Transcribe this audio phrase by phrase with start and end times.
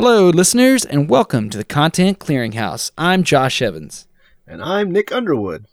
[0.00, 2.92] Hello, listeners, and welcome to the Content Clearinghouse.
[2.96, 4.06] I'm Josh Evans.
[4.46, 5.66] And I'm Nick Underwood.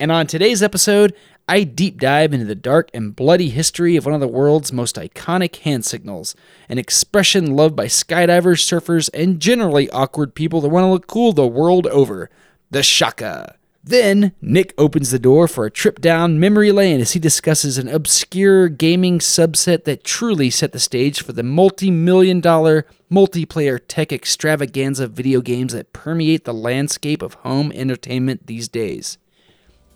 [0.00, 1.14] And on today's episode,
[1.46, 4.96] I deep dive into the dark and bloody history of one of the world's most
[4.96, 6.34] iconic hand signals,
[6.70, 11.34] an expression loved by skydivers, surfers, and generally awkward people that want to look cool
[11.34, 12.30] the world over
[12.70, 13.55] the shaka.
[13.88, 17.86] Then, Nick opens the door for a trip down memory lane as he discusses an
[17.86, 24.12] obscure gaming subset that truly set the stage for the multi million dollar multiplayer tech
[24.12, 29.18] extravaganza video games that permeate the landscape of home entertainment these days.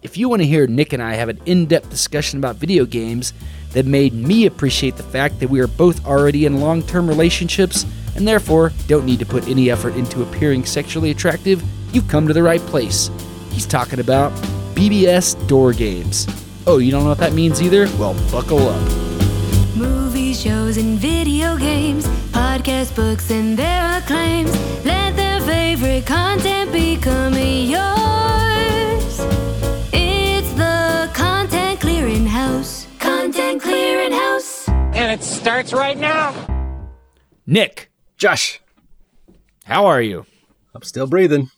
[0.02, 2.84] If you want to hear Nick and I have an in depth discussion about video
[2.84, 3.32] games
[3.72, 7.84] that made me appreciate the fact that we are both already in long term relationships
[8.14, 11.60] and therefore don't need to put any effort into appearing sexually attractive,
[11.92, 13.10] you've come to the right place.
[13.50, 14.32] He's talking about
[14.74, 16.26] BBS door games.
[16.66, 17.86] Oh, you don't know what that means either?
[17.98, 18.80] Well, buckle up.
[19.76, 24.50] Movies, shows, and video games, podcast books, and their acclaims.
[24.84, 27.80] Let their favorite content become yours.
[29.92, 32.86] It's the Content Clearing House.
[32.98, 34.68] Content Clearing House.
[34.68, 36.34] And it starts right now.
[37.46, 38.60] Nick, Josh,
[39.64, 40.26] how are you?
[40.74, 41.50] I'm still breathing.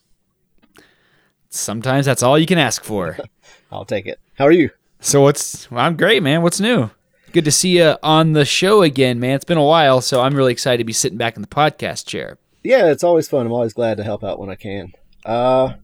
[1.55, 3.19] Sometimes that's all you can ask for.
[3.73, 4.19] I'll take it.
[4.35, 4.71] How are you?
[5.01, 6.43] so what's well, I'm great, man.
[6.43, 6.91] What's new?
[7.33, 9.35] Good to see you on the show again, man.
[9.35, 12.07] It's been a while, so I'm really excited to be sitting back in the podcast
[12.07, 12.39] chair.
[12.63, 13.45] Yeah, it's always fun.
[13.47, 14.93] I'm always glad to help out when I can.
[15.27, 15.75] Uh,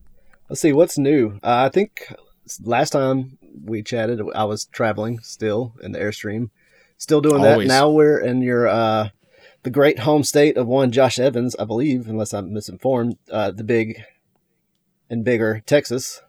[0.49, 1.39] let's see what's new.
[1.43, 2.13] Uh, I think
[2.63, 6.49] last time we chatted, I was traveling still in the airstream,
[6.97, 7.67] still doing Always.
[7.67, 7.73] that.
[7.73, 9.09] Now we're in your uh,
[9.63, 13.17] the great home state of one Josh Evans, I believe, unless I'm misinformed.
[13.29, 14.03] Uh, the big
[15.09, 16.21] and bigger Texas.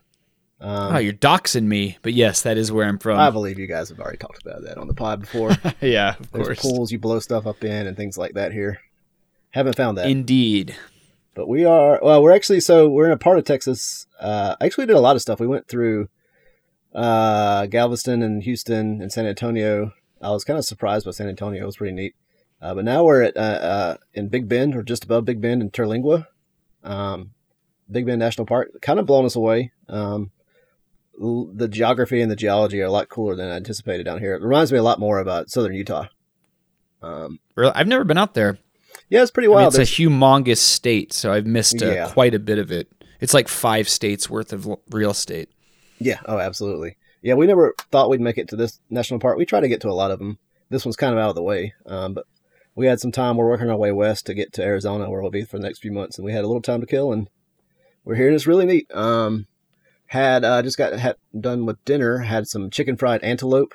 [0.59, 3.19] Um, oh, you're doxing me, but yes, that is where I'm from.
[3.19, 5.51] I believe you guys have already talked about that on the pod before.
[5.81, 6.61] yeah, of There's course.
[6.61, 8.79] pools you blow stuff up in and things like that here.
[9.51, 10.07] Haven't found that.
[10.09, 10.75] Indeed.
[11.33, 14.85] but we are well we're actually so we're in a part of texas uh actually
[14.85, 16.09] did a lot of stuff we went through
[16.93, 21.63] uh galveston and houston and san antonio i was kind of surprised by san antonio
[21.63, 22.13] it was pretty neat
[22.61, 25.61] uh, but now we're at uh, uh in big bend or just above big bend
[25.61, 26.27] in terlingua
[26.83, 27.31] um
[27.91, 30.31] big bend national park kind of blown us away um
[31.19, 34.41] the geography and the geology are a lot cooler than i anticipated down here it
[34.41, 36.07] reminds me a lot more about southern utah
[37.01, 38.57] um Really, I've never been out there.
[39.09, 42.09] yeah it's pretty I mean, wild it's a humongous state, so I've missed uh, Yeah.
[42.09, 42.87] quite a bit of it.
[43.19, 45.49] It's like five states worth of real estate.
[45.99, 46.19] Yeah.
[46.25, 46.97] Oh, absolutely.
[47.21, 49.37] Yeah, we never thought we'd make it to this national park.
[49.37, 50.39] We try to get to a lot of them.
[50.71, 52.25] This one's kind of out of the way, um, but
[52.73, 53.37] we had some time.
[53.37, 55.79] We're working our way west to get to Arizona, where we'll be for the next
[55.79, 57.29] few months, and we had a little time to kill, and
[58.03, 58.93] we're here, and it's really neat.
[58.93, 59.47] Um,
[60.07, 62.19] had uh, just got had done with dinner.
[62.19, 63.73] Had some chicken fried antelope,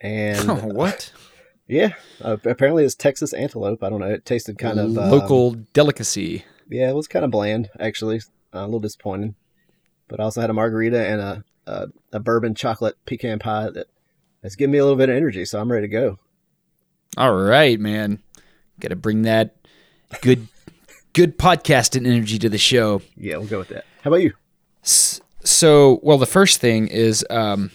[0.00, 1.12] and Oh, what?
[1.68, 3.82] yeah, uh, apparently it's Texas antelope.
[3.82, 4.06] I don't know.
[4.10, 6.44] It tasted kind of um, Local delicacy.
[6.68, 8.18] yeah, it was kind of bland actually.
[8.54, 9.34] Uh, a little disappointing.
[10.08, 13.86] But I also had a margarita and a, a a bourbon chocolate pecan pie that
[14.42, 16.18] has given me a little bit of energy, so I'm ready to go.
[17.16, 18.20] All right, man.
[18.80, 19.54] Got to bring that
[20.22, 20.48] good,
[21.12, 23.02] good podcasting energy to the show.
[23.16, 23.84] Yeah, we'll go with that.
[24.02, 24.32] How about you?
[24.82, 27.70] So, well, the first thing is, um,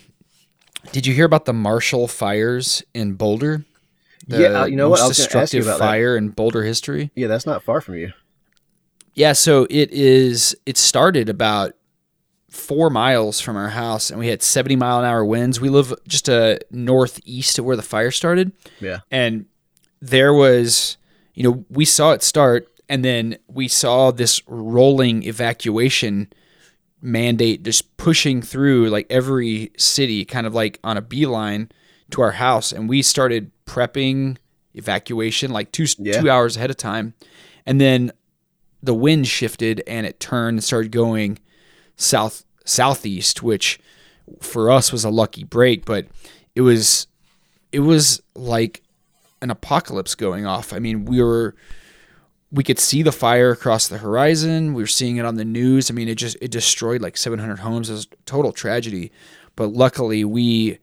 [0.91, 3.65] did you hear about the Marshall fires in Boulder?
[4.27, 5.01] The Yeah, uh, you know what?
[5.01, 5.85] I was gonna ask you destructive about that.
[5.85, 7.11] fire in Boulder history.
[7.15, 8.11] Yeah, that's not far from you.
[9.13, 10.55] Yeah, so it is.
[10.65, 11.73] It started about
[12.49, 15.59] four miles from our house, and we had seventy mile an hour winds.
[15.61, 18.99] We live just uh, northeast of where the fire started, Yeah.
[19.11, 19.45] and
[20.01, 20.97] there was,
[21.33, 26.31] you know, we saw it start, and then we saw this rolling evacuation
[27.01, 31.69] mandate just pushing through like every city, kind of like on a beeline
[32.11, 34.37] to our house, and we started prepping
[34.73, 36.21] evacuation like two Yeah.
[36.21, 37.13] two hours ahead of time,
[37.65, 38.11] and then
[38.83, 41.39] the wind shifted and it turned and started going
[41.95, 43.79] south southeast, which
[44.41, 46.07] for us was a lucky break, but
[46.55, 47.07] it was
[47.71, 48.81] it was like
[49.41, 50.71] an apocalypse going off.
[50.73, 51.55] I mean, we were
[52.55, 54.73] we could see the fire across the horizon.
[54.73, 55.91] We were seeing it on the news.
[55.91, 57.89] I mean, it just it destroyed like 700 homes.
[57.89, 59.11] It was a total tragedy.
[59.55, 60.79] But luckily, we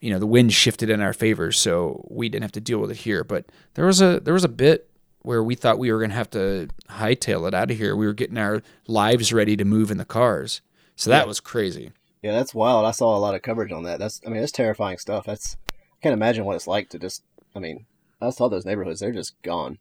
[0.00, 2.90] you know the wind shifted in our favor, so we didn't have to deal with
[2.90, 3.24] it here.
[3.24, 4.90] But there was a there was a bit
[5.22, 7.96] where we thought we were going to have to hightail it out of here.
[7.96, 10.60] We were getting our lives ready to move in the cars.
[10.94, 11.92] So that was crazy.
[12.22, 12.84] Yeah, that's wild.
[12.84, 13.98] I saw a lot of coverage on that.
[13.98, 15.24] That's I mean, that's terrifying stuff.
[15.24, 17.22] That's I can't imagine what it's like to just
[17.54, 17.86] I mean,
[18.20, 19.78] I saw those neighborhoods, they're just gone.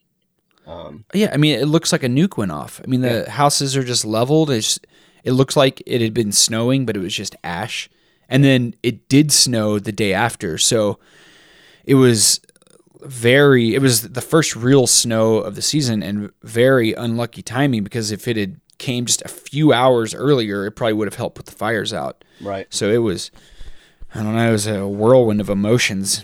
[0.65, 2.81] Um Yeah, I mean, it looks like a nuke went off.
[2.83, 4.49] I mean, the houses are just leveled.
[4.49, 4.79] It's,
[5.23, 7.89] it looks like it had been snowing, but it was just ash.
[8.27, 10.57] And then it did snow the day after.
[10.57, 10.99] So
[11.83, 12.39] it was
[13.01, 13.75] very.
[13.75, 18.27] It was the first real snow of the season, and very unlucky timing because if
[18.27, 21.51] it had came just a few hours earlier, it probably would have helped put the
[21.51, 22.23] fires out.
[22.41, 22.65] Right.
[22.73, 23.29] So it was,
[24.13, 26.23] I don't know, it was a whirlwind of emotions,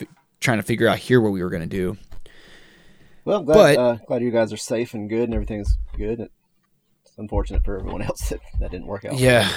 [0.00, 0.06] f-
[0.38, 1.96] trying to figure out here what we were going to do.
[3.24, 6.28] Well, I'm glad, But- uh, glad you guys are safe and good and everything's good.
[7.04, 9.18] It's unfortunate for everyone else that that didn't work out.
[9.18, 9.48] Yeah,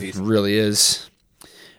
[0.00, 1.08] it really is.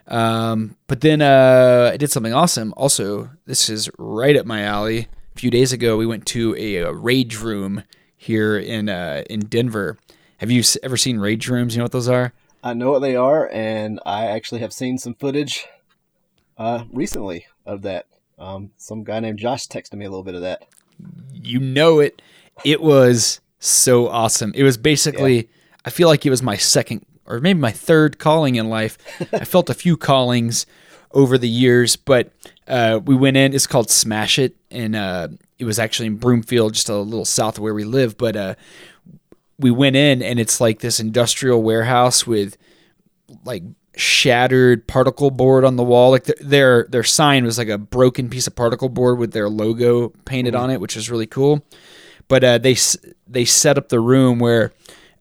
[0.08, 2.74] Um, but then uh, I did something awesome.
[2.78, 5.08] Also, this is right up my alley.
[5.36, 7.84] A few days ago, we went to a, uh rage room
[8.16, 9.98] here in uh, in Denver.
[10.38, 11.74] Have you ever seen rage rooms?
[11.74, 12.34] You know what those are?
[12.64, 15.66] I know what they are, and I actually have seen some footage
[16.58, 18.06] uh, recently of that.
[18.38, 20.64] Um, some guy named Josh texted me a little bit of that.
[21.34, 22.22] You know it.
[22.64, 24.52] It was so awesome.
[24.56, 25.50] It was basically,
[25.86, 28.98] I feel like it was my second or maybe my third calling in life.
[29.34, 30.66] I felt a few callings
[31.12, 32.32] over the years, but
[32.68, 33.54] uh, we went in.
[33.54, 35.30] It's called Smash It, and uh,
[35.60, 38.18] it was actually in Broomfield, just a little south of where we live.
[38.18, 38.56] But uh,
[39.60, 42.58] we went in, and it's like this industrial warehouse with
[43.46, 43.64] like
[43.96, 46.12] shattered particle board on the wall.
[46.12, 49.50] Like th- their their sign was like a broken piece of particle board with their
[49.50, 51.64] logo painted on it, which is really cool.
[52.28, 52.76] But uh, they
[53.28, 54.74] they set up the room where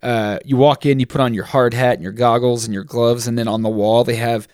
[0.03, 2.85] uh, you walk in, you put on your hard hat and your goggles and your
[2.85, 4.49] gloves, and then on the wall they have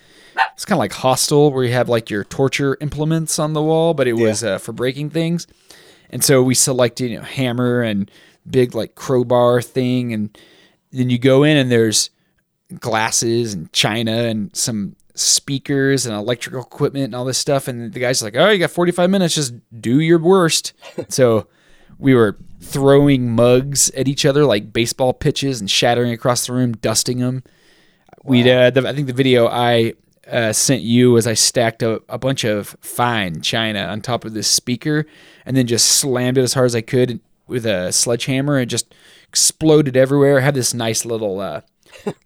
[0.55, 3.95] it's kind of like hostel where you have like your torture implements on the wall,
[3.95, 5.47] but it was uh, for breaking things.
[6.11, 8.11] And so we selected you know, hammer and
[8.49, 10.37] big like crowbar thing, and
[10.91, 12.11] then you go in and there's
[12.81, 17.69] glasses and china and some speakers and electrical equipment and all this stuff.
[17.69, 19.35] And the guy's like, "Oh, you got 45 minutes.
[19.35, 20.73] Just do your worst."
[21.09, 21.47] so
[21.99, 26.73] we were throwing mugs at each other like baseball pitches and shattering across the room,
[26.73, 27.43] dusting them.
[28.25, 29.95] We, uh, the, I think the video I
[30.31, 34.35] uh, sent you was I stacked a, a bunch of fine china on top of
[34.35, 35.07] this speaker
[35.47, 38.95] and then just slammed it as hard as I could with a sledgehammer and just
[39.29, 40.39] exploded everywhere.
[40.39, 41.63] I had this nice little, uh,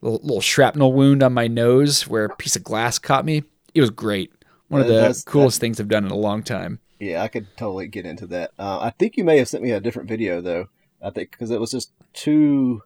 [0.01, 3.45] little, little shrapnel wound on my nose where a piece of glass caught me.
[3.75, 4.33] It was great.
[4.69, 6.81] One of the that's- coolest things I've done in a long time.
[6.99, 8.53] Yeah, I could totally get into that.
[8.59, 10.69] Uh, I think you may have sent me a different video though.
[11.03, 12.83] I think because it was just two.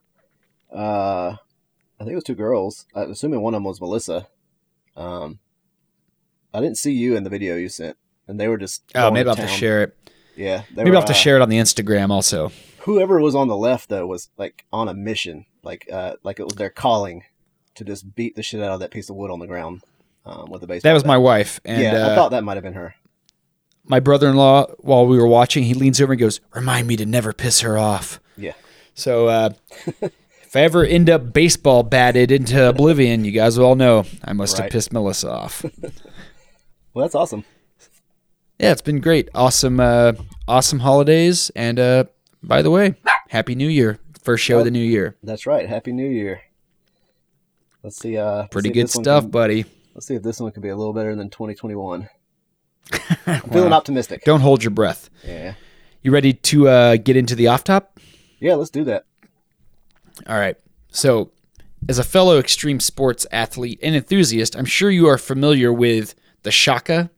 [0.75, 1.37] Uh,
[2.00, 2.87] I think it was two girls.
[2.94, 4.26] I'm assuming one of them was Melissa.
[4.96, 5.38] Um,
[6.55, 8.90] I didn't see you in the video you sent, and they were just.
[8.94, 9.96] Oh, maybe I'll have to share it.
[10.34, 12.52] Yeah, Maybe were, I'll have to uh, share it on the Instagram also.
[12.81, 16.44] Whoever was on the left though was like on a mission, like uh, like it
[16.44, 17.24] was their calling
[17.74, 19.82] to just beat the shit out of that piece of wood on the ground
[20.24, 20.88] um, with a baseball.
[20.88, 21.08] That was bat.
[21.08, 21.60] my wife.
[21.64, 22.94] And yeah, uh, I thought that might have been her.
[23.84, 27.32] my brother-in-law while we were watching he leans over and goes remind me to never
[27.32, 28.54] piss her off Yeah.
[28.94, 29.50] so uh,
[30.42, 34.32] if i ever end up baseball batted into oblivion you guys will all know i
[34.32, 35.64] must have pissed melissa off
[36.94, 37.44] Well, that's awesome.
[38.58, 40.14] yeah it's been great awesome uh,
[40.48, 42.04] awesome holidays and uh,
[42.42, 42.94] by the way
[43.28, 45.67] happy new year first show of the new year That's right.
[45.69, 46.43] Happy New Year.
[47.82, 48.17] Let's see.
[48.19, 49.64] Uh, let's pretty see good stuff can- buddy
[49.94, 52.08] let's see if this one could be a little better than 2021.
[53.26, 54.25] I'm feeling optimistic.
[54.25, 55.55] don't hold your breath Yeah.
[56.02, 57.99] you ready to uh, get into the off top
[58.40, 58.55] Yeah.
[58.56, 59.05] Let's do that.
[60.28, 60.56] All right.
[60.90, 61.31] So,
[61.88, 66.50] as a fellow extreme sports athlete and enthusiast, I'm sure you are familiar with the
[66.50, 67.11] Shaka,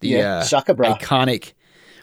[0.00, 0.96] the Yeah, uh, Shaka bra.
[0.96, 1.52] iconic,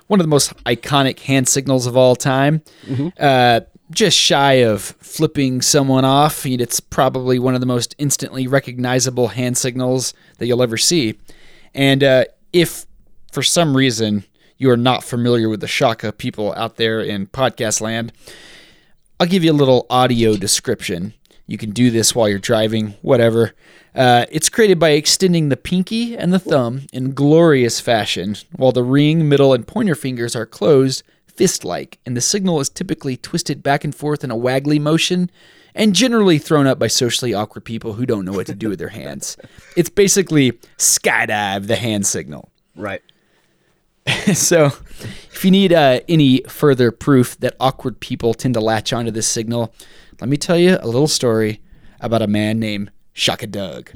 [0.08, 2.62] one of the most iconic hand signals of all time.
[2.86, 3.08] Mm-hmm.
[3.18, 3.62] Uh,
[3.92, 9.58] just shy of flipping someone off, it's probably one of the most instantly recognizable hand
[9.58, 11.18] signals that you'll ever see.
[11.74, 12.86] And uh, if
[13.32, 14.26] for some reason
[14.58, 18.14] you are not familiar with the Shaka, people out there in podcast land,
[19.20, 21.14] I'll give you a little audio description.
[21.48, 23.54] You can do this while you're driving, whatever.
[23.94, 28.84] Uh, it's created by extending the pinky and the thumb in glorious fashion, while the
[28.84, 31.04] ring, middle, and pointer fingers are closed
[31.42, 35.28] fist like, and the signal is typically twisted back and forth in a waggly motion
[35.74, 38.78] and generally thrown up by socially awkward people who don't know what to do with
[38.78, 39.38] their hands.
[39.76, 42.52] It's basically skydive the hand signal.
[42.76, 43.02] Right.
[44.36, 44.66] so,
[45.32, 49.28] if you need uh, any further proof that awkward people tend to latch onto this
[49.28, 49.74] signal,
[50.20, 51.60] let me tell you a little story
[52.02, 53.90] about a man named Shaka Doug.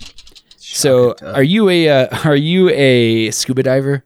[0.57, 1.35] So, Doug.
[1.35, 4.04] are you a uh, are you a scuba diver?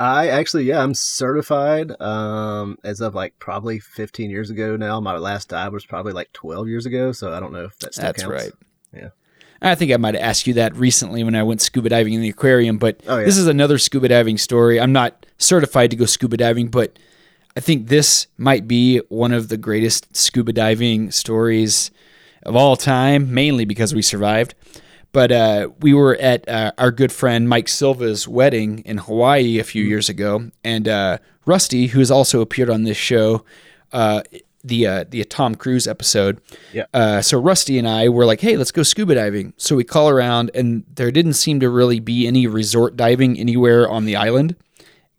[0.00, 5.00] I actually, yeah, I'm certified um, as of like probably 15 years ago now.
[5.00, 7.94] My last dive was probably like 12 years ago, so I don't know if that
[7.94, 8.44] still That's counts.
[8.44, 8.52] right.
[8.94, 9.08] Yeah.
[9.60, 12.20] I think I might have asked you that recently when I went scuba diving in
[12.20, 13.24] the aquarium, but Oh, yeah.
[13.24, 14.80] this is another scuba diving story.
[14.80, 16.96] I'm not certified to go scuba diving, but
[17.56, 21.90] I think this might be one of the greatest scuba diving stories
[22.44, 24.54] of all time, mainly because we survived.
[25.12, 29.64] But uh, we were at uh, our good friend Mike Silva's wedding in Hawaii a
[29.64, 33.44] few years ago, and uh, Rusty, who has also appeared on this show,
[33.92, 34.22] uh,
[34.62, 36.40] the uh, the Tom Cruise episode.
[36.72, 36.84] Yeah.
[36.92, 40.08] Uh, so Rusty and I were like, "Hey, let's go scuba diving." So we call
[40.10, 44.56] around, and there didn't seem to really be any resort diving anywhere on the island.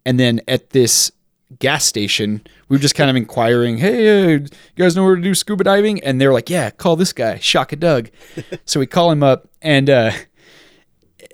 [0.06, 1.12] And then at this
[1.58, 5.34] gas station, we were just kind of inquiring, "Hey, you guys know where to do
[5.34, 8.10] scuba diving?" And they're like, "Yeah, call this guy, Shaka Doug."
[8.64, 10.12] so we call him up, and uh,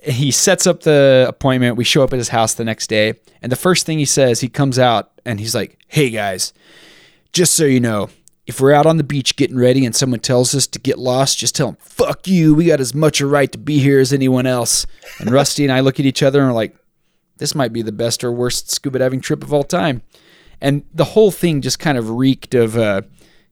[0.02, 1.76] he sets up the appointment.
[1.76, 4.40] We show up at his house the next day, and the first thing he says,
[4.40, 6.52] he comes out and he's like, "Hey guys,
[7.32, 8.08] just so you know."
[8.46, 11.36] If we're out on the beach getting ready and someone tells us to get lost,
[11.36, 12.54] just tell them, fuck you.
[12.54, 14.86] We got as much a right to be here as anyone else.
[15.18, 16.76] And Rusty and I look at each other and are like,
[17.38, 20.02] this might be the best or worst scuba diving trip of all time.
[20.60, 23.02] And the whole thing just kind of reeked of uh,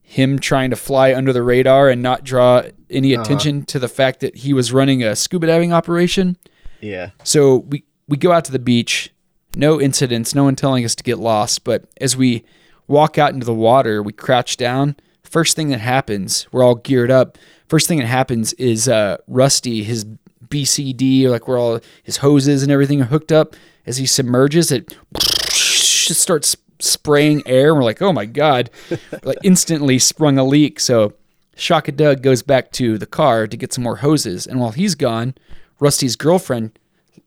[0.01, 4.19] him trying to fly under the radar and not draw any attention to the fact
[4.21, 6.37] that he was running a scuba diving operation.
[6.81, 7.11] Yeah.
[7.23, 9.13] So we, we go out to the beach,
[9.55, 11.63] no incidents, no one telling us to get lost.
[11.63, 12.43] But as we
[12.87, 14.95] walk out into the water, we crouch down.
[15.23, 17.37] First thing that happens, we're all geared up.
[17.67, 20.05] First thing that happens is uh, Rusty, his
[20.47, 23.55] BCD, like where all his hoses and everything are hooked up.
[23.85, 27.73] As he submerges, it just starts spraying air.
[27.73, 28.69] We're like, oh my God,
[29.23, 30.79] like instantly sprung a leak.
[30.79, 31.13] So
[31.55, 34.45] Shaka Doug goes back to the car to get some more hoses.
[34.45, 35.35] And while he's gone,
[35.79, 36.77] Rusty's girlfriend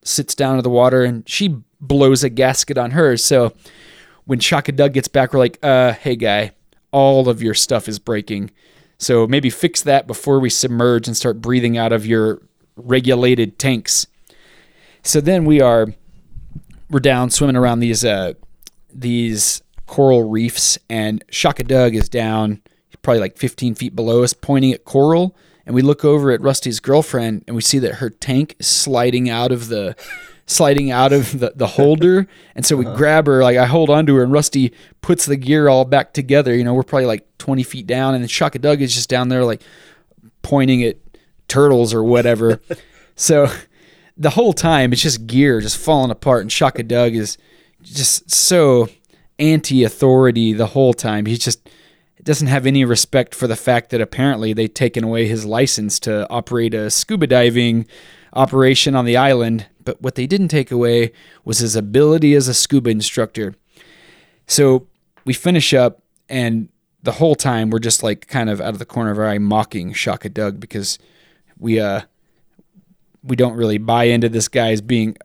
[0.02, 3.24] sits down in the water and she blows a gasket on hers.
[3.24, 3.52] So
[4.24, 6.52] when Shaka Doug gets back, we're like, uh, hey guy,
[6.90, 8.50] all of your stuff is breaking.
[8.98, 12.42] So maybe fix that before we submerge and start breathing out of your
[12.76, 14.06] regulated tanks.
[15.02, 15.86] So then we are
[16.90, 18.32] we're down swimming around these uh
[18.92, 22.62] these coral reefs and Shaka Doug is down
[23.02, 25.34] probably like 15 feet below us pointing at coral.
[25.64, 29.28] And we look over at Rusty's girlfriend and we see that her tank is sliding
[29.28, 29.96] out of the
[30.46, 32.26] sliding out of the, the holder.
[32.54, 35.68] And so we grab her like I hold onto her and Rusty puts the gear
[35.68, 36.54] all back together.
[36.54, 39.28] You know we're probably like 20 feet down and then Shaka Doug is just down
[39.28, 39.62] there like
[40.42, 40.96] pointing at
[41.48, 42.60] turtles or whatever.
[43.20, 43.50] So
[44.18, 47.38] the whole time it's just gear just falling apart and Shaka Doug is
[47.82, 48.88] just so
[49.38, 51.26] anti-authority the whole time.
[51.26, 51.70] He just
[52.24, 56.28] doesn't have any respect for the fact that apparently they've taken away his license to
[56.28, 57.86] operate a scuba diving
[58.34, 61.12] operation on the island but what they didn't take away
[61.46, 63.54] was his ability as a scuba instructor.
[64.46, 64.86] So
[65.24, 66.68] we finish up and
[67.02, 69.38] the whole time we're just like kind of out of the corner of our eye
[69.38, 70.98] mocking Shaka Doug because
[71.58, 72.02] we uh
[73.28, 75.16] we don't really buy into this guy as being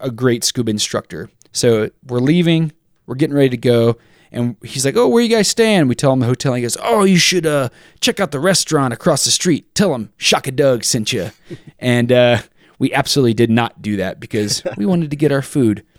[0.00, 1.30] a great scuba instructor.
[1.52, 2.72] So we're leaving,
[3.06, 3.96] we're getting ready to go,
[4.32, 6.52] and he's like, "Oh, where you guys staying?" We tell him the hotel.
[6.52, 7.68] And he goes, "Oh, you should uh
[8.00, 9.74] check out the restaurant across the street.
[9.74, 11.30] Tell him Shaka Doug sent you."
[11.78, 12.38] and uh,
[12.78, 15.84] we absolutely did not do that because we wanted to get our food.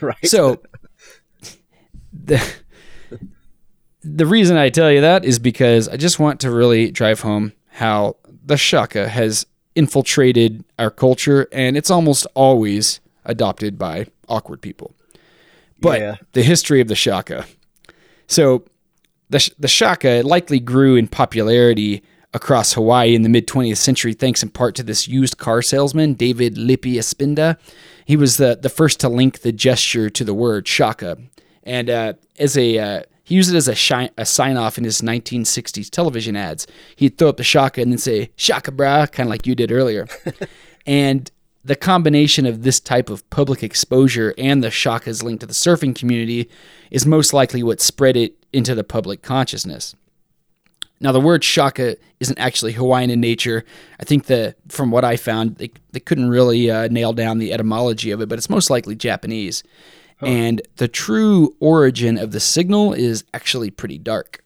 [0.00, 0.26] Right.
[0.26, 0.60] So
[2.12, 2.44] the
[4.02, 7.52] the reason I tell you that is because I just want to really drive home
[7.68, 14.94] how the shaka has infiltrated our culture and it's almost always adopted by awkward people.
[15.80, 16.16] But Yeah.
[16.32, 17.46] the history of the shaka.
[18.26, 18.64] So
[19.30, 22.02] the sh- the shaka likely grew in popularity
[22.32, 26.14] across Hawaii in the mid 20th century thanks in part to this used car salesman
[26.14, 27.56] David Lippy Espinda.
[28.04, 31.18] He was the the first to link the gesture to the word shaka,
[31.64, 34.84] and uh, as a uh, he used it as a, shi- a sign off in
[34.84, 36.66] his 1960s television ads.
[36.94, 39.72] He'd throw up the shaka and then say shaka brah, kind of like you did
[39.72, 40.06] earlier,
[40.86, 41.30] and
[41.64, 45.96] the combination of this type of public exposure and the shaka's link to the surfing
[45.96, 46.50] community
[46.90, 49.94] is most likely what spread it into the public consciousness.
[51.00, 53.64] Now, the word shaka isn't actually Hawaiian in nature.
[53.98, 57.52] I think that from what I found, they, they couldn't really uh, nail down the
[57.52, 59.62] etymology of it, but it's most likely Japanese.
[60.26, 64.40] And the true origin of the signal is actually pretty dark.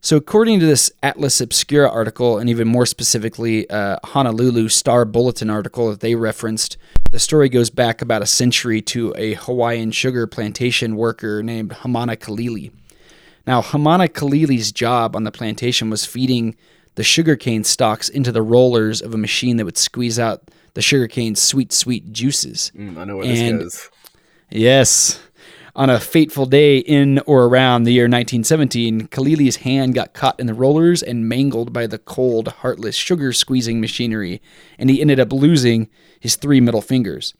[0.00, 5.48] So, according to this Atlas Obscura article, and even more specifically, uh, Honolulu Star Bulletin
[5.48, 6.76] article that they referenced,
[7.10, 12.18] the story goes back about a century to a Hawaiian sugar plantation worker named Hamana
[12.18, 12.70] Kalili.
[13.46, 16.54] Now, Hamana Kalili's job on the plantation was feeding
[16.96, 21.40] the sugarcane stalks into the rollers of a machine that would squeeze out the sugarcane's
[21.40, 22.72] sweet, sweet juices.
[22.76, 23.90] Mm, I know where And- this goes.
[24.50, 25.20] Yes.
[25.76, 30.46] On a fateful day in or around the year 1917, Kalili's hand got caught in
[30.46, 34.40] the rollers and mangled by the cold, heartless sugar squeezing machinery,
[34.78, 35.88] and he ended up losing
[36.20, 37.34] his three middle fingers.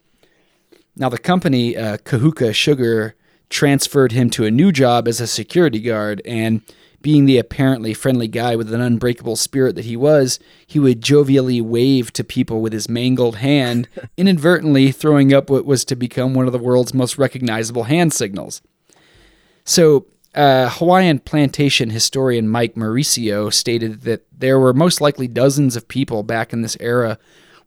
[0.97, 3.15] Now, the company, uh, Kahuku Sugar,
[3.49, 6.61] transferred him to a new job as a security guard, and
[7.05, 11.61] being the apparently friendly guy with an unbreakable spirit that he was, he would jovially
[11.61, 16.47] wave to people with his mangled hand, inadvertently throwing up what was to become one
[16.47, 18.63] of the world's most recognizable hand signals.
[19.63, 25.87] So, uh, Hawaiian plantation historian Mike Mauricio stated that there were most likely dozens of
[25.87, 27.19] people back in this era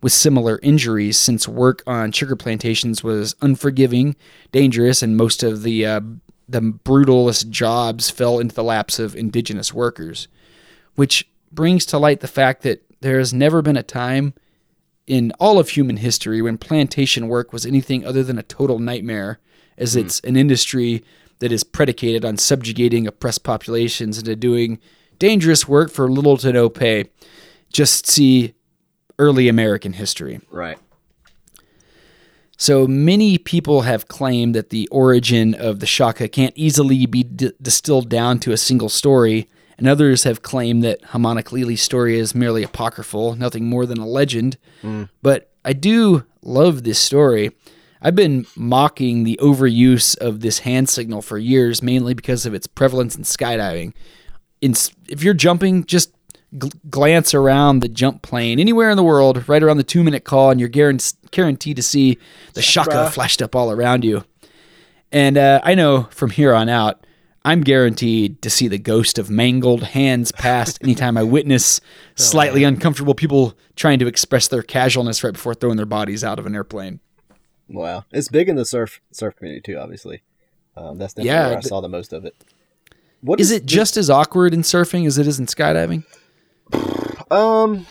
[0.03, 4.17] with similar injuries since work on sugar plantations was unforgiving,
[4.51, 6.01] dangerous, and most of the uh,
[6.49, 10.29] the brutalest jobs fell into the laps of indigenous workers,
[10.95, 14.35] which brings to light the fact that there has never been a time
[15.07, 19.39] in all of human history when plantation work was anything other than a total nightmare,
[19.77, 20.01] as hmm.
[20.01, 21.05] it's an industry
[21.39, 24.79] that is predicated on subjugating oppressed populations into doing
[25.19, 27.05] dangerous work for little to no pay.
[27.73, 28.55] Just see
[29.19, 30.41] early American history.
[30.51, 30.79] Right.
[32.61, 37.53] So many people have claimed that the origin of the Shaka can't easily be d-
[37.63, 39.49] distilled down to a single story,
[39.79, 44.07] and others have claimed that Hamana Lili's story is merely apocryphal, nothing more than a
[44.07, 44.59] legend.
[44.83, 45.05] Hmm.
[45.23, 47.53] But I do love this story.
[48.03, 52.67] I've been mocking the overuse of this hand signal for years, mainly because of its
[52.67, 53.93] prevalence in skydiving.
[54.61, 54.75] In,
[55.09, 56.13] if you're jumping, just
[56.57, 60.25] gl- glance around the jump plane anywhere in the world, right around the two minute
[60.25, 62.19] call, and you're guaran- guaranteed to see
[62.55, 63.11] the shaka bruh.
[63.13, 64.25] flashed up all around you.
[65.13, 67.05] And uh, I know from here on out,
[67.45, 71.81] I'm guaranteed to see the ghost of mangled hands passed anytime I witness
[72.15, 76.47] slightly uncomfortable people trying to express their casualness right before throwing their bodies out of
[76.47, 77.01] an airplane.
[77.69, 78.05] Wow.
[78.13, 80.23] It's big in the surf surf community too, obviously.
[80.77, 82.35] Um, that's definitely Yeah, where I th- saw the most of it.
[83.21, 86.05] What Is it just as awkward in surfing as it is in skydiving?
[87.31, 87.87] Um,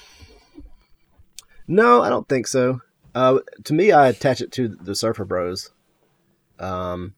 [1.68, 2.82] no, I don't think so.
[3.18, 5.72] Uh, to me, I attach it to the Surfer Bros,
[6.60, 7.16] um,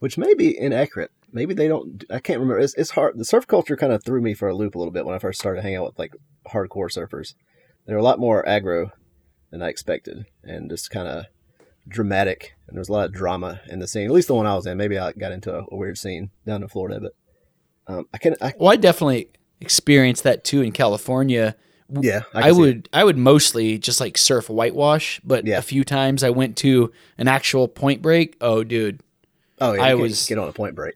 [0.00, 1.12] which may be inaccurate.
[1.32, 2.02] Maybe they don't.
[2.10, 2.58] I can't remember.
[2.58, 3.16] It's, it's hard.
[3.16, 5.20] The surf culture kind of threw me for a loop a little bit when I
[5.20, 6.16] first started hanging out with like
[6.48, 7.34] hardcore surfers.
[7.86, 8.90] They're a lot more aggro
[9.52, 11.26] than I expected, and just kind of
[11.86, 12.56] dramatic.
[12.66, 14.06] And there's a lot of drama in the scene.
[14.06, 14.76] At least the one I was in.
[14.76, 17.12] Maybe I got into a, a weird scene down in Florida, but
[17.86, 18.34] um, I can.
[18.40, 19.30] I, Well, I definitely
[19.60, 21.54] experienced that too in California.
[22.00, 22.56] Yeah, I, it.
[22.56, 25.58] would I would mostly just like surf whitewash, but Yeah.
[25.58, 28.36] a few times I went to an actual point break.
[28.40, 29.00] Oh, dude,
[29.60, 30.94] Oh, yeah, I was- get on a point break.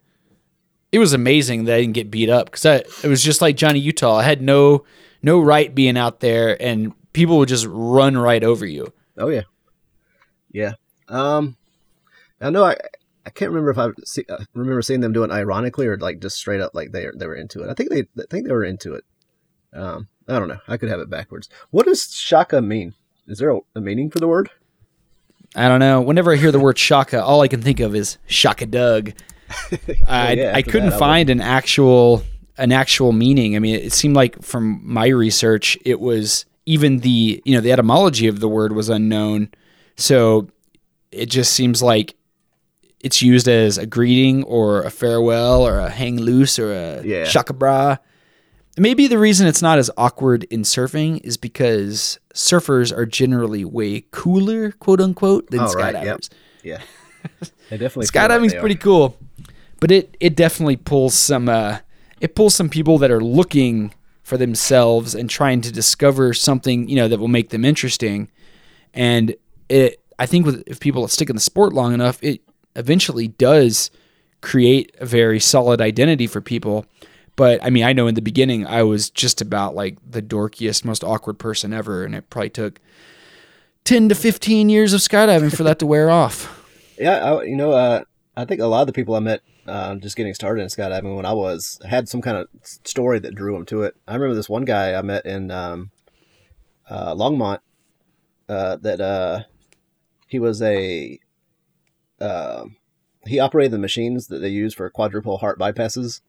[0.90, 3.56] it was amazing that I didn't get beat up because I it was just like
[3.56, 4.16] Johnny Utah.
[4.16, 4.84] I had no
[5.22, 8.92] no right being out there, and people would just run right over you.
[9.18, 9.42] Oh yeah,
[10.52, 10.72] yeah.
[11.08, 11.56] Um,
[12.40, 12.76] I know I
[13.26, 16.20] I can't remember if I see, uh, remember seeing them do it ironically or like
[16.20, 17.68] just straight up like they they were into it.
[17.70, 19.04] I think they I think they were into it.
[19.74, 20.58] Um, I don't know.
[20.68, 21.48] I could have it backwards.
[21.70, 22.94] What does shaka mean?
[23.26, 24.50] Is there a, a meaning for the word?
[25.56, 26.00] I don't know.
[26.00, 29.12] Whenever I hear the word shaka, all I can think of is Shaka Doug.
[30.06, 32.22] I, yeah, I couldn't that, I find an actual
[32.58, 33.56] an actual meaning.
[33.56, 37.72] I mean, it seemed like from my research, it was even the you know the
[37.72, 39.48] etymology of the word was unknown.
[39.96, 40.48] So
[41.10, 42.14] it just seems like
[43.00, 47.24] it's used as a greeting or a farewell or a hang loose or a Yeah.
[47.24, 47.96] shaka bra.
[48.78, 54.04] Maybe the reason it's not as awkward in surfing is because surfers are generally way
[54.10, 56.04] cooler, quote unquote, than Oh, right, skydivers.
[56.04, 56.20] yep.
[56.62, 56.80] Yeah,
[57.70, 58.60] they definitely Skydiving's they are.
[58.60, 59.16] pretty cool,
[59.80, 61.78] but it it definitely pulls some uh,
[62.20, 66.96] it pulls some people that are looking for themselves and trying to discover something you
[66.96, 68.28] know that will make them interesting,
[68.94, 69.34] and
[69.68, 72.40] it I think with if people stick in the sport long enough, it
[72.76, 73.90] eventually does
[74.40, 76.84] create a very solid identity for people.
[77.38, 80.84] But I mean, I know in the beginning I was just about like the dorkiest,
[80.84, 82.80] most awkward person ever, and it probably took
[83.84, 86.56] ten to fifteen years of skydiving for that to wear off.
[87.00, 88.02] Yeah, I, you know, uh,
[88.36, 91.14] I think a lot of the people I met uh, just getting started in skydiving
[91.14, 93.94] when I was had some kind of story that drew them to it.
[94.08, 95.92] I remember this one guy I met in um,
[96.90, 97.60] uh, Longmont
[98.48, 99.44] uh, that uh,
[100.26, 101.20] he was a
[102.20, 102.64] uh,
[103.26, 106.20] he operated the machines that they use for quadruple heart bypasses.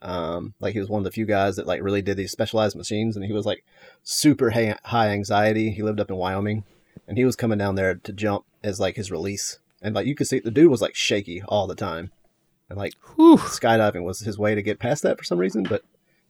[0.00, 2.76] Um, like he was one of the few guys that like really did these specialized
[2.76, 3.64] machines, and he was like
[4.02, 5.70] super high, high anxiety.
[5.70, 6.64] He lived up in Wyoming,
[7.06, 10.14] and he was coming down there to jump as like his release, and like you
[10.14, 12.12] could see the dude was like shaky all the time,
[12.68, 13.38] and like Whew.
[13.38, 15.82] skydiving was his way to get past that for some reason, but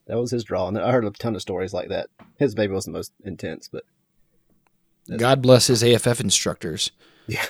[0.06, 0.66] that was his draw.
[0.68, 2.08] And I heard a ton of stories like that.
[2.38, 3.84] His baby was the most intense, but
[5.16, 6.90] God bless his AFF instructors.
[7.26, 7.44] yeah,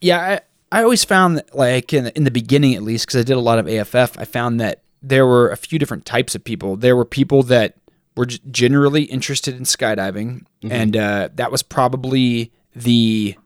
[0.00, 0.40] Yeah,
[0.78, 3.36] I, always found that, like in the, in the beginning at least, because I did
[3.36, 6.76] a lot of AFF, I found that there were a few different types of people.
[6.76, 7.76] There were people that
[8.16, 13.36] were generally interested in skydiving, and uh, that was probably the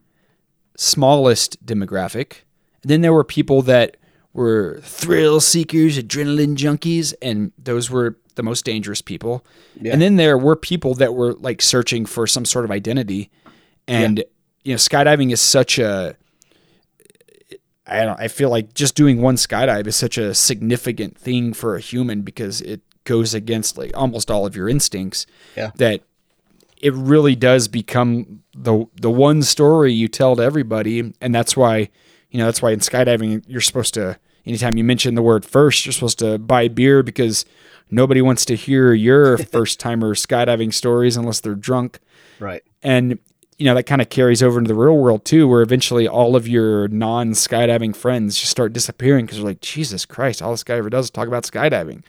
[0.76, 2.42] smallest demographic.
[2.82, 3.96] then there were people that
[4.32, 9.44] were thrill seekers, adrenaline junkies, and those were the most dangerous people.
[9.80, 9.92] Yeah.
[9.92, 13.30] And then there were people that were like searching for some sort of identity.
[13.88, 14.22] And
[14.62, 16.16] you know, skydiving is such a
[17.86, 21.76] I don't I feel like just doing one skydive is such a significant thing for
[21.76, 25.70] a human because it goes against like almost all of your instincts Yeah.
[25.76, 26.00] that
[26.82, 31.88] it really does become the the one story you tell to everybody and that's why
[32.30, 35.86] you know that's why in skydiving you're supposed to anytime you mention the word first
[35.86, 37.44] you're supposed to buy beer because
[37.90, 42.00] nobody wants to hear your first timer skydiving stories unless they're drunk
[42.40, 42.62] Right.
[42.82, 43.18] and
[43.58, 46.36] you know that kind of carries over into the real world too where eventually all
[46.36, 50.62] of your non skydiving friends just start disappearing because they're like jesus christ all this
[50.64, 52.02] guy ever does is talk about skydiving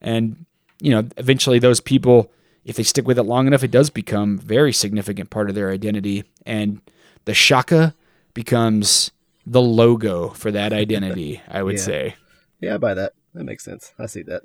[0.00, 0.44] and
[0.80, 2.32] you know eventually those people
[2.64, 5.54] if they stick with it long enough it does become a very significant part of
[5.54, 6.80] their identity and
[7.24, 7.94] the shaka
[8.34, 9.10] becomes
[9.46, 11.82] the logo for that identity i would Yeah.
[11.82, 12.14] say
[12.60, 13.12] Yeah, I buy that.
[13.34, 13.92] That makes sense.
[13.98, 14.42] I see that.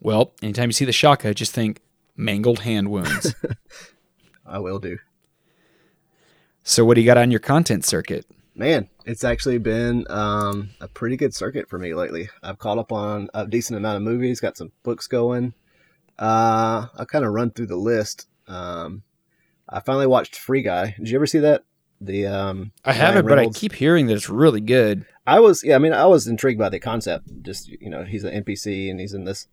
[0.00, 1.80] well anytime you see the shaka just think
[2.16, 3.34] mangled hand wounds
[4.46, 4.98] I will do.
[6.62, 10.86] so what do you got on your content circuit Man, it's actually been um, a
[10.86, 12.28] pretty good circuit for me lately.
[12.42, 15.54] I've caught up on a decent amount of movies, got some books going.
[16.18, 18.28] Uh, I'll kind of run through the list.
[18.46, 19.04] Um,
[19.66, 20.94] I finally watched Free Guy.
[20.98, 21.64] Did you ever see that?
[21.98, 25.76] The um, i haven't but i keep hearing that it's really good I was, yeah,
[25.76, 27.28] I mean, I was intrigued by the concept.
[27.42, 29.46] Just you know, he's an NPC and he's in this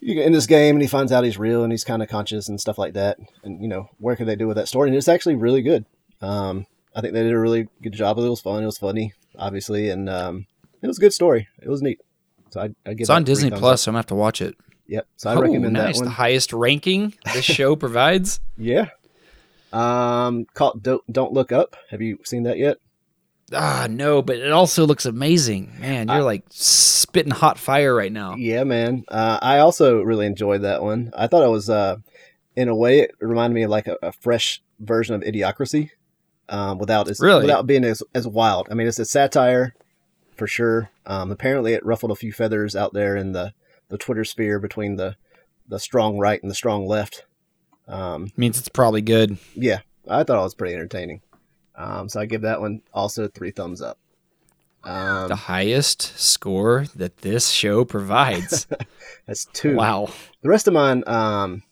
[0.00, 2.60] in this game, and he finds out he's real and he's kind of conscious and
[2.60, 3.18] stuff like that.
[3.42, 4.88] And you know, where could they do with that story?
[4.88, 5.84] And it's actually really good.
[6.20, 8.26] Um, I think they did a really good job of it.
[8.28, 8.62] It was fun.
[8.62, 10.46] It was funny, obviously, and um,
[10.82, 11.48] it was a good story.
[11.62, 12.00] It was neat.
[12.50, 14.56] So I, I give It's on Disney Plus, so I'm gonna have to watch it.
[14.86, 15.06] Yep.
[15.16, 15.96] So I oh, recommend nice.
[15.96, 16.14] that The one.
[16.14, 18.40] highest ranking this show provides.
[18.56, 18.88] Yeah.
[19.72, 21.76] Um, called Don't Don't Look Up.
[21.90, 22.78] Have you seen that yet?
[23.54, 25.72] Ah, no, but it also looks amazing.
[25.80, 28.34] Man, you're like spitting hot fire right now.
[28.36, 29.04] Yeah, man.
[29.08, 31.10] Uh, I also really enjoyed that one.
[31.16, 31.96] I thought it was, uh,
[32.56, 35.90] in a way, it reminded me of like a, a fresh version of Idiocracy,
[36.48, 37.42] um, without as, Really?
[37.42, 38.68] without being as, as wild.
[38.70, 39.74] I mean, it's a satire
[40.36, 40.90] for sure.
[41.06, 43.52] Um, apparently, it ruffled a few feathers out there in the,
[43.88, 45.16] the Twitter sphere between the
[45.66, 47.24] the strong right and the strong left.
[47.88, 49.38] Um, Means it's probably good.
[49.54, 51.22] yeah, I thought it was pretty entertaining.
[51.76, 53.98] Um, so I give that one also three thumbs up.
[54.84, 58.66] Um, The highest score that this show provides.
[59.26, 59.76] that's two.
[59.76, 60.08] wow.
[60.42, 61.62] The rest of mine, um,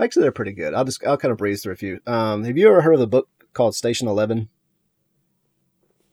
[0.00, 0.72] actually, they're pretty good.
[0.72, 2.00] I'll just I'll kind of breeze through a few.
[2.06, 4.48] Um, have you ever heard of the book called Station Eleven?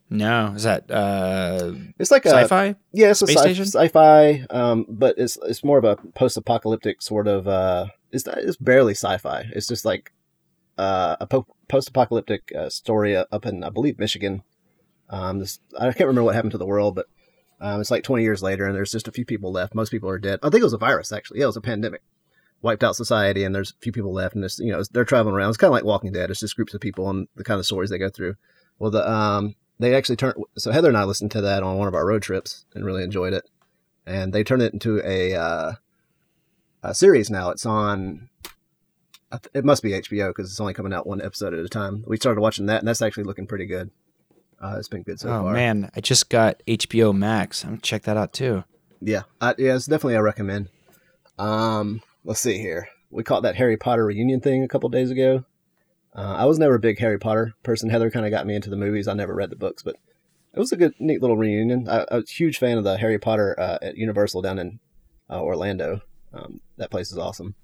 [0.09, 2.75] No, is that uh, It's like sci-fi?
[2.91, 3.65] yeah, it's Space a sci- station?
[3.65, 7.47] sci-fi, um, but it's it's more of a post-apocalyptic sort of.
[7.47, 9.45] Uh, it's not, it's barely sci-fi.
[9.55, 10.11] It's just like
[10.77, 14.43] uh, a po- post-apocalyptic uh, story up in I believe Michigan.
[15.09, 17.07] Um, this I can't remember what happened to the world, but
[17.59, 19.75] um, it's like 20 years later, and there's just a few people left.
[19.75, 20.39] Most people are dead.
[20.41, 21.39] I think it was a virus actually.
[21.39, 22.01] Yeah, it was a pandemic.
[22.61, 25.35] Wiped out society, and there's a few people left, and this you know they're traveling
[25.35, 25.49] around.
[25.49, 26.31] It's kind of like Walking Dead.
[26.31, 28.35] It's just groups of people and the kind of stories they go through.
[28.79, 30.35] Well, the um, they actually turned.
[30.57, 33.03] So Heather and I listened to that on one of our road trips and really
[33.03, 33.49] enjoyed it.
[34.05, 35.73] And they turned it into a uh,
[36.81, 37.49] a series now.
[37.49, 38.29] It's on.
[39.33, 41.69] I th- It must be HBO because it's only coming out one episode at a
[41.69, 42.03] time.
[42.07, 43.89] We started watching that, and that's actually looking pretty good.
[44.61, 45.53] Uh, it's been good so oh far.
[45.53, 47.63] man, I just got HBO Max.
[47.63, 48.63] I'm gonna check that out too.
[49.01, 50.69] Yeah, I, yeah, it's definitely a recommend.
[51.37, 52.87] Um, let's see here.
[53.09, 55.43] We caught that Harry Potter reunion thing a couple days ago.
[56.15, 57.89] Uh, I was never a big Harry Potter person.
[57.89, 59.07] Heather kind of got me into the movies.
[59.07, 59.95] I never read the books, but
[60.53, 61.89] it was a good, neat little reunion.
[61.89, 64.79] I, I was a huge fan of the Harry Potter uh, at Universal down in
[65.29, 66.01] uh, Orlando.
[66.31, 67.55] Um, that place is awesome.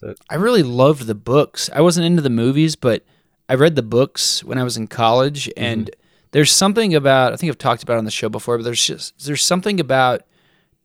[0.00, 1.68] So I really loved the books.
[1.74, 3.04] I wasn't into the movies, but
[3.50, 5.90] I read the books when I was in college, and
[6.30, 8.84] there's something about I think I've talked about it on the show before, but there's
[8.84, 10.22] just there's something about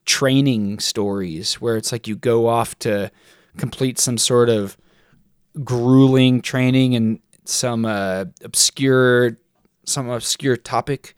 [0.06, 3.10] training stories where it's like you go off to
[3.56, 4.76] complete some sort of
[5.64, 9.38] grueling training and some uh, obscure
[9.86, 11.16] some obscure topic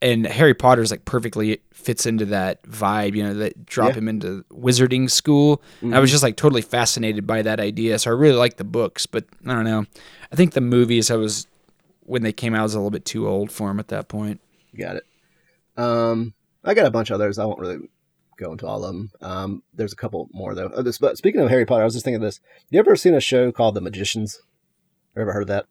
[0.00, 3.94] and Harry Potter's like perfectly fits into that vibe, you know, that drop Yeah.
[3.98, 5.62] him into wizarding school.
[5.80, 7.98] And I was just like totally fascinated by that idea.
[7.98, 9.86] So I really like the books, but I don't know.
[10.32, 11.46] I think the movies I was
[12.04, 14.08] when they came out I was a little bit too old for them at that
[14.08, 14.40] point.
[14.76, 15.04] Got it.
[15.76, 16.34] Um,
[16.64, 17.38] I got a bunch of others.
[17.38, 17.78] I won't really
[18.36, 19.10] go into all of them.
[19.20, 20.70] Um, there's a couple more though.
[20.74, 22.40] Oh, this, but speaking of Harry Potter, I was just thinking of this.
[22.70, 24.40] You ever seen a show called The Magicians?
[25.16, 25.66] Ever heard of that?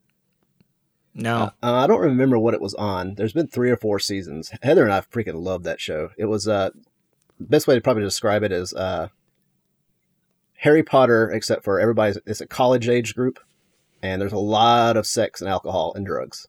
[1.20, 1.52] No.
[1.64, 3.16] Uh, I don't remember what it was on.
[3.16, 4.52] There's been three or four seasons.
[4.62, 6.12] Heather and I freaking love that show.
[6.18, 6.70] It was uh,
[7.40, 9.08] best way to probably describe it is uh,
[10.58, 12.18] Harry Potter, except for everybody's.
[12.26, 13.40] It's a college age group,
[14.02, 16.48] and there's a lot of sex and alcohol and drugs.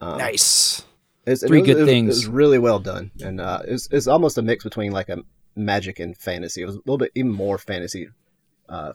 [0.00, 0.84] Um, nice.
[1.26, 2.06] It's, Three it was- good it was- things.
[2.08, 5.18] It was really well done, and uh, it's it's almost a mix between like a
[5.54, 6.62] magic and fantasy.
[6.62, 8.08] It was a little bit even more fantasy
[8.68, 8.92] uh,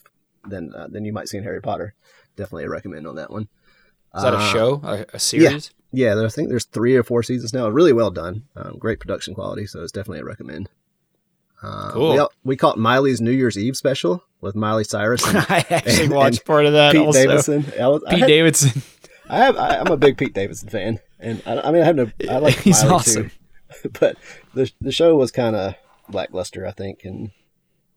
[0.48, 1.94] than uh, than you might see in Harry Potter.
[2.36, 3.48] Definitely a recommend on that one.
[4.16, 4.82] Is that a Uh, show?
[4.84, 5.72] A, a series?
[5.92, 7.68] Yeah, yeah, I think there's three or four seasons now.
[7.70, 8.44] Really well done.
[8.56, 10.70] Um, great production quality, so it's definitely a recommend.
[11.62, 12.12] Uh, Cool.
[12.12, 16.06] We, al- we caught Miley's New Year's Eve special with Miley Cyrus and I actually
[16.06, 17.20] and- watched and part of that Pete also.
[17.28, 17.66] Davidson.
[17.80, 18.82] I, was, I, Pete had- Davidson.
[19.30, 19.58] I have.
[19.58, 22.10] I, I'm a big Pete Davidson fan, and I, I mean, I have no.
[22.30, 23.32] I like He's Miley awesome.
[23.84, 24.18] too, but
[24.54, 25.76] the the show was kind of
[26.10, 27.32] lackluster, I think, and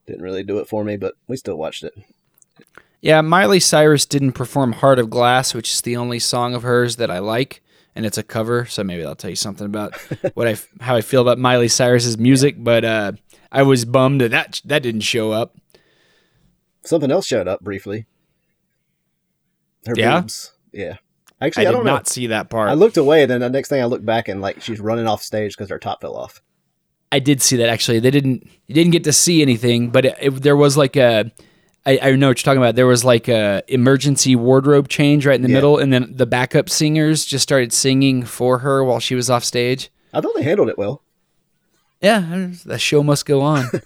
[0.07, 0.97] didn't really do it for me.
[0.97, 1.95] But we still watched it.
[3.01, 6.97] Yeah, Miley Cyrus didn't perform Heart of Glass, which is the only song of hers
[6.97, 7.63] that I like,
[7.95, 9.95] and it's a cover, so maybe that'll tell you something about
[10.35, 13.13] what I how I feel about Miley Cyrus's music, but uh
[13.53, 15.57] I was bummed that that, that didn't show up.
[16.85, 18.07] Something else showed up briefly.
[19.87, 20.21] Her Yeah?
[20.21, 20.53] boobs.
[20.73, 20.97] Yeah.
[21.41, 21.93] Actually, I, did don't know.
[21.95, 22.69] not see that part.
[22.69, 25.07] I looked away, and then the next thing I looked back and like she's running
[25.07, 26.43] off stage because her top fell off.
[27.11, 27.99] I did see that actually.
[27.99, 31.33] They didn't you didn't get to see anything, but it, it, there was like a
[31.91, 32.75] I, I know what you're talking about.
[32.77, 35.55] There was like a emergency wardrobe change right in the Yeah.
[35.55, 39.45] middle, and then the backup singers just started singing for her while she was off
[39.45, 39.91] stage.
[40.13, 41.03] I thought they handled it well.
[42.01, 43.67] Yeah, the show must go on.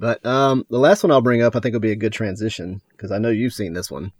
[0.00, 2.80] But um, the last one I'll bring up, I think, will be a good transition
[2.92, 4.12] because I know you've seen this one,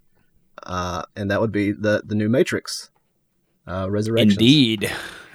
[0.64, 2.90] uh, and that would be the the new Matrix,
[3.64, 4.32] uh, Resurrections.
[4.32, 4.90] Indeed.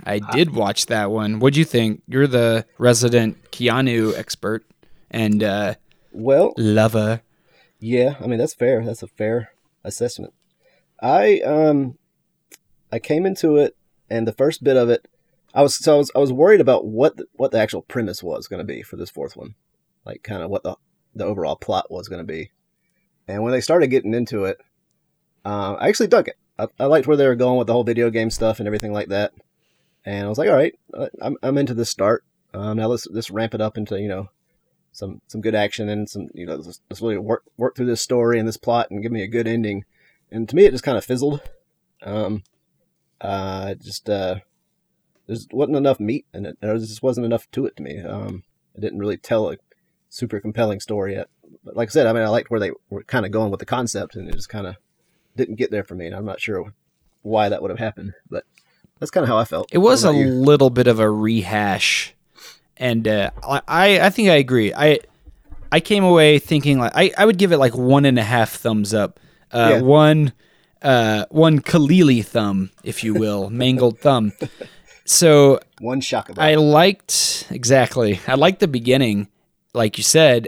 [0.05, 1.39] I did watch that one.
[1.39, 2.01] What'd you think?
[2.09, 4.65] You're the resident Keanu expert
[5.09, 5.75] and uh,
[6.11, 7.21] Well, lover.
[7.83, 8.85] Yeah, I mean that's fair.
[8.85, 9.51] That's a fair
[9.83, 10.33] assessment.
[11.01, 11.97] I um,
[12.93, 13.75] I came into it,
[14.09, 15.05] and the first bit of it,
[15.53, 18.23] I was so I was I was worried about what the, what the actual premise
[18.23, 19.55] was going to be for this fourth one,
[20.05, 20.77] like kind of what the
[21.13, 22.51] the overall plot was going to be.
[23.27, 24.59] And when they started getting into it,
[25.43, 26.37] uh, I actually dug it.
[26.57, 28.93] I, I liked where they were going with the whole video game stuff and everything
[28.93, 29.33] like that.
[30.05, 30.73] And I was like, all right,
[31.21, 32.23] I'm I'm into this start.
[32.53, 34.29] Um, now let's let's ramp it up into you know
[34.93, 38.01] some some good action and some you know let's, let's really work work through this
[38.01, 39.83] story and this plot and give me a good ending.
[40.31, 41.41] And to me, it just kind of fizzled.
[42.01, 42.43] Um,
[43.19, 44.37] uh, just uh,
[45.27, 46.57] there wasn't enough meat in it.
[46.61, 47.99] There just wasn't enough to it to me.
[48.01, 48.43] Um,
[48.75, 49.57] it didn't really tell a
[50.09, 51.27] super compelling story yet.
[51.63, 53.59] But like I said, I mean, I liked where they were kind of going with
[53.59, 54.75] the concept, and it just kind of
[55.35, 56.07] didn't get there for me.
[56.07, 56.73] And I'm not sure
[57.21, 58.45] why that would have happened, but
[58.99, 59.69] that's kind of how I felt.
[59.71, 60.25] It was a you?
[60.25, 62.15] little bit of a rehash,
[62.77, 63.31] and uh,
[63.67, 64.73] I I think I agree.
[64.73, 64.99] I
[65.71, 68.51] I came away thinking like I, I would give it like one and a half
[68.53, 69.19] thumbs up.
[69.51, 69.81] Uh, Yeah.
[69.81, 70.33] One
[70.81, 74.33] uh, one Kalili thumb, if you will, mangled thumb.
[75.05, 78.19] So one shock about I liked exactly.
[78.27, 79.27] I liked the beginning,
[79.73, 80.47] like you said,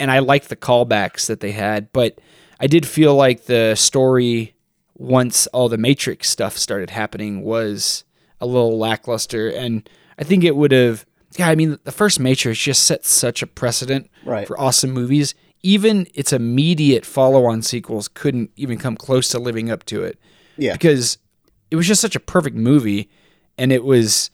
[0.00, 1.92] and I liked the callbacks that they had.
[1.92, 2.18] But
[2.60, 4.54] I did feel like the story,
[4.96, 8.04] once all the Matrix stuff started happening, was
[8.40, 9.48] a little lackluster.
[9.48, 11.04] And I think it would have.
[11.36, 14.46] Yeah, I mean, the first Matrix just set such a precedent Right.
[14.46, 15.34] for awesome movies.
[15.62, 20.18] Even its immediate follow-on sequels couldn't even come close to living up to it
[20.56, 21.18] yeah, because
[21.70, 23.08] it was just such a perfect movie
[23.58, 24.30] and it was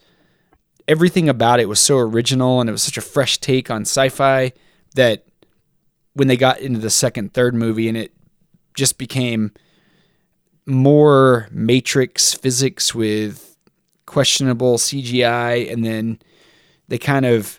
[0.88, 4.52] everything about it was so original and it was such a fresh take on sci-fi
[4.96, 5.24] that
[6.14, 8.12] when they got into the second third movie and it
[8.74, 9.52] just became
[10.66, 13.56] more matrix physics with
[14.06, 16.18] questionable CGI and then
[16.90, 17.58] they kind of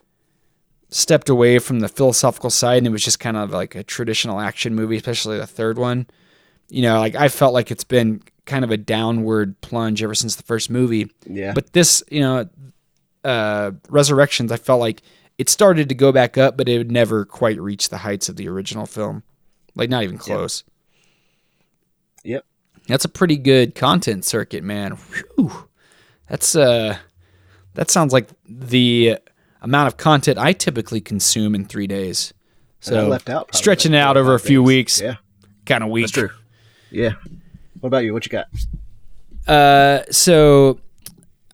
[0.90, 4.40] stepped away from the philosophical side and it was just kind of like a traditional
[4.40, 6.06] action movie especially the third one
[6.72, 10.38] you know, like I felt like it's been kind of a downward plunge ever since
[10.38, 11.12] the first movie.
[11.26, 11.52] yeah.
[11.54, 12.48] But this, you know,
[13.26, 15.02] uh, Resurrections, I felt like
[15.38, 18.38] it started to go back up, but it would never quite reach the heights of
[18.38, 19.24] the original film.
[19.76, 20.64] Like not even close.
[22.24, 22.46] yep.
[22.88, 24.94] That's a pretty good content circuit, man.
[25.36, 25.68] Whew.
[26.28, 26.98] That's uh
[27.76, 29.18] that sounds like the
[29.62, 32.34] amount of content I typically consume in three days.
[32.88, 34.68] And I So left out stretching it out over a few things.
[34.68, 35.16] weeks, Yeah,
[35.66, 36.04] kind of weak.
[36.06, 36.30] that's true.
[36.90, 37.12] Yeah.
[37.80, 38.14] What about you?
[38.14, 38.48] What you got?
[39.48, 40.80] Uh, so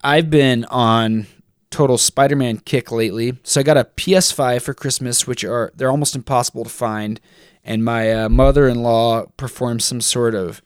[0.04, 1.28] I've been on
[1.70, 3.38] total Spider-Man kick lately.
[3.44, 7.20] So I got a PS5 for Christmas, which are they're almost impossible to find,
[7.64, 10.62] and my uh, mother-in-law performed some sort of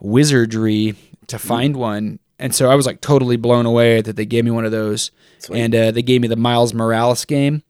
[0.00, 0.94] wizardry
[1.28, 2.18] to find one.
[2.44, 5.10] And so I was like totally blown away that they gave me one of those,
[5.38, 5.60] Sweet.
[5.60, 7.62] and uh, they gave me the Miles Morales game.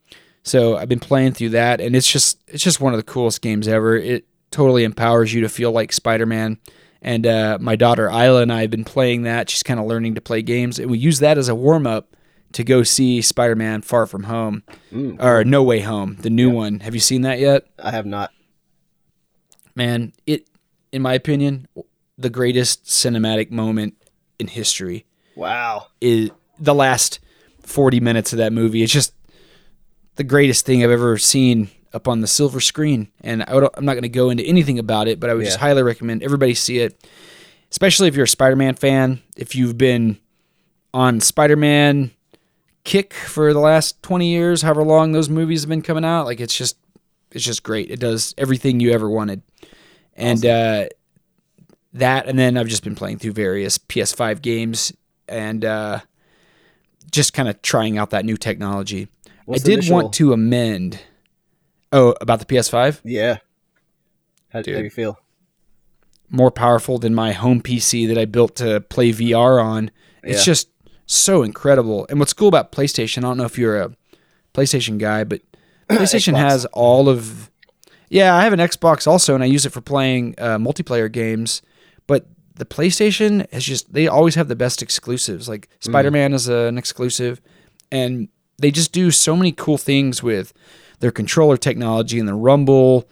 [0.42, 3.40] So I've been playing through that, and it's just it's just one of the coolest
[3.40, 3.96] games ever.
[3.96, 6.58] It totally empowers you to feel like Spider-Man.
[7.00, 9.48] And uh, my daughter Isla and I have been playing that.
[9.48, 12.16] She's kind of learning to play games, and we use that as a warm up
[12.54, 14.64] to go see Spider-Man: Far From Home
[15.20, 16.80] or No Way Home, the new one.
[16.80, 17.68] Have you seen that yet?
[17.78, 18.32] I have not.
[19.76, 20.48] Man, it,
[20.90, 21.68] in my opinion,
[22.18, 23.94] the greatest cinematic moment
[24.38, 25.06] in history.
[25.36, 25.88] Wow.
[26.00, 27.18] is the last
[27.60, 28.82] 40 minutes of that movie.
[28.82, 29.12] It's just
[30.16, 33.08] the greatest thing I've ever seen up on the silver screen.
[33.20, 35.44] And I would, I'm not going to go into anything about it, but I would
[35.44, 37.06] just highly recommend everybody see it,
[37.70, 39.22] especially if you're a Spider Man fan.
[39.36, 40.18] If you've been
[40.92, 42.10] on Spider Man
[42.84, 46.40] kick for the last 20 years, however long those movies have been coming out, like
[46.40, 46.76] it's just,
[47.32, 47.90] it's just great.
[47.90, 49.42] It does everything you ever wanted.
[50.16, 50.88] And, uh,
[51.94, 54.92] that, and then I've just been playing through various PS5 games
[55.28, 56.00] and, uh,
[57.10, 59.08] just kind of trying out that new technology.
[59.46, 61.00] What's I did initial- want to amend.
[61.92, 63.00] Oh, about the PS5?
[63.04, 63.38] Yeah.
[64.50, 64.74] How Dude.
[64.74, 65.18] how do you feel?
[66.30, 69.90] More powerful than my home PC that I built to play VR on.
[70.22, 70.44] It's Yeah.
[70.52, 70.68] just
[71.06, 72.06] so incredible.
[72.10, 73.92] And what's cool about PlayStation, I don't know if you're a
[74.54, 75.42] PlayStation guy, but
[75.90, 77.50] PlayStation has all of.
[78.08, 81.62] Yeah, I have an Xbox also, and I use it for playing uh, multiplayer games.
[82.06, 85.48] But the PlayStation has just, they always have the best exclusives.
[85.48, 87.40] Like Spider Man is a, an exclusive,
[87.90, 90.52] and they just do so many cool things with
[91.00, 93.08] their controller technology and the Rumble,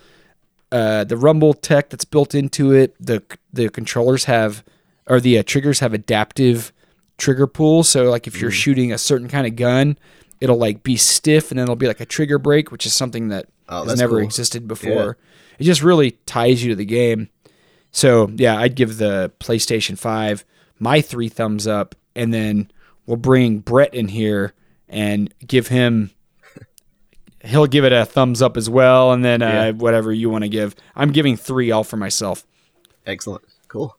[0.71, 2.95] uh, the Rumble tech that's built into it.
[3.01, 4.65] The the controllers have,
[5.07, 6.73] or the uh, triggers have adaptive
[7.19, 7.83] trigger pull.
[7.85, 8.55] So like if you're Mm.
[8.55, 9.99] shooting a certain kind of gun,
[10.41, 13.29] it'll like be stiff, and then it'll be like a trigger break, which is something
[13.29, 14.25] that Oh, has never cool.
[14.25, 15.17] existed before.
[15.59, 17.29] It just really ties you to the game.
[17.93, 20.45] So yeah, I'd give the PlayStation Five
[20.79, 22.71] my three thumbs up, and then
[23.07, 24.55] we'll bring Brett in here
[24.89, 26.11] and give him.
[27.45, 29.71] He'll give it a thumbs up as well, and then uh, Yeah.
[29.73, 30.77] whatever you want to give.
[30.95, 32.47] I'm giving three all for myself.
[33.05, 33.43] Excellent.
[33.69, 33.97] Cool.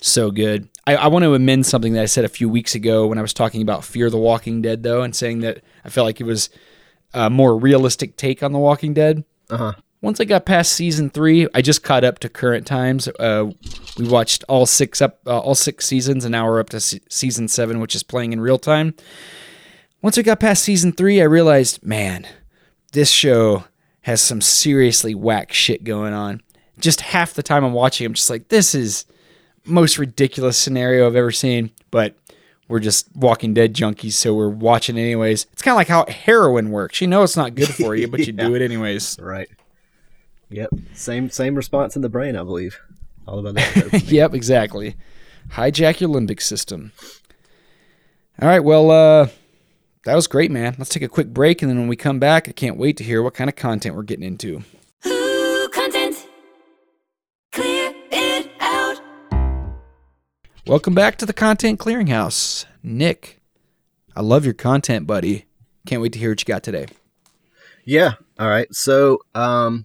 [0.00, 0.68] So good.
[0.86, 3.22] I, I want to amend something that I said a few weeks ago when I
[3.22, 6.24] was talking about Fear the Walking Dead, though, and saying that I felt like it
[6.24, 6.48] was
[7.12, 9.24] a more realistic take on The Walking Dead.
[9.50, 9.72] Uh huh.
[10.02, 13.06] Once I got past season three, I just caught up to current times.
[13.18, 13.50] Uh,
[13.98, 17.02] we watched all six up, uh, all six seasons, and now we're up to se-
[17.10, 18.94] season seven, which is playing in real time.
[20.00, 22.26] Once I got past season three, I realized, man,
[22.92, 23.64] this show
[24.02, 26.40] has some seriously whack shit going on.
[26.78, 29.04] Just half the time I'm watching, I'm just like, this is
[29.66, 31.72] most ridiculous scenario I've ever seen.
[31.90, 32.14] But
[32.68, 35.46] we're just Walking Dead junkies, so we're watching anyways.
[35.52, 37.02] It's kind of like how heroin works.
[37.02, 39.18] You know it's not good for you, but you do it anyways.
[39.20, 39.50] Right.
[40.50, 40.70] Yep.
[40.94, 42.80] Same same response in the brain, I believe.
[43.26, 44.02] All about that.
[44.06, 44.96] yep, exactly.
[45.50, 46.92] Hijack your limbic system.
[48.42, 49.28] All right, well, uh,
[50.04, 50.74] that was great, man.
[50.78, 53.04] Let's take a quick break, and then when we come back, I can't wait to
[53.04, 54.62] hear what kind of content we're getting into.
[55.06, 56.26] Ooh, content.
[57.52, 59.00] Clear it out.
[60.66, 62.64] Welcome back to the Content Clearinghouse.
[62.82, 63.40] Nick,
[64.16, 65.44] I love your content, buddy.
[65.86, 66.86] Can't wait to hear what you got today.
[67.84, 68.14] Yeah.
[68.38, 68.72] All right.
[68.74, 69.84] So, um,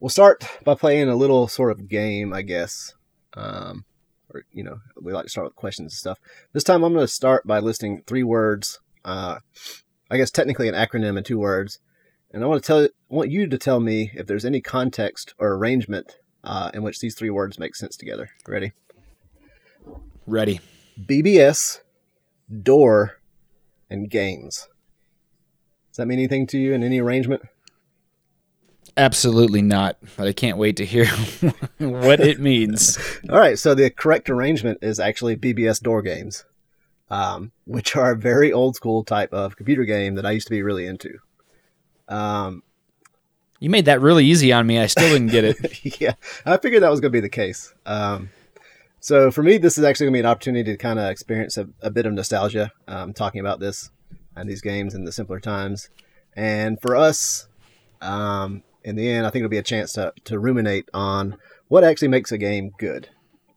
[0.00, 2.94] we'll start by playing a little sort of game, I guess.
[3.34, 3.84] Um,
[4.32, 6.18] or you know, we like to start with questions and stuff.
[6.52, 8.80] This time, I'm going to start by listing three words.
[9.04, 9.38] Uh,
[10.10, 11.78] I guess technically an acronym in two words,
[12.32, 14.60] and I want to tell, you I want you to tell me if there's any
[14.60, 18.30] context or arrangement uh, in which these three words make sense together.
[18.46, 18.72] Ready?
[20.26, 20.60] Ready.
[21.00, 21.80] BBS,
[22.62, 23.20] door,
[23.90, 24.68] and games.
[25.90, 27.42] Does that mean anything to you in any arrangement?
[28.96, 31.06] Absolutely not, but I can't wait to hear
[31.78, 32.96] what it means.
[33.28, 36.44] All right, so the correct arrangement is actually BBS door games,
[37.10, 40.52] um, which are a very old school type of computer game that I used to
[40.52, 41.18] be really into.
[42.08, 42.62] Um,
[43.58, 44.78] You made that really easy on me.
[44.78, 46.00] I still didn't get it.
[46.00, 46.14] yeah,
[46.46, 47.74] I figured that was going to be the case.
[47.86, 48.30] Um,
[49.00, 51.56] so for me, this is actually going to be an opportunity to kind of experience
[51.56, 53.90] a, a bit of nostalgia, um, talking about this
[54.36, 55.90] and these games in the simpler times.
[56.36, 57.48] And for us,
[58.00, 61.36] um, in the end, I think it'll be a chance to, to ruminate on
[61.68, 63.08] what actually makes a game good.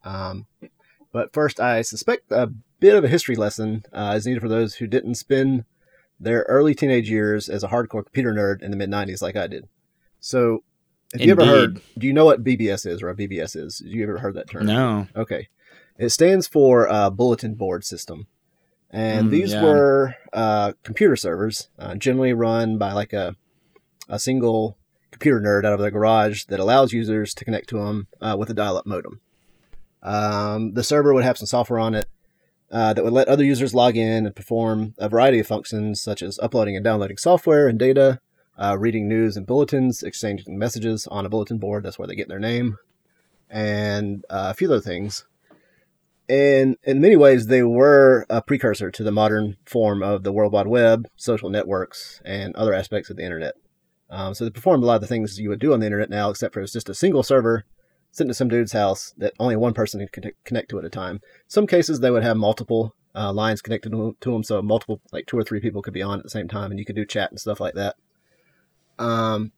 [0.02, 0.46] Um,
[1.12, 4.76] but first, I suspect a bit of a history lesson uh, is needed for those
[4.76, 5.64] who didn't spend
[6.18, 9.46] their early teenage years as a hardcore computer nerd in the mid 90s like I
[9.46, 9.68] did.
[10.20, 10.64] So,
[11.12, 13.78] have you ever heard, do you know what BBS is or what BBS is?
[13.78, 14.66] Have you ever heard that term?
[14.66, 15.06] No.
[15.16, 15.48] Okay.
[15.98, 18.26] It stands for uh, Bulletin Board System.
[18.90, 19.62] And Mm, these yeah.
[19.62, 23.36] were uh, computer servers, uh, generally run by like a,
[24.08, 24.76] a single
[25.18, 28.48] computer nerd out of their garage that allows users to connect to them uh, with
[28.50, 29.20] a dial up modem.
[30.00, 32.08] Um, the server would have some software on it
[32.70, 36.22] uh, that would let other users log in and perform a variety of functions such
[36.22, 38.20] as uploading and downloading software and data,
[38.56, 41.82] uh, reading news and bulletins, exchanging messages on a bulletin board.
[41.82, 42.76] That's where they get their name,
[43.50, 45.24] and uh, a few other things.
[46.28, 50.52] And in many ways, they were a precursor to the modern form of the World
[50.52, 53.54] Wide Web, social networks, and other aspects of the internet.
[54.10, 56.10] Um, so they performed a lot of the things you would do on the internet
[56.10, 57.64] now, except for it was just a single server
[58.10, 61.20] sitting at some dude's house that only one person could connect- to at a time.
[61.46, 65.26] Some cases they would have multiple uh, lines connected to to them, so multiple like
[65.26, 67.04] two or three people could be on at the same time, and you could do
[67.04, 67.96] chat and stuff like that.
[68.98, 69.52] Um,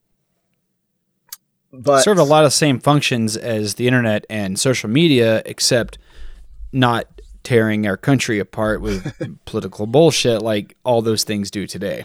[1.72, 5.98] but serve a lot of same functions as the internet and social media, except
[6.72, 7.06] not
[7.42, 12.04] tearing our country apart with political bullshit like all those things do today.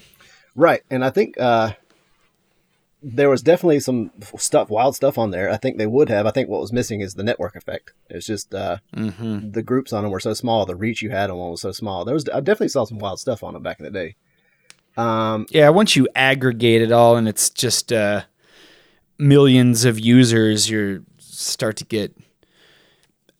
[0.55, 1.73] Right, and I think uh,
[3.07, 5.51] there was definitely some stuff, wild stuff on there.
[5.51, 6.25] I think they would have.
[6.25, 7.93] I think what was missing is the network effect.
[8.09, 9.51] It's just uh, Mm-hmm.
[9.51, 11.71] the groups on them were so small, the reach you had on one was so
[11.71, 12.03] small.
[12.03, 14.15] There was I definitely saw some wild stuff on them back in the day.
[14.97, 18.23] Um, Yeah, once you aggregate it all and it's just uh,
[19.19, 22.15] millions of users, you start to get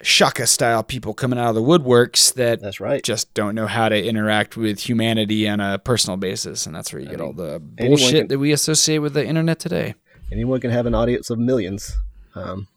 [0.05, 3.03] Shaka style people coming out of the woodworks that that's right.
[3.03, 7.01] just don't know how to interact with humanity on a personal basis, and that's where
[7.01, 9.95] you get all the bullshit can- that we associate with the internet today.
[10.31, 11.93] anyone can have an audience of millions
[12.35, 12.67] um,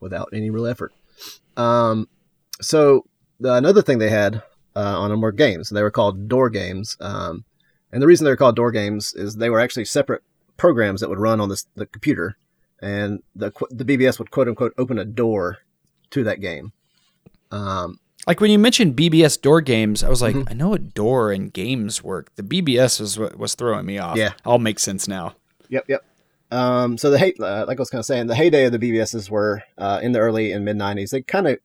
[0.00, 0.92] without any real effort.
[1.56, 2.08] Um,
[2.60, 3.04] so
[3.38, 4.42] the, another thing they had
[4.74, 5.70] uh, on them were games.
[5.70, 7.44] They were called door games, um,
[7.92, 10.22] and the reason they were called door games is they were actually separate
[10.56, 12.36] programs that would run on this, the computer,
[12.82, 15.58] and the the BBS would quote unquote open a door
[16.10, 16.72] to that game.
[17.50, 20.48] Um, Like when you mentioned BBS door games, I was like, Mm-hmm.
[20.48, 22.34] I know what door and games work.
[22.36, 24.16] The BBS was what was throwing me off.
[24.16, 24.32] Yeah.
[24.44, 25.34] all makes sense now.
[25.68, 26.04] Yep, yep.
[26.50, 28.78] Um, so the hey, uh, like I was kind of saying, the heyday of the
[28.78, 31.10] BBSs were uh, in the early and mid '90s.
[31.10, 31.58] They kind of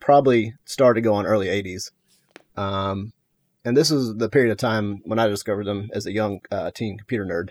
[0.00, 1.92] probably started to go on early '80s,
[2.56, 3.12] um,
[3.64, 6.72] and this is the period of time when I discovered them as a young uh,
[6.74, 7.50] teen computer nerd.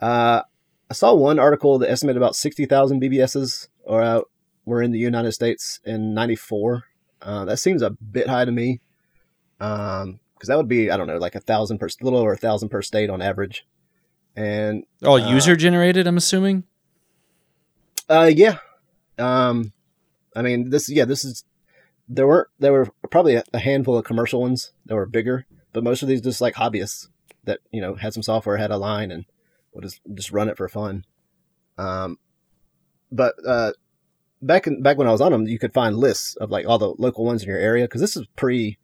[0.00, 0.42] Uh,
[0.90, 4.20] I saw one article that estimated about sixty thousand BBSs or uh,
[4.64, 6.84] were in the United States in '94.
[7.22, 8.80] Uh, that seems a bit high to me,
[9.58, 12.68] because that would be I don't know like a thousand per little over a thousand
[12.68, 13.66] per state on average.
[14.36, 16.64] And All Uh, user generated, I'm assuming.
[18.08, 18.58] Uh, yeah.
[19.16, 19.72] Um,
[20.34, 21.44] I mean, this, yeah, this is,
[22.08, 25.84] there weren't, there were probably a, a handful of commercial ones that were bigger, but
[25.84, 27.06] most of these just like hobbyists
[27.44, 29.24] that, you know, had some software, had a line and
[29.72, 31.04] would just, just run it for fun.
[31.78, 32.18] Um,
[33.12, 33.70] but, uh,
[34.46, 36.78] back in, back when I was on them, you could find lists of like all
[36.78, 37.86] the local ones in your area.
[37.88, 38.78] Cause this is pre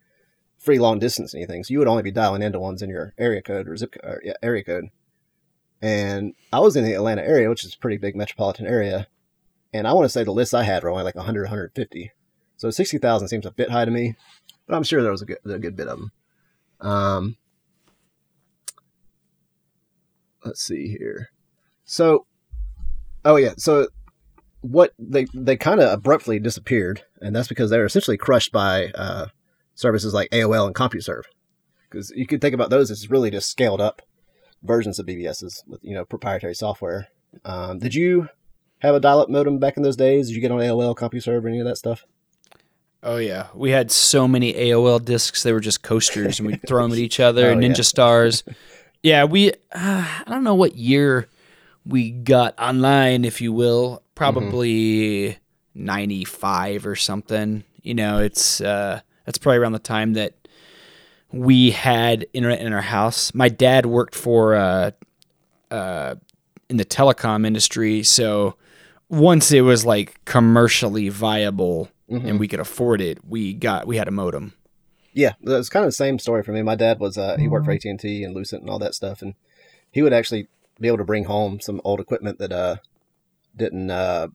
[0.59, 1.65] free long distance anything.
[1.65, 4.21] So you would only be dialing into ones in your area code or zip, or,
[4.25, 4.91] yeah, area code.
[5.81, 9.07] And I was in the Atlanta area, which is a pretty big metropolitan area
[9.73, 12.13] and I want to say the lists I had were only like 100, 150.
[12.57, 14.17] So 60,000 seems a bit high to me,
[14.67, 16.13] but I'm sure there was a good, a good bit of them.
[16.81, 17.37] Um,
[20.45, 21.31] let's see here.
[21.85, 22.27] So,
[23.25, 23.89] oh yeah, so
[24.61, 28.89] what they they kind of abruptly disappeared, and that's because they were essentially crushed by
[28.95, 29.27] uh,
[29.75, 31.25] services like AOL and CompuServe.
[31.89, 34.03] Because you could think about those as really just scaled up
[34.63, 37.09] versions of BBSs with you know proprietary software.
[37.45, 38.29] Um, did you
[38.81, 40.29] have a dial-up modem back in those days?
[40.29, 42.05] Did you get on AOL, CompuServe, any of that stuff?
[43.03, 46.83] Oh yeah, we had so many AOL discs; they were just coasters, and we'd throw
[46.83, 47.51] them at each other.
[47.51, 47.83] Oh, Ninja yeah.
[47.83, 48.45] Stars.
[49.03, 49.53] Yeah, we.
[49.53, 51.27] Uh, I don't know what year
[51.87, 54.03] we got online, if you will.
[54.21, 55.39] Probably
[55.75, 57.65] '95 or something.
[57.83, 60.35] You know, it's uh, that's probably around the time that
[61.33, 63.33] we had internet in our house.
[63.35, 64.91] My dad worked for uh,
[65.71, 66.17] uh,
[66.69, 68.57] in the telecom industry, so
[69.09, 74.09] once it was like commercially viable and we could afford it, we got we had
[74.09, 74.53] a modem.
[75.13, 76.63] Yeah, it's kind of the same story for me.
[76.63, 78.95] My dad was uh, he worked for AT and T and Lucent and all that
[78.95, 79.35] stuff, and
[79.91, 80.49] he would actually
[80.79, 82.77] be able to bring home some old equipment that uh
[83.57, 84.29] didn't uh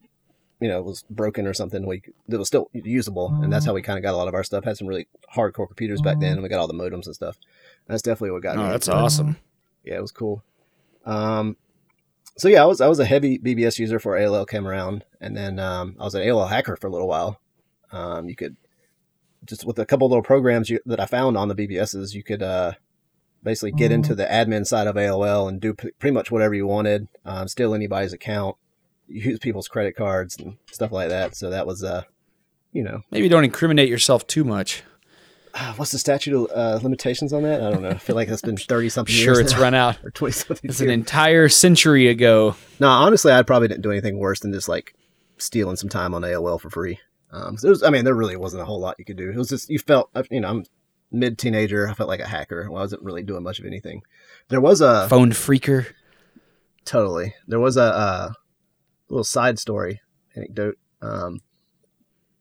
[0.59, 1.85] you know was broken or something.
[1.85, 4.33] We that was still usable, and that's how we kind of got a lot of
[4.33, 4.63] our stuff.
[4.63, 7.37] Had some really hardcore computers back then, and we got all the modems and stuff.
[7.87, 8.63] That's definitely what got me.
[8.63, 9.37] Oh, that's into awesome.
[9.83, 10.43] yeah, it was cool.
[11.05, 11.57] Um,
[12.37, 15.35] so yeah, I was I was a heavy BBS user for AOL came around, and
[15.35, 17.39] then um, I was an AOL hacker for a little while.
[17.91, 18.55] Um, you could
[19.45, 22.41] just with a couple little programs you, that I found on the BBSs, you could
[22.41, 22.73] uh,
[23.43, 26.65] basically get into the admin side of AOL and do p- pretty much whatever you
[26.65, 28.57] wanted, um, steal anybody's account,
[29.07, 31.35] use people's credit cards and stuff like that.
[31.35, 32.03] So that was uh,
[32.71, 34.83] you know, Maybe don't incriminate yourself too much.
[35.77, 37.61] what's the statute of uh, limitations on that?
[37.61, 37.89] I don't know.
[37.89, 39.97] I feel like that's been thirty something Sure, years it's now, run out.
[40.03, 40.69] or twenty something.
[40.69, 42.55] It's an entire century ago.
[42.79, 44.93] No, honestly, I probably didn't do anything worse than just like
[45.37, 46.99] stealing some time on AOL for free.
[47.31, 49.29] Um, so it was, I mean, there really wasn't a whole lot you could do.
[49.29, 50.65] It was just you felt, you know, I'm
[51.11, 51.87] mid teenager.
[51.87, 52.69] I felt like a hacker.
[52.69, 54.03] Well, I wasn't really doing much of anything.
[54.49, 55.87] There was a Phone freaker.
[56.85, 57.33] totally.
[57.47, 58.31] There was a, uh
[59.09, 60.01] little side story
[60.35, 60.77] anecdote.
[61.01, 61.41] Um,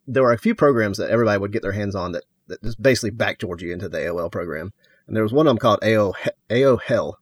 [0.06, 2.82] there were a few programs that everybody would get their hands on that that just
[2.82, 4.72] basically backdoored you into the AOL program.
[5.06, 6.12] And there was one of them called AO
[6.50, 7.18] AO Hell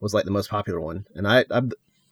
[0.00, 1.06] was like the most popular one.
[1.14, 1.62] And I, I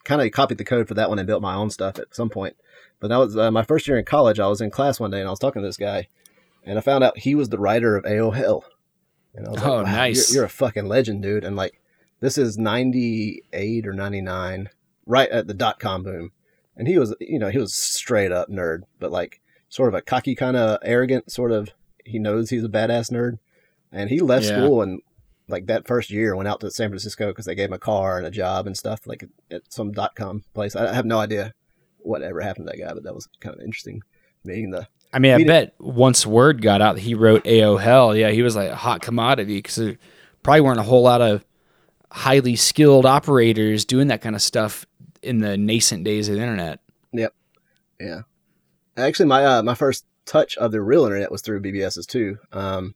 [0.05, 2.31] kind of copied the code for that one and built my own stuff at some
[2.31, 2.57] point.
[3.01, 4.41] But that was uh, my first year in college.
[4.41, 6.09] I was in class one day and I was talking to this guy,
[6.65, 8.65] and I found out he was the writer of AO Hell.
[9.35, 10.31] And I was Oh, like, wow, nice.
[10.33, 11.45] You're, you're a fucking legend, dude.
[11.45, 11.81] And like,
[12.21, 14.71] this is 98 or 99,
[15.07, 16.33] right at the dot com boom.
[16.77, 20.03] And he was, you know, he was straight up nerd, but like sort of a
[20.03, 21.71] cocky, kind of arrogant, sort of,
[22.05, 23.39] he knows he's a badass nerd.
[23.93, 24.57] And he left Yeah.
[24.65, 25.01] school and
[25.49, 28.17] like that first year went out to San Francisco because they gave him a car
[28.19, 30.75] and a job and stuff, like at some dot com place.
[30.75, 31.53] I have no idea
[31.99, 34.03] whatever happened to that guy, but that was kind of interesting
[34.45, 37.77] meeting the I mean, I Meaning- bet once word got out that he wrote AO
[37.77, 39.97] Hell, yeah, he was like a hot commodity because there
[40.43, 41.45] probably weren't a whole lot of
[42.11, 44.87] highly skilled operators doing that kind of stuff
[45.25, 46.81] in the nascent days of the internet.
[47.13, 47.35] Yep.
[48.01, 48.21] Yeah.
[48.97, 52.39] Actually, my uh, my first touch of the real internet was through BBSs too.
[52.53, 52.95] Um,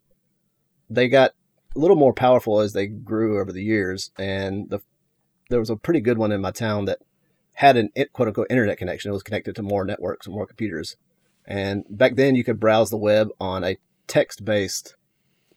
[0.89, 1.33] they got
[1.75, 4.81] a little more powerful as they grew over the years, and the
[5.51, 6.99] there was a pretty good one in my town that
[7.55, 9.11] had an quote unquote internet connection.
[9.11, 10.97] It was connected to more networks and more computers.
[11.47, 14.95] And back then, you could browse the web on a text based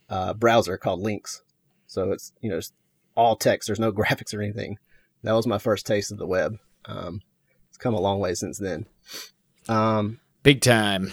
[0.09, 1.43] uh, browser called Lynx.
[1.87, 2.73] So it's you know it's
[3.15, 3.67] all text.
[3.67, 4.77] There's no graphics or anything.
[5.23, 6.57] That was my first taste of the web.
[6.85, 7.21] Um,
[7.69, 8.85] it's come a long way since then.
[9.69, 11.11] Um, Big time.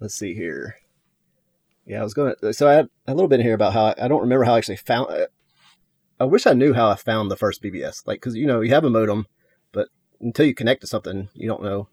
[0.00, 0.76] let's see here.
[1.86, 2.52] Yeah, I was going to.
[2.52, 4.58] So I had a little bit here about how I, I don't remember how I
[4.58, 5.10] actually found.
[5.10, 5.26] uh,
[6.18, 8.06] I wish I knew how I found the first BBS.
[8.06, 9.26] Like, because you know you have a modem,
[9.70, 9.88] but
[10.20, 11.88] until you connect to something, you don't know.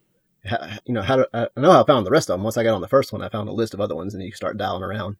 [0.45, 1.29] How, you know how to.
[1.33, 2.43] I know how I found the rest of them.
[2.43, 4.23] Once I got on the first one, I found a list of other ones, and
[4.23, 5.17] you start dialing around.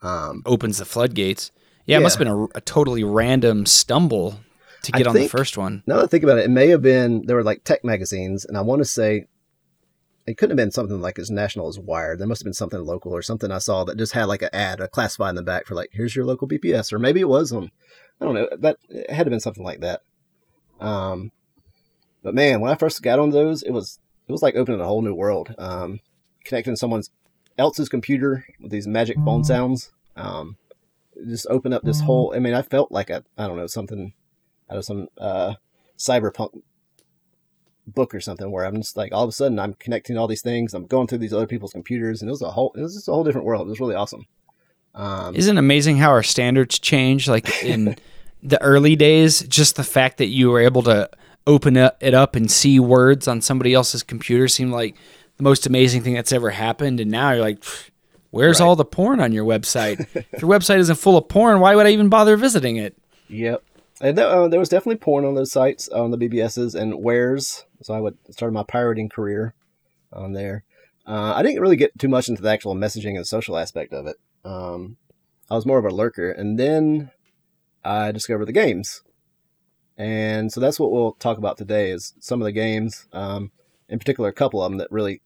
[0.00, 1.52] Um, Opens the floodgates.
[1.90, 4.40] Yeah, it must have been a, a totally random stumble
[4.82, 5.82] to I get on think- the first one.
[5.86, 8.44] now that I think about it, it may have been there were like tech magazines,
[8.44, 9.26] and I want to say
[10.26, 12.18] it couldn't have been something like as national as Wired.
[12.20, 14.50] There must have been something local or something I saw that just had like an
[14.52, 17.28] ad, a classified in the back for like, here's your local BBS, or maybe it
[17.28, 17.70] was on,
[18.20, 20.02] I don't know, that it had to have been something like that.
[20.78, 21.32] Um,
[22.22, 24.86] but man, when I first got on those, it was it was like opening a
[24.86, 25.54] whole new world.
[25.58, 26.00] Um,
[26.44, 27.10] connecting someone's
[27.58, 29.90] else's computer with these magic phone sounds.
[30.16, 30.69] Um, it
[31.26, 32.32] just opened up this whole.
[32.34, 34.12] I mean, I felt like a I don't know something
[34.70, 35.54] out of some uh,
[35.98, 36.62] cyberpunk
[37.86, 40.42] book or something where I'm just like all of a sudden I'm connecting all these
[40.42, 40.74] things.
[40.74, 43.08] I'm going through these other people's computers, and it was a whole it was just
[43.08, 43.66] a whole different world.
[43.66, 44.26] It was really awesome.
[44.94, 47.28] Um, Isn't it amazing how our standards change?
[47.28, 47.96] Like in
[48.42, 51.08] the early days, just the fact that you were able to
[51.46, 54.94] open it up and see words on somebody else's computer seemed like
[55.36, 57.00] the most amazing thing that's ever happened.
[57.00, 57.89] And now you're like, "Pfft,
[58.30, 58.66] where's Right.
[58.66, 60.00] all the porn on your website?
[60.14, 62.96] if your website isn't full of porn, why would I even bother visiting it?
[63.28, 63.62] Yep.
[64.00, 67.64] And th- uh, there was definitely porn on those sites, on the BBSs and wares.
[67.82, 69.54] So I would start my pirating career
[70.12, 70.64] on there.
[71.06, 74.06] Uh, I didn't really get too much into the actual messaging and social aspect of
[74.06, 74.16] it.
[74.44, 74.96] Um,
[75.50, 76.30] I was more of a lurker.
[76.30, 77.10] And then
[77.84, 79.02] I discovered the games.
[79.96, 83.50] And so that's what we'll talk about today is some of the games, um,
[83.88, 85.20] in particular, a couple of them that really,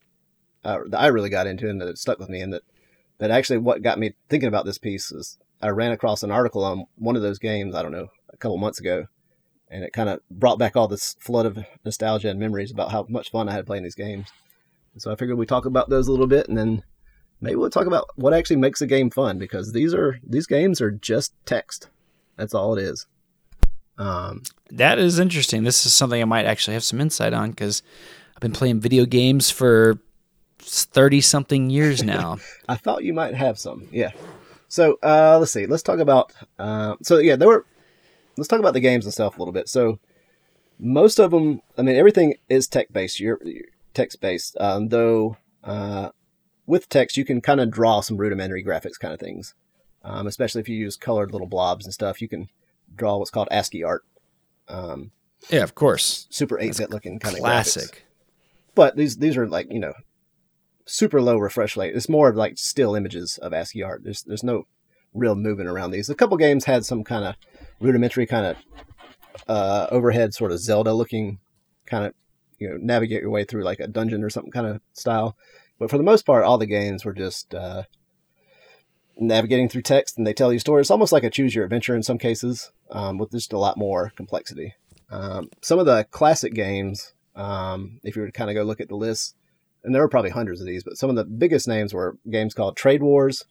[0.65, 2.63] uh, that I really got into and that stuck with me and that,
[3.25, 6.63] that actually what got me thinking about this piece is I ran across an article
[6.63, 9.07] on one of those games, I don't know, a couple months ago,
[9.71, 13.07] and it kind of brought back all this flood of nostalgia and memories about how
[13.09, 14.29] much fun I had playing these games.
[14.99, 16.83] So I figured we'd talk about those a little bit, and then
[17.41, 20.83] maybe we'll talk about what actually makes a game fun because these are these games
[20.83, 21.89] are just text.
[22.37, 23.07] That's all it is.
[23.97, 25.65] Um, That is interesting.
[25.65, 27.83] This is something I might actually have some insight on because
[28.37, 29.99] I've been playing video games for
[30.65, 32.39] 30 something years now.
[32.69, 33.89] I thought you might have some.
[33.91, 34.13] Yeah.
[34.69, 35.67] So uh, let's see.
[35.67, 36.33] Let's talk about.
[36.59, 37.67] Uh, so yeah, there were.
[38.37, 39.69] Let's talk about the games and stuff a little bit.
[39.69, 40.01] So
[40.79, 43.21] most of them, I mean, everything is text based.
[43.21, 45.37] You're, you're text based, um, though.
[45.63, 46.11] Uh,
[46.67, 49.55] with text, you can kind of draw some rudimentary graphics kind of things,
[50.03, 52.21] um, especially if you use colored little blobs and stuff.
[52.21, 52.49] You can
[52.95, 54.05] draw what's called ASCII art,
[54.69, 55.13] um,
[55.51, 56.27] yeah, of course.
[56.31, 58.05] super eight bit looking kind of Classic.
[58.75, 59.93] but these these are like you know
[60.87, 61.95] super low refresh rate.
[61.97, 64.05] It's more of like still images of ASCII art.
[64.05, 64.67] There's there's no
[65.13, 66.11] real movement around these.
[66.11, 67.37] A couple games had some kind of
[67.81, 68.57] rudimentary kind of
[69.49, 71.39] uh, overhead sort of Zelda looking
[71.87, 72.15] kind of
[72.59, 75.37] you know navigate your way through like a dungeon or something kind of style.
[75.79, 77.85] But for the most part, all the games were just uh,
[79.17, 80.85] navigating through text, and they tell you stories.
[80.85, 83.77] It's almost like a choose your adventure in some cases, um, with just a lot
[83.77, 84.75] more complexity.
[85.11, 88.81] Um, some of the classic games, um, if you were to kind of go look
[88.81, 89.37] at the list,
[89.85, 92.55] and there were probably hundreds of these, but some of the biggest names were games
[92.55, 93.45] called Trade Wars,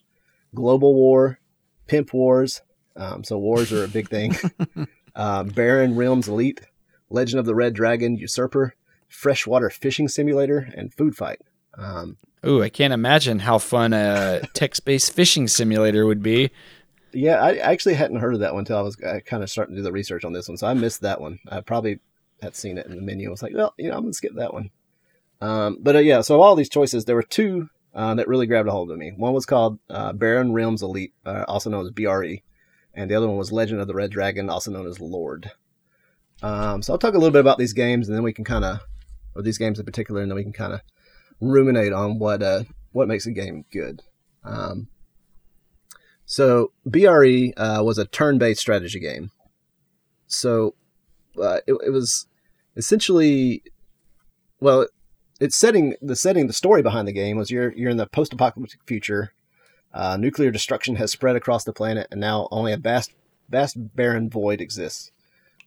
[0.54, 1.40] Global War,
[1.88, 2.62] Pimp Wars.
[2.96, 4.36] Um, so wars are a big thing.
[5.16, 6.62] uh, Barren Realms Elite,
[7.10, 8.76] Legend of the Red Dragon, Usurper,
[9.08, 11.42] Freshwater Fishing Simulator, and Food Fight.
[11.78, 16.52] Um, Ooh, I can't imagine how fun a text based fishing simulator would be.
[17.14, 19.76] Yeah, I I actually hadn't heard of that one until I was kind of starting
[19.76, 21.40] to do the research on this one, so I missed that one.
[21.48, 22.00] I probably
[22.42, 23.30] had seen it in the menu.
[23.30, 24.72] I was like, well, you know, I'm gonna skip that one.
[25.44, 28.70] Um, but uh, yeah, so all these choices, there were two uh, that really grabbed
[28.70, 29.12] a hold of me.
[29.12, 32.36] One was called uh, Barren Realms Elite, uh, also known as BRE,
[32.94, 35.52] and the other one was Legend of the Red Dragon, also known as Lord.
[36.42, 38.64] Um, so I'll talk a little bit about these games, and then we can kind
[38.64, 38.80] of,
[39.36, 40.80] or these games in particular, and then we can kind of
[41.42, 42.64] ruminate on what uh,
[42.94, 44.02] what makes a game good.
[44.46, 44.88] Um,
[46.26, 49.32] so BRE uh, was a turn-based strategy game.
[50.26, 50.76] So
[51.36, 52.28] it, it was
[52.78, 53.62] essentially,
[54.62, 54.88] well,
[55.44, 58.80] it's setting the setting the story behind the game was you're you're in the post-apocalyptic
[58.86, 59.34] future.
[59.94, 63.14] Uh, nuclear destruction has spread across the planet, and now only a vast
[63.50, 65.12] vast barren void exists.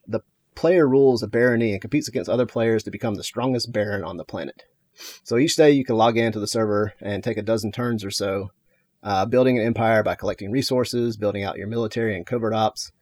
[0.08, 0.20] The
[0.54, 4.16] player rules a barony and competes against other players to become the strongest baron on
[4.16, 4.64] the planet.
[5.22, 8.10] So each day you can log into the server and take a dozen turns or
[8.10, 8.52] so,
[9.02, 12.92] uh, building an empire by collecting resources, building out your military and covert ops,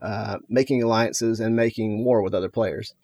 [0.00, 2.94] uh, making alliances, and making war with other players.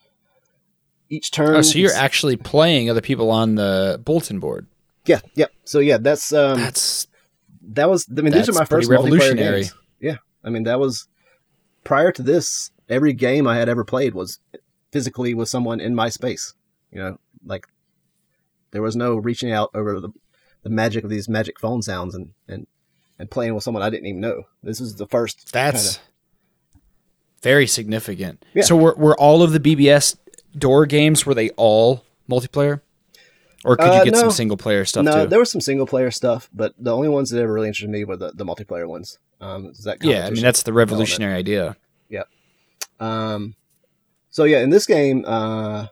[1.10, 1.56] Each turn.
[1.56, 4.66] Oh, so you're actually playing other people on the bulletin board.
[5.06, 5.46] Yeah, yeah.
[5.64, 7.06] So yeah, that's um, That's
[7.62, 8.06] that was.
[8.16, 9.62] I mean, these are my first revolutionary.
[9.62, 9.74] games.
[10.00, 11.08] Yeah, I mean that was
[11.84, 12.70] prior to this.
[12.88, 14.38] Every game I had ever played was
[14.92, 16.54] physically with someone in my space.
[16.92, 17.66] You know, like
[18.70, 20.10] there was no reaching out over the,
[20.62, 22.66] the magic of these magic phone sounds and and
[23.18, 24.42] and playing with someone I didn't even know.
[24.62, 25.52] This is the first.
[25.52, 26.00] that's kinda-
[27.42, 28.44] very significant.
[28.54, 28.64] Yeah.
[28.64, 30.16] So were were all of the BBS
[30.58, 32.80] door games were they all multiplayer,
[33.64, 34.20] or could you Uh, get no.
[34.20, 35.28] some single player stuff no, too?
[35.28, 38.04] there was some single player stuff, but the only ones that ever really interested me
[38.04, 39.18] were the, the multiplayer ones.
[39.40, 41.76] Um, is that yeah, I mean that's the revolutionary idea.
[42.08, 42.28] Yep.
[43.00, 43.54] Um,
[44.30, 45.86] so yeah, in this game, uh,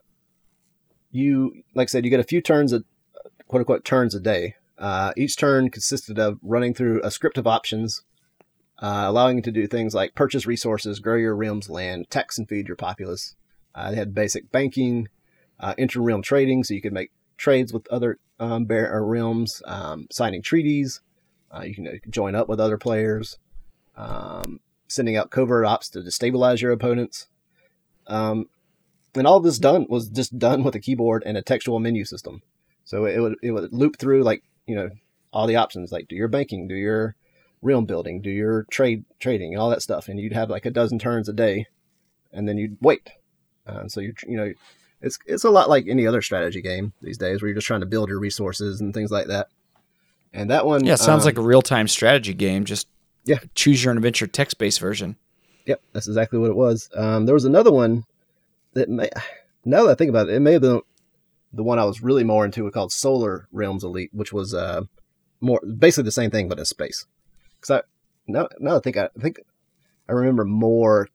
[1.13, 2.83] you like I said, you get a few turns a
[3.49, 4.57] quote unquote turns a day.
[4.79, 8.03] Uh, each turn consisted of running through a script of options,
[8.81, 12.49] uh, allowing you to do things like purchase resources, grow your realm's land, tax and
[12.49, 13.35] feed your populace.
[13.77, 15.09] Uh, they had basic banking,
[15.61, 20.43] uh, inter-realm trading, so you could make trades with other um, bear, realms, um, signing
[20.43, 21.01] treaties.
[21.55, 23.39] Uh, you can uh, join up with other players,
[23.97, 27.29] um, sending out covert ops to destabilize your opponents.
[28.07, 28.49] Um,
[29.15, 32.43] and all this done was just done with a keyboard and a textual menu system.
[32.85, 34.91] So it would it would loop through like you know
[35.33, 37.17] all the options like do your banking, do your
[37.63, 40.71] realm building, do your trade trading, and all that stuff, and you'd have like a
[40.71, 41.67] dozen turns a day,
[42.33, 43.11] and then you'd wait.
[43.67, 44.53] Uh, so you you know
[45.03, 47.81] it's it's a lot like any other strategy game these days where you're just trying
[47.81, 49.49] to build your resources and things like that.
[50.33, 52.65] And that one, Yeah, sounds um, like a real time strategy game.
[52.65, 52.89] Just
[53.25, 53.39] Yeah.
[53.55, 55.17] choose your own adventure text based version.
[55.67, 56.89] Yep, that's exactly what it was.
[56.95, 58.05] Um, there was another one
[58.75, 59.11] that may,
[59.65, 60.81] now that I think about it, it may have been
[61.53, 64.83] the one I was really more into It called Solar Realms Elite, which was uh,
[65.41, 67.07] more basically the same thing but in space.
[67.55, 67.83] Because I
[68.27, 69.41] now now I think I, I think
[70.09, 71.09] I remember more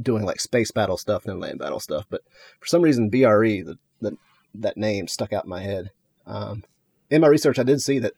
[0.00, 2.06] doing like space battle stuff and land battle stuff.
[2.08, 2.22] But
[2.60, 4.16] for some reason, BRE the, the
[4.54, 5.90] that name stuck out in my head.
[6.26, 6.64] Um,
[7.10, 8.14] in my research, I did see that.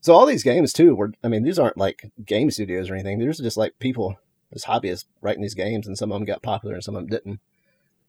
[0.00, 3.18] So all these games too were I mean these aren't like game studios or anything.
[3.18, 4.16] These are just like people
[4.52, 7.10] as hobbyists writing these games, and some of them got popular and some of them
[7.10, 7.40] didn't.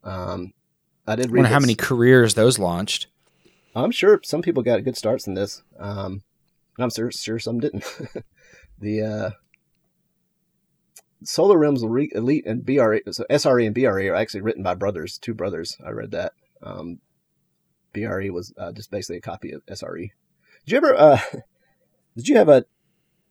[0.03, 0.53] Um,
[1.07, 3.07] I did I read wonder how many careers those launched.
[3.75, 5.63] I'm sure some people got good starts in this.
[5.79, 6.23] Um,
[6.77, 7.83] I'm sure, sure some didn't.
[8.79, 9.29] the uh,
[11.25, 15.33] Solar Realms Elite and BRE, so SRE and BRE are actually written by brothers, two
[15.33, 15.77] brothers.
[15.85, 16.33] I read that.
[16.61, 16.99] Um,
[17.93, 20.11] BRE was uh, just basically a copy of SRE.
[20.65, 20.95] Did you ever?
[20.95, 21.19] Uh,
[22.15, 22.65] did you have a?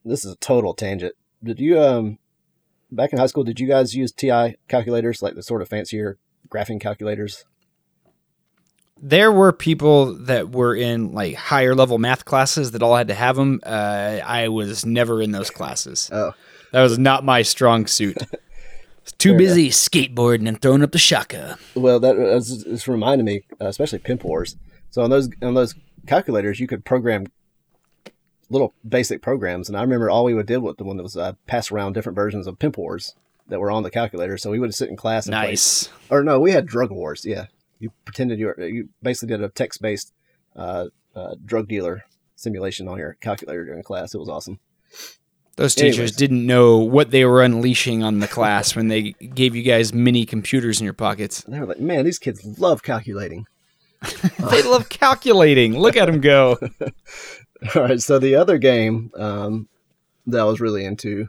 [0.05, 1.15] This is a total tangent.
[1.43, 2.19] Did you um,
[2.91, 3.45] back in high school?
[3.45, 6.19] Did you guys use TI calculators, like the sort of fancier
[6.49, 7.45] graphing calculators?
[9.05, 13.15] There were people that were in like higher level math classes that all had to
[13.15, 13.61] have them.
[13.65, 16.09] Uh, I was never in those classes.
[16.13, 16.35] Oh,
[16.73, 18.19] That was not my strong suit.
[19.19, 21.59] Too Fair busy skateboarding and throwing up the shaka.
[21.75, 24.57] Well, that was, it's reminded me, uh, especially Pimp Wars.
[24.91, 25.75] So on those on those
[26.07, 27.27] calculators, you could program
[28.49, 31.17] little basic programs, and I remember all we would do with the one that was
[31.17, 33.15] uh, pass around different versions of Pimp Wars
[33.49, 34.37] that were on the calculator.
[34.39, 35.89] So we would sit in class and play- Nice.
[36.11, 37.25] or no, we had Drug Wars.
[37.25, 37.47] Yeah,
[37.81, 40.13] you pretended you were you basically did a text based
[40.55, 42.05] uh, uh, drug dealer
[42.37, 44.15] simulation on your calculator during class.
[44.15, 44.61] It was awesome.
[45.57, 46.17] Those teachers Anyways.
[46.17, 50.25] didn't know what they were unleashing on the class when they gave you guys mini
[50.25, 51.45] computers in your pockets.
[51.45, 53.47] And they were like, man, these kids love calculating.
[54.51, 55.79] They love calculating.
[55.79, 56.59] Look at them go.
[57.75, 59.69] All right, so the other game um,
[60.27, 61.29] that I was really into,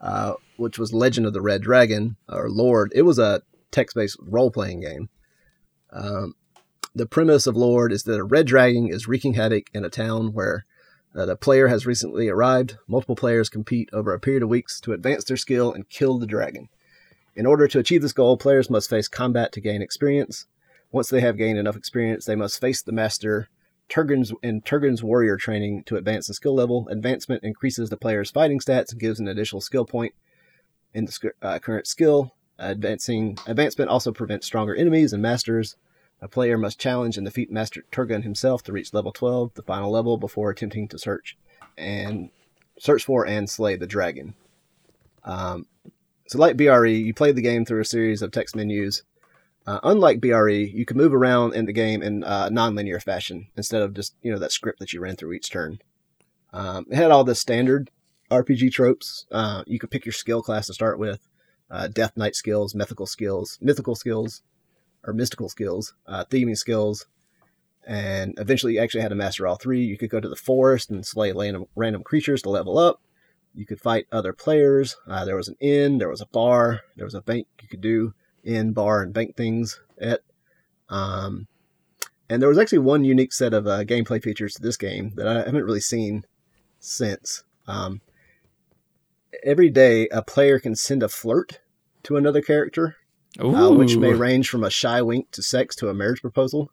[0.00, 4.80] uh, which was Legend of the Red Dragon or Lord, it was a text-based role-playing
[4.80, 5.10] game.
[5.92, 6.34] Um,
[6.94, 10.32] the premise of Lord is that a red dragon is wreaking havoc in a town
[10.32, 10.64] where
[11.16, 12.76] Uh, the player has recently arrived.
[12.86, 16.26] Multiple players compete over a period of weeks to advance their skill and kill the
[16.26, 16.68] dragon.
[17.34, 20.46] In order to achieve this goal, players must face combat to gain experience.
[20.92, 23.48] Once they have gained enough experience, they must face the master
[23.88, 26.88] Turgon's in Turgon's warrior training to advance the skill level.
[26.90, 30.12] Advancement increases the player's fighting stats and gives an additional skill point
[30.92, 32.34] in the uh, current skill.
[32.58, 35.76] Advancing advancement also prevents stronger enemies and masters.
[36.20, 39.90] A player must challenge and defeat Master Turgon himself to reach level 12, the final
[39.90, 41.36] level, before attempting to search
[41.76, 42.30] and
[42.78, 44.34] search for and slay the dragon.
[45.24, 45.66] Um,
[46.28, 49.02] so, like BRE, you play the game through a series of text menus.
[49.66, 53.82] Uh, unlike BRE, you can move around in the game in uh, non-linear fashion instead
[53.82, 55.80] of just you know that script that you ran through each turn.
[56.52, 57.90] Um, it had all the standard
[58.30, 59.26] RPG tropes.
[59.30, 61.28] Uh, you could pick your skill class to start with:
[61.70, 64.42] uh, Death Knight skills, mythical skills, mythical skills,
[65.06, 67.06] or mystical skills, uh, thieving skills,
[67.86, 69.84] and eventually you actually had to master all three.
[69.84, 73.00] You could go to the forest and slay random, random creatures to level up.
[73.54, 74.96] You could fight other players.
[75.06, 77.80] Uh, there was an inn, there was a bar, there was a bank you could
[77.80, 78.12] do
[78.44, 80.20] inn, bar, and bank things at.
[80.88, 81.46] Um,
[82.28, 85.28] and there was actually one unique set of uh, gameplay features to this game that
[85.28, 86.24] I haven't really seen
[86.80, 87.44] since.
[87.68, 88.00] Um,
[89.44, 91.60] every day, a player can send a flirt
[92.04, 92.96] to another character,
[93.40, 96.70] uh, which may range from a shy wink to sex to a marriage proposal.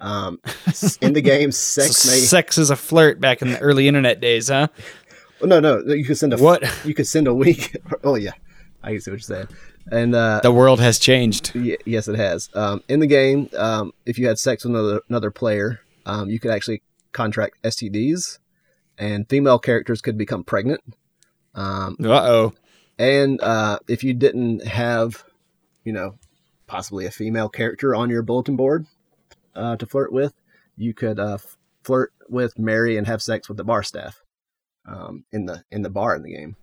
[0.00, 0.40] Um,
[1.00, 4.20] in the game, sex So may sex is a flirt back in the early internet
[4.20, 4.68] days, huh?
[5.40, 5.78] Oh, no, no.
[5.92, 6.62] You could send a What?
[6.84, 7.76] You could send a wink.
[8.04, 8.30] oh yeah,
[8.82, 9.48] I see what you're saying.
[9.90, 11.50] And uh, The world has changed.
[11.56, 12.48] y- yes, it has.
[12.54, 16.38] Um, in the game, um, if you had sex with another another player, um, you
[16.38, 18.38] could actually contract STDs,
[18.98, 20.80] and female characters could become pregnant.
[21.56, 22.52] Um, Uh oh.
[22.98, 25.24] and uh, if you didn't have,
[25.84, 26.16] you know,
[26.66, 28.86] possibly a female character on your bulletin board
[29.54, 30.32] uh, to flirt with,
[30.76, 31.38] you could uh,
[31.82, 34.22] flirt with, Mary and have sex with the bar staff
[34.86, 36.56] um, in the in the bar in the game.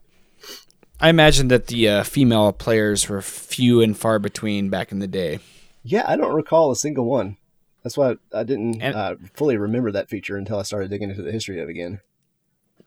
[0.99, 5.07] I imagine that the uh, female players were few and far between back in the
[5.07, 5.39] day.
[5.83, 7.37] Yeah, I don't recall a single one.
[7.83, 11.21] That's why I didn't And- uh, fully remember that feature until I started digging into
[11.21, 12.01] the history of it again.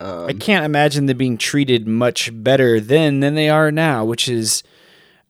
[0.00, 4.28] Um, I can't imagine them being treated much better then than they are now, which
[4.28, 4.62] is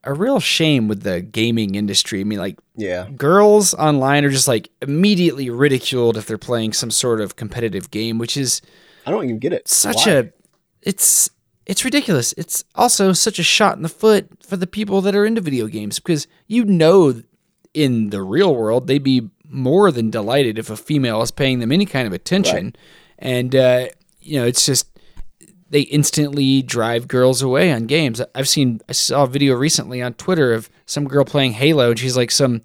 [0.05, 2.21] a real shame with the gaming industry.
[2.21, 6.91] I mean, like, yeah, girls online are just like immediately ridiculed if they're playing some
[6.91, 8.63] sort of competitive game, which is
[9.07, 9.69] I don't even get it.
[9.69, 10.13] such Why?
[10.13, 10.25] a
[10.83, 11.31] it's
[11.67, 12.33] it's ridiculous.
[12.37, 15.67] It's also such a shot in the foot for the people that are into video
[15.67, 17.23] games because you know
[17.75, 21.73] in the real world they'd be more than delighted if a female is paying them
[21.73, 22.75] any kind of attention.
[23.19, 23.89] And uh,
[24.21, 24.89] you know, it's just
[25.73, 28.21] they instantly drive girls away on games.
[28.35, 31.99] I've seen I saw a video recently on Twitter of some girl playing Halo and
[31.99, 32.63] she's like some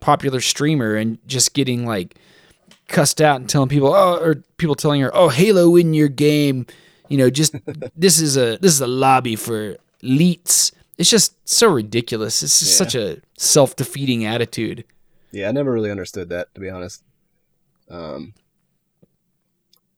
[0.00, 2.16] popular streamer and just getting like
[2.88, 6.66] cussed out and telling people oh or people telling her oh Halo in your game
[7.08, 7.54] you know just
[7.96, 12.72] this is a this is a lobby for elites it's just so ridiculous it's just
[12.72, 12.76] Yeah.
[12.84, 14.84] such a self-defeating attitude
[15.32, 17.02] Yeah, I never really understood that to be honest.
[17.90, 18.32] Um,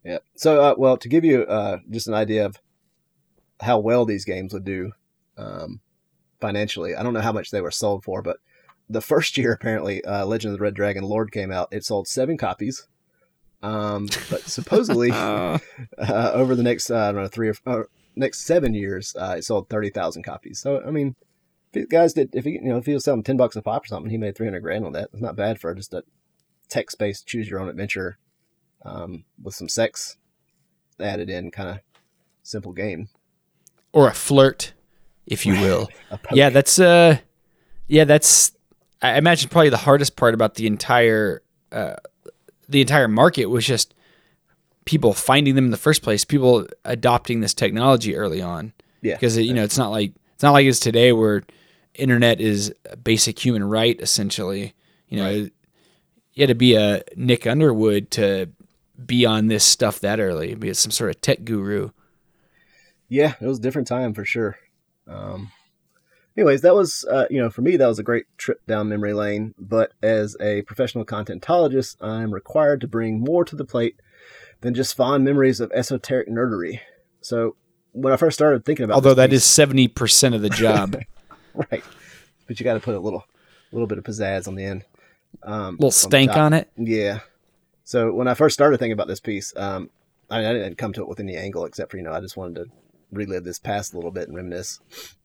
[0.08, 0.18] yeah.
[0.34, 2.56] So, uh, well, to give you uh, just an idea of
[3.60, 4.92] how well these games would do
[5.36, 5.80] um,
[6.40, 8.38] financially, I don't know how much they were sold for, but
[8.88, 11.68] the first year apparently, uh, Legend of the Red Dragon Lord came out.
[11.72, 12.88] It sold seven copies.
[13.62, 15.58] Um, but supposedly, Uh,
[15.98, 19.44] uh, over the next uh, I don't know three or next seven years, uh, it
[19.44, 20.58] sold thirty thousand copies.
[20.58, 21.16] So I mean,
[21.74, 23.62] if you guys did if he you know if he was selling ten bucks a
[23.62, 25.10] pop or something, he made three hundred grand on that.
[25.12, 26.02] It's not bad for just a
[26.70, 28.18] text based choose your own adventure
[28.88, 30.16] um, with some sex
[31.00, 31.78] added in, kind of
[32.42, 33.08] simple game.
[33.92, 34.72] or a flirt
[35.26, 35.88] if you will.
[36.32, 37.18] yeah that's uh
[37.86, 38.52] yeah that's
[39.02, 41.94] i imagine probably the hardest part about the entire uh
[42.68, 43.94] the entire market was just
[44.86, 48.72] people finding them in the first place people adopting this technology early on.
[49.02, 51.42] Yeah, because you know it's not like it's not like it's today where
[51.94, 54.74] internet is a basic human right essentially.
[55.08, 58.48] You know you had to be a nick underwood to
[59.04, 61.90] be on this stuff that early be some sort of tech guru
[63.08, 64.58] yeah, it was a different time for sure.
[65.06, 65.50] Um,
[66.36, 69.14] anyways, that was uh, you know for me that was a great trip down memory
[69.14, 69.54] lane.
[69.58, 74.00] But as a professional contentologist, I'm required to bring more to the plate
[74.60, 76.80] than just fond memories of esoteric nerdery.
[77.20, 77.56] So
[77.92, 80.96] when I first started thinking about, although that is 70% of the job
[81.54, 81.82] right,
[82.46, 83.24] but you got to put a little
[83.72, 84.84] little bit of pizzazz on the end,
[85.42, 86.38] um, little stank top.
[86.38, 87.20] on it Yeah.
[87.88, 89.88] So when I first started thinking about this piece, um,
[90.28, 92.36] I, I didn't come to it with any angle except for you know I just
[92.36, 92.66] wanted to
[93.10, 94.78] relive this past a little bit and reminisce.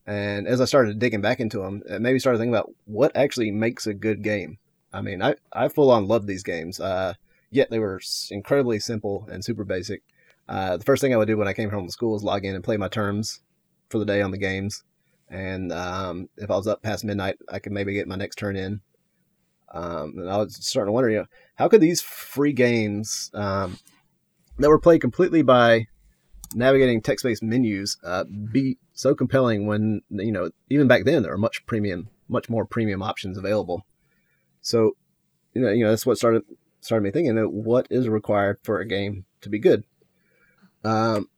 [0.07, 3.51] And as I started digging back into them, it maybe started thinking about what actually
[3.51, 4.59] makes a good game.
[4.93, 6.79] I mean, I I full on loved these games.
[6.79, 7.15] Uh,
[7.51, 7.99] yet they were
[8.31, 10.01] incredibly simple and super basic.
[10.47, 12.45] uh, the first thing I would do when I came home from school was log
[12.45, 13.41] in and play my terms
[13.89, 14.85] for the day on the games.
[15.29, 18.55] And um, if I was up past midnight, I could maybe get my next turn
[18.55, 18.79] in.
[19.73, 23.79] Um, and I was starting to wonder, you know, how could these free games um,
[24.59, 25.87] that were played completely by
[26.55, 31.37] navigating text-based menus uh, be so compelling when you know even back then there were
[31.37, 33.85] much premium, much more premium options available.
[34.61, 34.95] So,
[35.53, 36.43] you know, you know that's what started
[36.81, 39.83] started me thinking: what is required for a game to be good?
[40.83, 41.29] Um,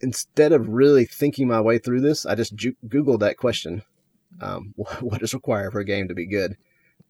[0.00, 3.82] instead of really thinking my way through this, I just ju- googled that question:
[4.40, 6.56] um, what is required for a game to be good?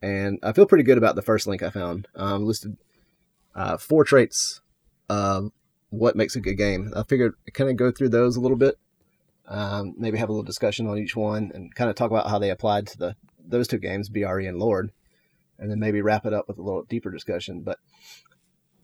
[0.03, 2.09] And I feel pretty good about the first link I found.
[2.14, 2.76] Um, listed
[3.55, 4.61] uh, four traits
[5.09, 5.51] of
[5.90, 6.92] what makes a good game.
[6.95, 8.78] I figured I kind of go through those a little bit,
[9.47, 12.38] um, maybe have a little discussion on each one, and kind of talk about how
[12.38, 13.16] they applied to the
[13.47, 14.90] those two games, BRE and Lord,
[15.59, 17.62] and then maybe wrap it up with a little deeper discussion.
[17.62, 17.78] But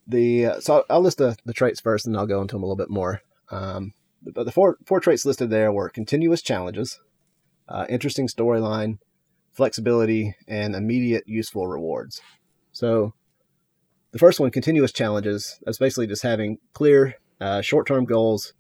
[0.06, 2.66] the uh, so I'll list the, the traits first, and I'll go into them a
[2.66, 3.22] little bit more.
[3.50, 7.00] Um, but the four four traits listed there were continuous challenges,
[7.68, 8.98] uh, interesting storyline,
[9.53, 12.20] flexibility, and immediate useful rewards.
[12.72, 13.14] So
[14.12, 15.59] the first one, continuous challenges.
[15.64, 18.53] That's basically just having clear, uh, short-term goals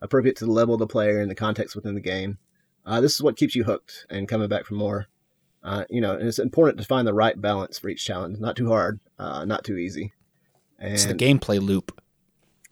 [0.00, 2.38] appropriate to the level of the player and the context within the game.
[2.84, 5.06] Uh, this is what keeps you hooked and coming back for more.
[5.62, 8.38] Uh, you know, and it's important to find the right balance for each challenge.
[8.38, 10.12] Not too hard, uh, not too easy.
[10.78, 12.00] And, it's the gameplay loop.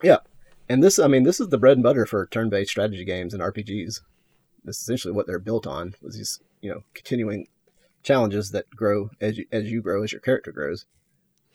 [0.02, 0.18] Yeah,
[0.68, 3.42] and this, I mean, this is the bread and butter for turn-based strategy games and
[3.42, 4.00] RPGs.
[4.64, 5.94] This is essentially what they're built on.
[6.00, 7.48] Was these, you know, continuing
[8.04, 10.86] challenges that grow as you, as you grow, as your character grows.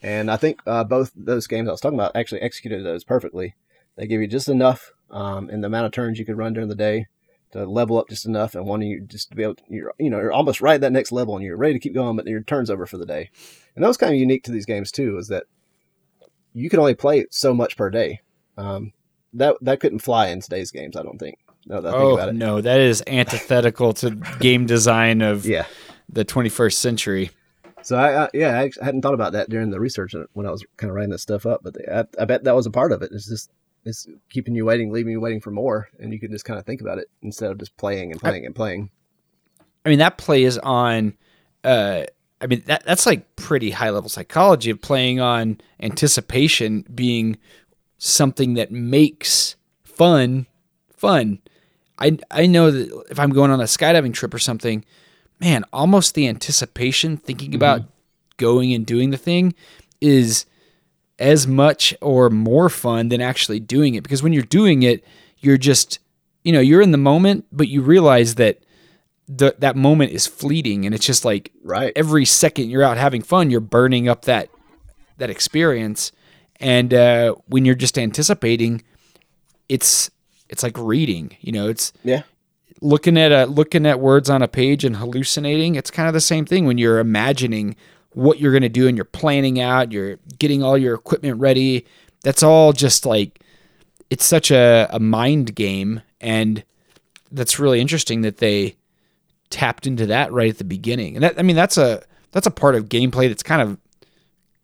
[0.01, 3.55] And I think uh, both those games I was talking about actually executed those perfectly.
[3.95, 6.69] They give you just enough um, in the amount of turns you could run during
[6.69, 7.07] the day
[7.51, 10.09] to level up just enough, and wanting you just to be able, to, you're you
[10.09, 12.27] know, you're almost right at that next level, and you're ready to keep going, but
[12.27, 13.31] your turn's over for the day.
[13.75, 15.45] And that was kind of unique to these games too, is that
[16.53, 18.21] you can only play so much per day.
[18.57, 18.93] Um,
[19.33, 21.39] that that couldn't fly in today's games, I don't think.
[21.65, 25.65] No, that oh no, that is antithetical to game design of yeah.
[26.11, 27.31] The 21st century.
[27.81, 30.65] So I, I, yeah, I hadn't thought about that during the research when I was
[30.77, 33.01] kind of writing this stuff up, but I, I bet that was a part of
[33.01, 33.11] it.
[33.13, 33.51] It's just
[33.85, 36.65] it's keeping you waiting, leaving you waiting for more, and you can just kind of
[36.65, 38.89] think about it instead of just playing and playing I, and playing.
[39.85, 41.15] I mean, that plays on.
[41.63, 42.03] Uh,
[42.41, 47.37] I mean, that that's like pretty high level psychology of playing on anticipation being
[47.97, 50.47] something that makes fun
[50.95, 51.39] fun.
[51.97, 54.85] I I know that if I'm going on a skydiving trip or something,
[55.39, 57.55] man, almost the anticipation, thinking mm-hmm.
[57.55, 57.83] about
[58.37, 59.53] going and doing the thing
[60.01, 60.45] is
[61.17, 64.03] as much or more fun than actually doing it.
[64.03, 65.03] Because when you're doing it,
[65.39, 65.99] you're just,
[66.43, 68.59] you know, you're in the moment, but you realize that
[69.27, 71.93] the, that moment is fleeting and it's just like right.
[71.95, 74.49] every second you're out having fun, you're burning up that,
[75.17, 76.11] that experience.
[76.59, 78.81] And uh, when you're just anticipating,
[79.67, 80.09] it's,
[80.49, 82.23] it's like reading, you know, it's, yeah,
[82.81, 86.21] looking at a looking at words on a page and hallucinating it's kind of the
[86.21, 87.75] same thing when you're imagining
[88.13, 91.85] what you're going to do and you're planning out you're getting all your equipment ready.
[92.23, 93.39] That's all just like
[94.09, 96.63] it's such a, a mind game and
[97.31, 98.75] that's really interesting that they
[99.49, 101.15] tapped into that right at the beginning.
[101.15, 103.77] And that i mean that's a that's a part of gameplay that's kind of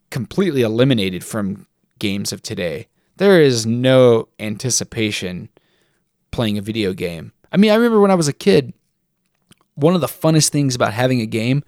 [0.10, 1.68] completely eliminated from
[2.00, 2.88] games of today.
[3.18, 5.50] There is no anticipation
[6.32, 8.74] playing a video game I mean, I remember when I was a kid,
[9.76, 11.64] one of the funnest things about having a game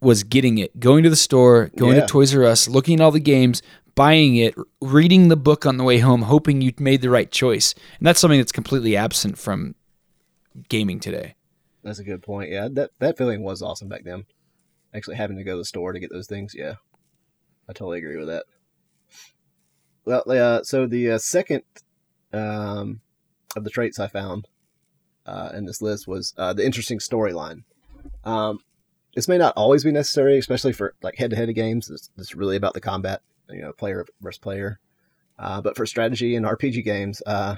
[0.00, 2.00] was getting it, going to the store, going yeah.
[2.00, 3.62] to Toys R Us, looking at all the games,
[3.94, 7.74] buying it, reading the book on the way home, hoping you made the right choice.
[7.98, 9.76] And that's something that's completely absent from
[10.68, 11.36] gaming today.
[11.84, 12.50] That's a good point.
[12.50, 14.24] Yeah, that that feeling was awesome back then.
[14.92, 16.56] Actually, having to go to the store to get those things.
[16.56, 16.74] Yeah,
[17.68, 18.46] I totally agree with that.
[20.04, 21.62] Well, uh, so the uh, second
[22.32, 23.00] um,
[23.54, 24.48] of the traits I found
[25.28, 27.62] uh, in this list was uh, the interesting storyline.
[28.24, 28.60] Um,
[29.14, 31.90] this may not always be necessary, especially for like head-to-head games.
[31.90, 33.20] It's, it's really about the combat,
[33.50, 34.80] you know, player versus player.
[35.38, 37.56] Uh, but for strategy and RPG games, uh,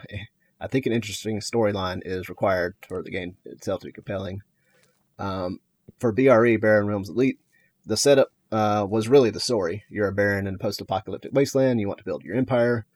[0.60, 4.42] I think an interesting storyline is required for the game itself to be compelling.
[5.18, 5.60] Um,
[5.98, 7.38] for BRE, Barren Realms Elite,
[7.86, 9.84] the setup uh, was really the story.
[9.88, 11.80] You're a baron in a post-apocalyptic wasteland.
[11.80, 12.86] You want to build your empire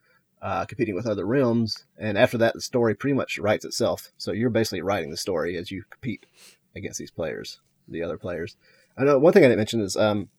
[0.45, 1.85] uh, competing with other realms.
[1.97, 4.11] And after that, the story pretty much writes itself.
[4.15, 6.27] So you're basically writing the story as you compete
[6.75, 8.55] against these players, the other players.
[8.95, 10.29] I know one thing I didn't mention is um,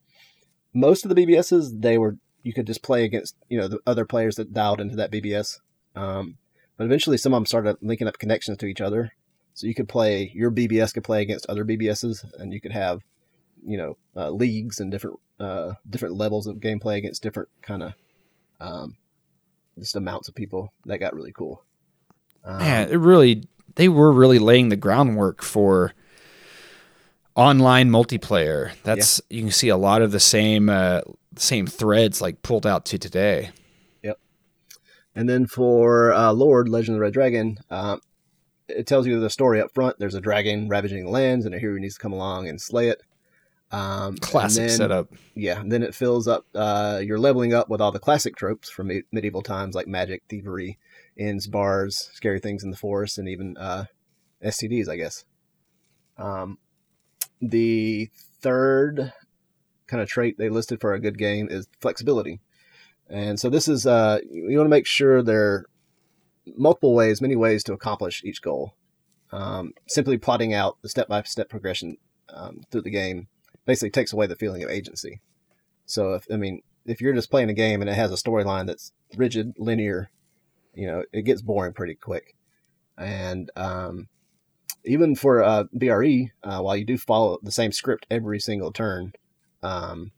[0.72, 4.04] most of the BBSs they were you could just play against you know the other
[4.04, 5.58] players that dialed into that BBS.
[5.96, 6.38] Um,
[6.76, 9.10] but eventually, some of them started linking up connections to each other.
[9.54, 13.02] So you could play your BBS could play against other BBSs, and you could have
[13.66, 17.94] you know uh, leagues and different uh, different levels of gameplay against different kind of
[18.60, 18.96] um,
[19.78, 20.72] just amounts of people.
[20.86, 21.62] That got really cool.
[22.44, 25.92] Um, Man, it really they were really laying the groundwork for
[27.34, 28.72] online multiplayer.
[28.82, 31.02] That's you can see a lot of the same uh,
[31.36, 33.50] same threads like pulled out to today.
[34.02, 34.18] Yep.
[35.14, 38.00] And then for uh, Lord, Legend of the Red Dragon, um,
[38.68, 39.98] it tells you the story up front.
[39.98, 42.88] There's a dragon ravaging the lands, and a hero needs to come along and slay
[42.88, 43.02] it.
[43.72, 45.12] Um, Classic then- setup.
[45.34, 46.46] Yeah, then it fills up.
[46.54, 50.22] Uh, you're leveling up with all the classic tropes from me- medieval times, like magic,
[50.28, 50.78] thievery,
[51.16, 53.86] inns, bars, scary things in the forest, and even uh,
[54.44, 55.24] STDs, I guess.
[56.16, 56.58] Um,
[57.42, 58.08] the
[58.40, 59.12] third
[59.86, 62.40] kind of trait they listed for a good game is flexibility.
[63.08, 65.66] And so this is uh, you want to make sure there are
[66.56, 68.74] multiple ways, many ways to accomplish each goal.
[69.32, 71.98] Um, simply plotting out the step-by-step progression
[72.28, 73.28] um, through the game
[73.66, 75.20] basically takes away the feeling of agency.
[75.84, 78.66] So if I mean, if you're just playing a game and it has a storyline
[78.66, 80.10] that's rigid, linear,
[80.74, 82.34] you know, it gets boring pretty quick.
[82.96, 84.08] And um,
[84.84, 89.12] even for uh, BRE, uh, while you do follow the same script every single turn,
[89.62, 90.12] um,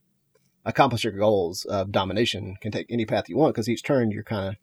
[0.65, 4.23] accomplish your goals of domination can take any path you want because each turn you're
[4.23, 4.57] kind of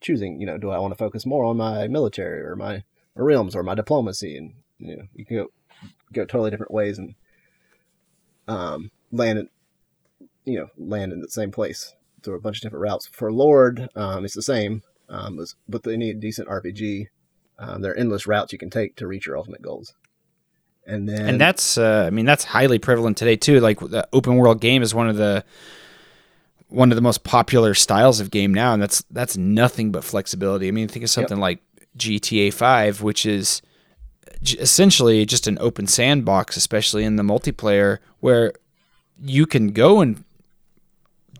[0.00, 0.40] choosing.
[0.40, 2.82] You know, do I want to focus more on my military or my,
[3.14, 4.36] realms or my diplomacy?
[4.36, 5.46] And you know, you can go
[6.12, 7.14] go totally different ways and
[8.48, 9.48] um, land in,
[10.44, 13.06] you know land in the same place through a bunch of different routes.
[13.06, 14.82] For Lord, um, it's the same.
[15.08, 17.08] Um, as with any decent RPG,
[17.58, 19.94] um, there are endless routes you can take to reach your ultimate goals.
[20.86, 23.60] And then and that's uh, I mean that's highly prevalent today too.
[23.60, 25.44] Like the open world game is one of the
[26.68, 30.66] one of the most popular styles of game now, and that's that's nothing but flexibility.
[30.66, 31.62] I mean, think of something like
[31.96, 33.62] GTA Five, which is
[34.44, 38.52] essentially just an open sandbox, especially in the multiplayer, where
[39.22, 40.24] you can go and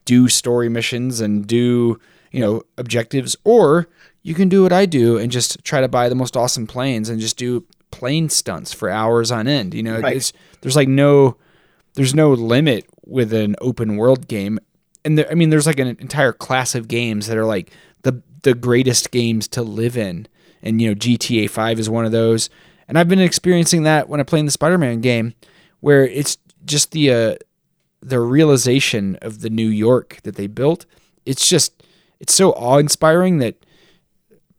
[0.05, 1.99] do story missions and do
[2.31, 3.89] you know objectives, or
[4.23, 7.09] you can do what I do and just try to buy the most awesome planes
[7.09, 9.75] and just do plane stunts for hours on end.
[9.75, 10.17] You know, Right.
[10.17, 11.37] it's, there's like no
[11.95, 14.59] there's no limit with an open world game.
[15.05, 17.71] And there, I mean, there's like an entire class of games that are like
[18.03, 20.27] the the greatest games to live in,
[20.63, 22.49] and you know, GTA Five is one of those.
[22.93, 25.33] And I've been experiencing that when I play in the Spider-Man game,
[25.81, 26.37] where it's
[26.67, 27.37] just the uh,
[28.03, 30.85] the realization of the New York that they built.
[31.25, 31.83] It's just
[32.21, 33.65] it's so awe-inspiring that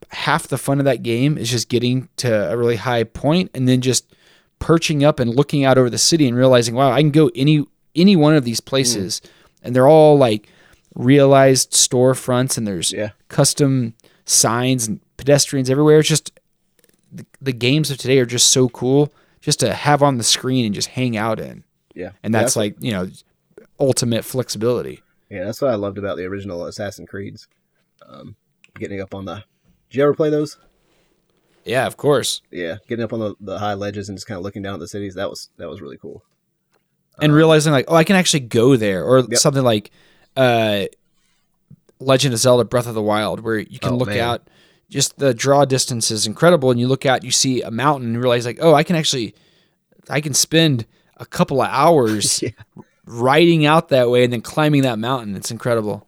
[0.09, 3.67] half the fun of that game is just getting to a really high point and
[3.67, 4.15] then just
[4.57, 7.63] perching up and looking out over the city and realizing, wow, I can go any
[7.93, 9.21] any one of these places,
[9.61, 10.49] and they're all like
[10.95, 13.11] realized storefronts, and there's Yeah.
[13.27, 13.93] custom
[14.25, 15.99] signs and pedestrians everywhere.
[15.99, 16.31] It's just
[17.13, 20.65] the, the games of today are just so cool, just to have on the screen
[20.65, 23.07] and just hang out in, yeah, and Yeah, that's like you know
[23.79, 25.01] ultimate flexibility.
[25.29, 27.47] yeah, that's what I loved about the original Assassin's Creeds.
[28.07, 28.35] Um,
[28.79, 29.43] getting up on the.
[29.89, 30.57] Did you ever play those?
[31.65, 32.41] Yeah, of course.
[32.51, 34.79] Yeah, getting up on the, the high ledges and just kind of looking down at
[34.79, 35.15] the cities.
[35.15, 36.23] That was that was really cool.
[37.21, 39.19] and realizing like oh i can actually go there or.
[39.19, 39.35] Yep.
[39.37, 39.91] something like
[40.35, 40.85] uh
[41.99, 44.19] legend of zelda breath of the wild where you can Oh, look man.
[44.19, 44.47] out
[44.93, 48.21] just the draw distance is incredible and you look out you see a mountain and
[48.23, 49.33] realize like oh i can actually
[50.09, 50.85] i can spend
[51.17, 52.49] a couple of hours Yeah.
[53.05, 56.07] riding out that way and then climbing that mountain it's incredible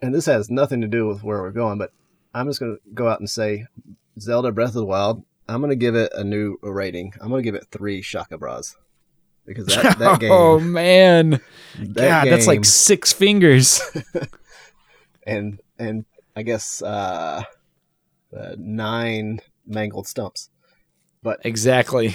[0.00, 1.92] and this has nothing to do with where we're going, but
[2.32, 3.66] I'm just going to go out and say
[4.20, 5.24] Zelda Breath of the Wild.
[5.48, 7.14] I'm going to give it a new rating.
[7.20, 8.76] I'm going to give it three Shaka Bras
[9.44, 11.40] because that, that game, oh man
[11.80, 13.80] that god that's like six fingers
[15.26, 16.04] and and
[16.38, 17.42] I guess uh,
[18.36, 20.50] uh, nine mangled stumps.
[21.22, 22.14] But exactly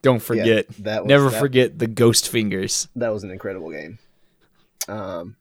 [0.00, 3.70] don't yeah, forget that was, never that, forget the ghost fingers that was an incredible
[3.70, 3.98] game.
[4.88, 5.36] Um,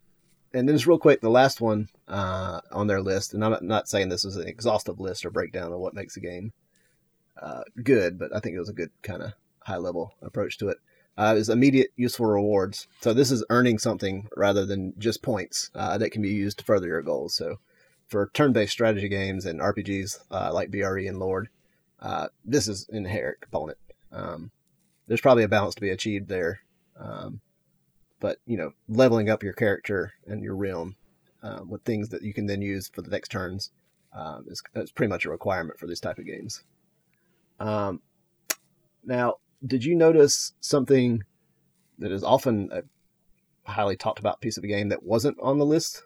[0.54, 3.64] and then just real quick, the last one uh, on their list, and I'm not-
[3.64, 6.52] not saying this is an exhaustive list or breakdown of what makes a game
[7.42, 9.32] uh, good, but I think it was a good kind of
[9.62, 10.78] high level approach to it.
[11.18, 12.88] Uh, is immediate useful rewards.
[13.02, 16.66] So this is earning something rather than just points uh, that can be used to
[16.66, 17.36] further your goals.
[17.36, 17.60] So
[18.12, 21.48] for turn-based strategy games and RPGs uh, like BRE and Lord,
[22.02, 23.78] uh, this is an inherent component.
[24.12, 24.52] Um,
[25.08, 26.60] there's probably a balance to be achieved there.
[27.00, 27.40] Um,
[28.20, 30.98] but you know, leveling up your character and your realm
[31.42, 33.72] um, with things that you can then use for the next turns
[34.14, 36.64] um, is that's pretty much a requirement for this type of games.
[37.62, 38.02] Um,
[39.06, 39.36] now,
[39.66, 41.24] did you notice something
[41.98, 42.84] that is often a
[43.72, 46.04] highly talked about piece of a game that wasn't on the list?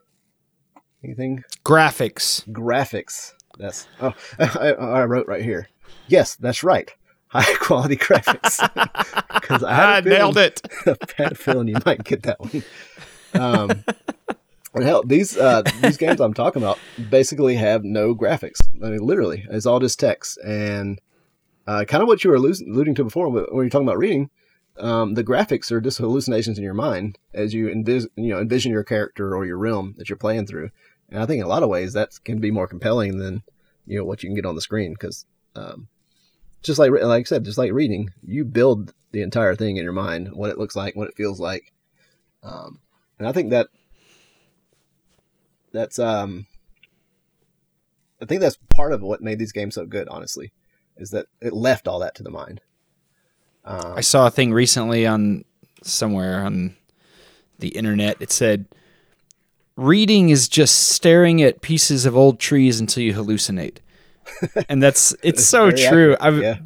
[1.03, 1.43] Anything?
[1.63, 3.33] graphics Graphics.
[3.57, 5.69] That's oh, I, I wrote right here.
[6.07, 6.91] Yes, that's right.
[7.27, 8.59] High quality graphics.
[9.45, 12.39] Because I, I had a feeling- nailed it a bad feeling you might get that
[12.39, 12.63] one.
[13.35, 13.83] Um,
[14.81, 16.79] hell, these uh, these games I'm talking about
[17.11, 18.57] basically have no graphics.
[18.83, 20.39] I mean, literally, it's all just text.
[20.43, 20.99] And
[21.67, 24.31] uh, kind of what you were alluding alluding to before when you're talking about reading,
[24.77, 28.71] um, the graphics are just hallucinations in your mind as you envis- you know envision
[28.71, 30.69] your character or your realm that you're playing through.
[31.09, 33.43] And I think in a lot of ways that can be more compelling than
[33.85, 35.87] you know what you can get on the screen because um,
[36.61, 39.93] just like like I said, just like reading, you build the entire thing in your
[39.93, 41.71] mind, what it looks like, what it feels like,
[42.43, 42.79] um,
[43.17, 43.67] and I think that
[45.71, 46.47] that's um,
[48.21, 50.07] I think that's part of what made these games so good.
[50.09, 50.51] Honestly,
[50.97, 52.61] is that it left all that to the mind.
[53.65, 55.43] Um, I saw a thing recently on
[55.81, 56.75] somewhere on
[57.59, 58.17] the internet.
[58.19, 58.65] It said,
[59.75, 63.77] "Reading is just staring at pieces of old trees until you hallucinate,"
[64.69, 66.15] and that's it's so true.
[66.19, 66.57] I've, yeah.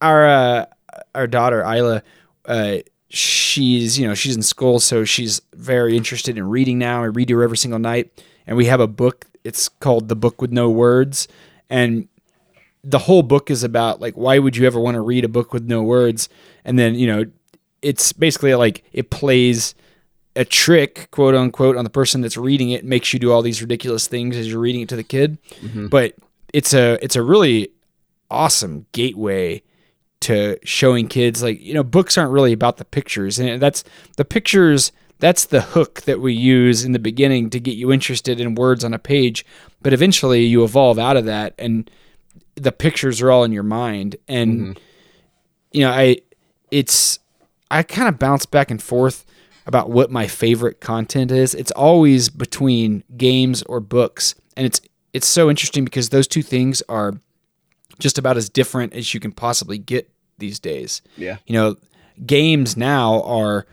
[0.00, 0.66] Our uh,
[1.14, 2.02] our daughter Isla,
[2.46, 2.78] uh,
[3.08, 7.02] she's you know she's in school, so she's very interested in reading now.
[7.02, 9.26] I read to her every single night, and we have a book.
[9.42, 11.28] It's called The Book with No Words,
[11.68, 12.08] and
[12.84, 15.52] the whole book is about like why would you ever want to read a book
[15.52, 16.28] with no words?
[16.64, 17.24] And then you know
[17.82, 19.74] it's basically like it plays
[20.36, 23.62] a trick quote unquote on the person that's reading it makes you do all these
[23.62, 25.38] ridiculous things as you're reading it to the kid.
[25.60, 25.88] Mm-hmm.
[25.88, 26.14] But
[26.52, 27.70] it's a it's a really
[28.30, 29.62] awesome gateway
[30.20, 33.38] to showing kids like you know books aren't really about the pictures.
[33.38, 33.84] And that's
[34.16, 38.40] the pictures that's the hook that we use in the beginning to get you interested
[38.40, 39.46] in words on a page.
[39.80, 41.90] But eventually you evolve out of that and
[42.56, 44.16] the pictures are all in your mind.
[44.28, 44.72] And mm-hmm.
[45.72, 46.18] you know i
[46.70, 47.18] it's
[47.70, 49.24] i kind of bounce back and forth
[49.66, 51.54] about what my favorite content is.
[51.54, 54.34] It's always between games or books.
[54.56, 54.80] And it's
[55.12, 57.14] it's so interesting because those two things are
[57.98, 61.00] just about as different as you can possibly get these days.
[61.16, 61.38] Yeah.
[61.46, 61.76] you know
[62.26, 63.66] games now are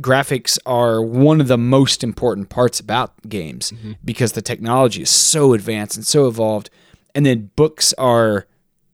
[0.00, 3.92] graphics are one of the most important parts about games mm-hmm.
[4.04, 6.70] because the technology is so advanced and so evolved
[7.14, 8.46] and then books are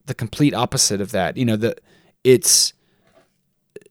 [0.05, 1.37] the complete opposite of that.
[1.37, 1.75] You know the
[2.23, 2.73] it's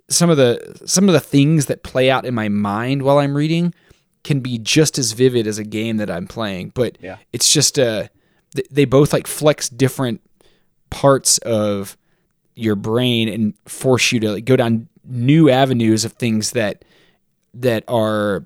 [0.08, 3.34] some of the some of the things that play out in my mind while I'm
[3.34, 3.74] reading
[4.22, 6.72] can be just as vivid as a game that I'm playing.
[6.74, 7.16] But Yeah.
[7.32, 8.08] it's just th-
[8.70, 10.20] they both like flex different
[10.90, 11.96] parts of
[12.54, 16.84] your brain and force you to like, go down new avenues of things that
[17.54, 18.44] that are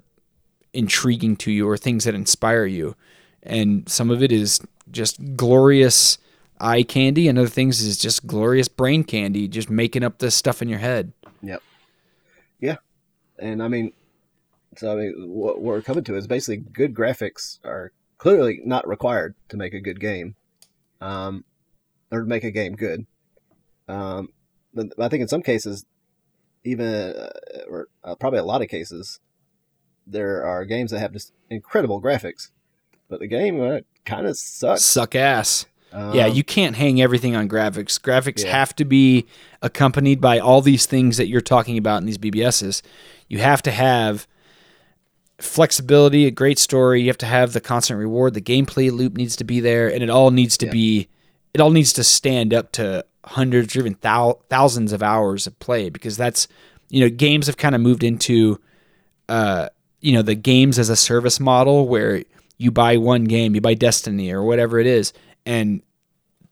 [0.72, 2.94] intriguing to you or things that inspire you.
[3.42, 4.60] And some of it is
[4.90, 6.18] just glorious
[6.60, 10.62] eye candy and other things is just glorious brain candy just making up this stuff
[10.62, 11.12] in your head
[11.44, 11.62] Yep.
[12.60, 12.76] Yeah,
[13.38, 13.92] and I mean,
[14.76, 19.34] so I mean, what we're coming to is basically good graphics are clearly not required
[19.50, 20.36] to make a good game,
[21.00, 21.44] um,
[22.10, 23.06] or to make a game good.
[23.88, 24.30] Um,
[24.72, 25.84] but I think in some cases,
[26.64, 27.32] even uh,
[27.68, 29.20] or uh, probably a lot of cases,
[30.06, 32.50] there are games that have just incredible graphics,
[33.08, 34.78] but the game uh, kind of suck.
[34.78, 35.66] suck ass
[36.12, 38.00] yeah, Um, you can't hang everything on graphics.
[38.00, 38.50] Graphics Yeah.
[38.50, 39.26] have to be
[39.62, 42.82] accompanied by all these things that you're talking about in these BBSs.
[43.28, 44.26] You have to have
[45.38, 47.02] flexibility, a great story.
[47.02, 48.34] You have to have the constant reward.
[48.34, 50.72] The gameplay loop needs to be there, and it all needs to Yeah.
[50.72, 51.08] be.
[51.52, 55.58] It all needs to stand up to hundreds or even thou- thousands of hours of
[55.58, 56.46] play because that's
[56.90, 58.60] you know games have kind of moved into
[59.28, 59.68] uh,
[60.00, 62.22] you know the games as a service model where
[62.56, 65.12] you buy one game, you buy Destiny or whatever it is,
[65.44, 65.82] and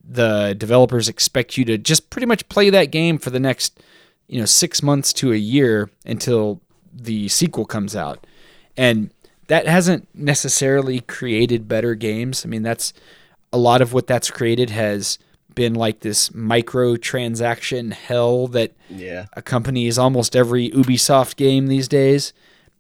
[0.05, 3.81] the developers expect you to just pretty much play that game for the next
[4.27, 6.61] you know six months to a year until
[6.93, 8.27] the sequel comes out,
[8.77, 9.11] and
[9.49, 12.45] that hasn't necessarily created better games.
[12.45, 12.93] I mean, that's
[13.53, 15.19] a lot of what that's created has
[15.55, 22.33] been like this microtransaction hell that yeah, accompanies almost every Ubisoft game these days.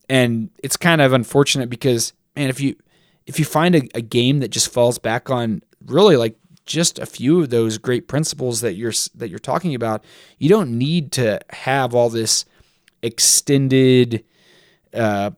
[0.08, 2.76] And it's kind of unfortunate because man, if you
[3.26, 7.06] if you find a, a game that just falls back on really like just a
[7.06, 10.04] few of those great principles that you're that you're talking about,
[10.38, 12.44] you don't need to have all this
[13.02, 14.24] extended
[14.94, 15.30] uh,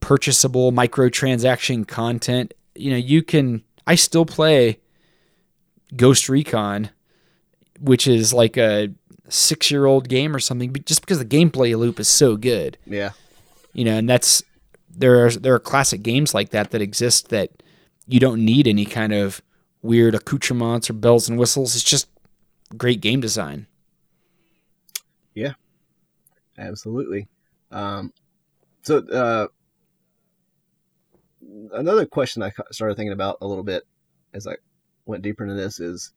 [0.00, 2.54] purchasable microtransaction content.
[2.74, 4.80] You know, you can I still play
[5.94, 6.90] Ghost Recon,
[7.80, 8.90] which is like a
[9.28, 12.78] six year old game or something, but just because the gameplay loop is so good.
[12.86, 13.10] yeah,
[13.72, 14.42] You know, and that's
[14.96, 17.50] there are there are classic games like that that exist that
[18.06, 19.42] you don't need any kind of
[19.82, 21.74] weird accoutrements or bells and whistles.
[21.74, 22.08] It's just
[22.76, 23.66] great game design.
[25.34, 25.52] Yeah,
[26.58, 27.28] absolutely.
[27.70, 28.12] Um,
[28.82, 29.48] so uh,
[31.72, 33.84] another question I started thinking about a little bit
[34.32, 34.56] as I
[35.04, 36.12] went deeper into this is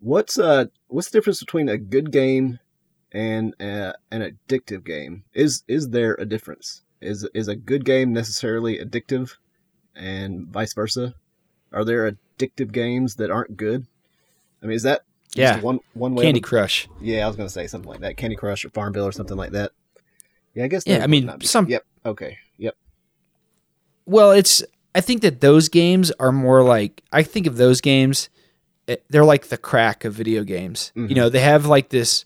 [0.00, 2.58] what's uh what's the difference between a good game
[3.12, 5.24] and uh, an addictive game?
[5.32, 6.82] Is is there a difference?
[7.02, 9.36] Is is a good game necessarily addictive,
[9.94, 11.14] and vice versa?
[11.72, 13.86] Are there addictive games that aren't good?
[14.62, 15.02] I mean, is that
[15.34, 15.60] just Yeah.
[15.60, 16.24] one one way?
[16.24, 16.88] Candy of- Crush.
[17.00, 18.16] yeah, I was gonna say something like that.
[18.16, 19.72] Candy Crush or Farmville or something like that.
[20.54, 20.84] Yeah, I guess.
[20.86, 21.84] Yeah, I mean, be- some- Yep.
[22.04, 22.38] Okay.
[22.58, 22.76] Yep.
[24.06, 24.62] Well, it's
[24.94, 28.28] I think that those games are more like I think of those games
[28.88, 30.92] eh, they're like the crack of video games.
[30.94, 32.24] You know, they have like this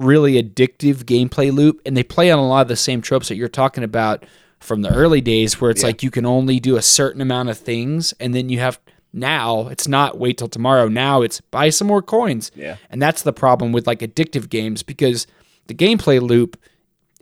[0.00, 3.36] really addictive gameplay loop and they play on a lot of the same tropes that
[3.36, 4.24] you're talking about
[4.58, 5.88] from the early days where it's Yeah.
[5.88, 8.78] like you can only do a certain amount of things and then you have
[9.12, 12.76] now it's not wait till tomorrow now it's buy some more coins Yeah.
[12.90, 15.26] and that's the problem with like addictive games because
[15.66, 16.56] the gameplay loop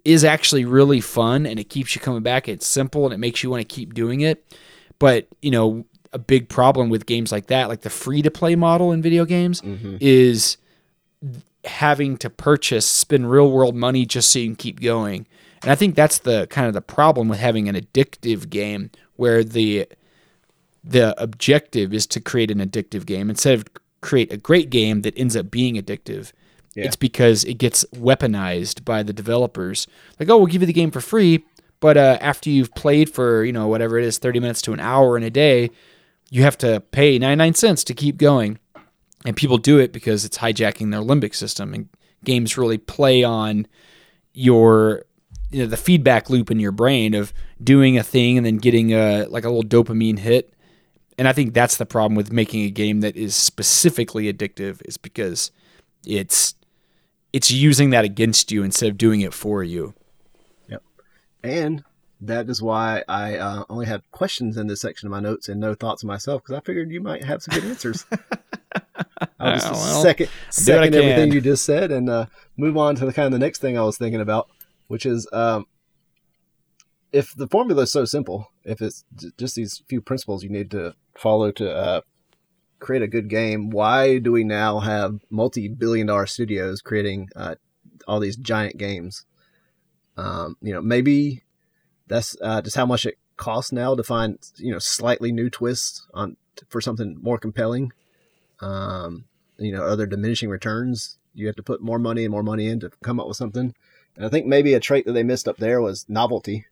[0.04, 2.48] is actually really fun and it keeps you coming back.
[2.48, 4.42] It's simple and it makes you want to keep doing it.
[4.98, 5.84] But, you know,
[6.14, 9.26] a big problem with games like that, like the free to play model in video
[9.26, 9.96] games, mm-hmm.
[10.00, 10.56] is
[11.64, 15.26] having to purchase, spend real world money just so you can keep going.
[15.62, 19.42] And I think that's the kind of the problem with having an addictive game where
[19.42, 19.86] the
[20.84, 23.66] the objective is to create an addictive game instead of
[24.00, 26.32] create a great game that ends up being addictive.
[26.74, 26.84] Yeah.
[26.84, 29.88] It's because it gets weaponized by the developers.
[30.20, 31.44] Like, oh, we'll give you the game for free,
[31.80, 34.80] but uh, after you've played for you know whatever it is, thirty minutes to an
[34.80, 35.70] hour in a day,
[36.30, 38.58] you have to pay ninety nine cents to keep going.
[39.24, 41.88] And people do it because it's hijacking their limbic system, and
[42.24, 43.66] games really play on
[44.32, 45.04] your
[45.50, 47.32] you know the feedback loop in your brain of
[47.62, 50.52] doing a thing and then getting a like a little dopamine hit
[51.16, 54.96] and i think that's the problem with making a game that is specifically addictive is
[54.96, 55.50] because
[56.04, 56.54] it's
[57.32, 59.94] it's using that against you instead of doing it for you
[60.68, 60.82] Yep.
[61.42, 61.84] And
[62.20, 65.60] that is why I uh, only had questions in this section of my notes and
[65.60, 68.04] no thoughts myself because I figured you might have some good answers.
[69.40, 72.26] I'll just well, second, second everything you just said and uh,
[72.56, 74.48] move on to the kind of the next thing I was thinking about,
[74.88, 75.66] which is um,
[77.12, 80.70] if the formula is so simple, if it's j- just these few principles you need
[80.72, 82.00] to follow to uh,
[82.80, 87.54] create a good game, why do we now have multi-billion dollar studios creating uh,
[88.06, 89.24] all these giant games?
[90.16, 91.44] Um, you know, maybe
[92.08, 96.06] that's uh, just how much it costs now to find you know slightly new twists
[96.14, 96.36] on
[96.68, 97.92] for something more compelling.
[98.60, 99.24] Um,
[99.58, 101.18] you know, other diminishing returns.
[101.34, 103.74] You have to put more money and more money in to come up with something.
[104.16, 106.66] And I think maybe a trait that they missed up there was novelty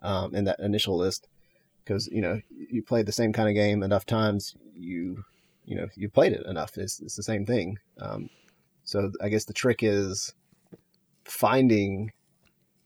[0.00, 1.28] um, in that initial list,
[1.84, 5.24] because you know you played the same kind of game enough times, you
[5.66, 6.78] you know you played it enough.
[6.78, 7.78] It's, it's the same thing.
[7.98, 8.30] Um,
[8.84, 10.34] so I guess the trick is
[11.24, 12.12] finding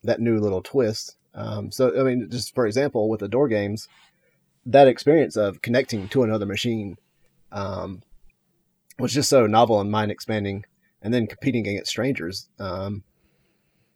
[0.04, 1.16] that new little twist.
[1.38, 3.88] Um, so I mean, just for example, with the door games,
[4.66, 6.96] that experience of connecting to another machine
[7.52, 8.02] um,
[8.98, 10.64] was just so novel and mind expanding,
[11.00, 12.48] and then competing against strangers.
[12.58, 13.04] Um,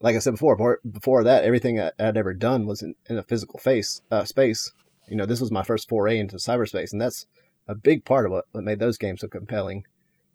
[0.00, 3.22] like I said before, before, that, everything I, I'd ever done was in, in a
[3.22, 4.72] physical face uh, space.
[5.08, 7.26] You know, this was my first foray into cyberspace, and that's
[7.68, 9.84] a big part of what, what made those games so compelling.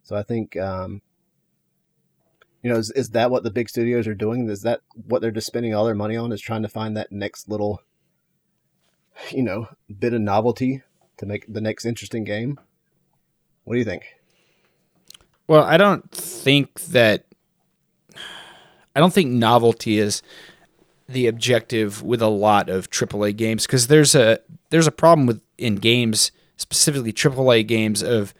[0.03, 1.01] So I think, um,
[2.67, 4.49] you know, is, is that what the big studios are doing?
[4.49, 6.33] Is that what they're just spending all their money on?
[6.33, 7.81] Is trying to find that next little,
[9.31, 9.69] you know,
[9.99, 10.83] bit of novelty
[11.17, 12.59] to make the next interesting game?
[13.63, 14.17] What do you think?
[15.47, 17.25] well i don't think that
[18.95, 20.21] i don't think novelty is
[21.09, 24.39] the objective with a lot of AAA games because there's a
[24.69, 28.33] there's a problem with in games specifically AAA games of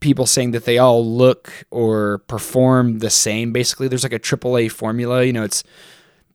[0.00, 3.52] people saying that they all look or perform the same.
[3.52, 5.62] Basically there's like a AAA formula you know it's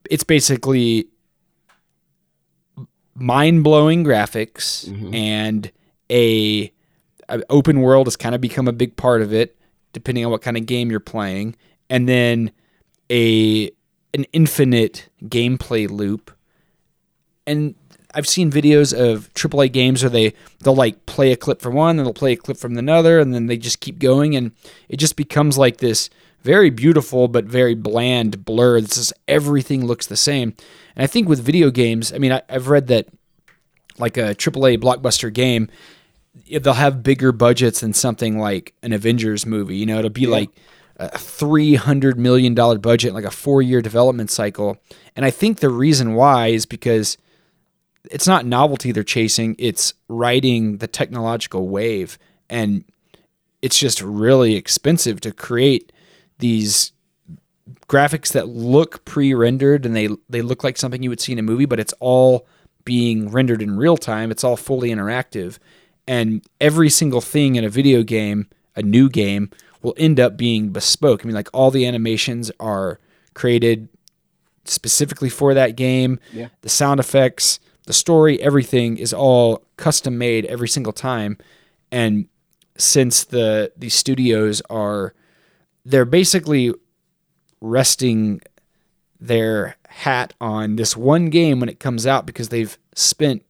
[0.10, 1.08] it's basically
[3.16, 5.14] mind-blowing graphics mm-hmm.
[5.16, 5.72] and
[6.12, 6.72] a,
[7.30, 9.58] a open world has kind of become a big part of it
[9.96, 11.56] depending on what kind of game you're playing.
[11.90, 12.52] And then
[13.10, 13.72] a
[14.14, 16.32] an infinite gameplay loop.
[17.48, 17.76] And
[18.16, 22.00] I've seen videos of AAA games where they they'll like play a clip from one,
[22.00, 24.52] and they'll play a clip from another, and then they just keep going, and
[24.90, 26.10] it just becomes like this
[26.42, 28.78] very beautiful but very bland blur.
[28.78, 30.56] It's just everything looks the same.
[30.96, 33.08] And I think with video games, I mean, I, I've read that
[33.98, 35.70] like a AAA blockbuster game,
[36.50, 39.78] they'll have bigger budgets than something like an Avengers movie.
[39.78, 40.50] You know, it'll be like
[40.98, 44.78] a three hundred million dollar budget, like a four year development cycle.
[45.16, 47.18] And I think the reason why is because
[48.12, 52.18] it's not novelty they're chasing; it's riding the technological wave,
[52.50, 52.84] and
[53.62, 55.92] it's just really expensive to create
[56.40, 56.92] these
[57.88, 61.44] graphics that look pre-rendered and they they look like something you would see in a
[61.44, 62.48] movie, but it's all
[62.84, 64.32] being rendered in real time.
[64.32, 65.58] It's all fully interactive,
[66.08, 69.50] and every single thing in a video game, a new game,
[69.82, 71.22] will end up being bespoke.
[71.24, 73.00] I mean, like all the animations are
[73.34, 73.90] created
[74.66, 76.20] specifically for that game.
[76.32, 76.50] Yeah.
[76.62, 81.38] The sound effects, the story, everything is all custom made every single time.
[81.92, 82.28] And
[82.78, 85.14] since the these studios are
[85.86, 86.74] they're basically
[87.62, 88.42] resting
[89.20, 93.44] their hat on this one game when it comes out because they've spent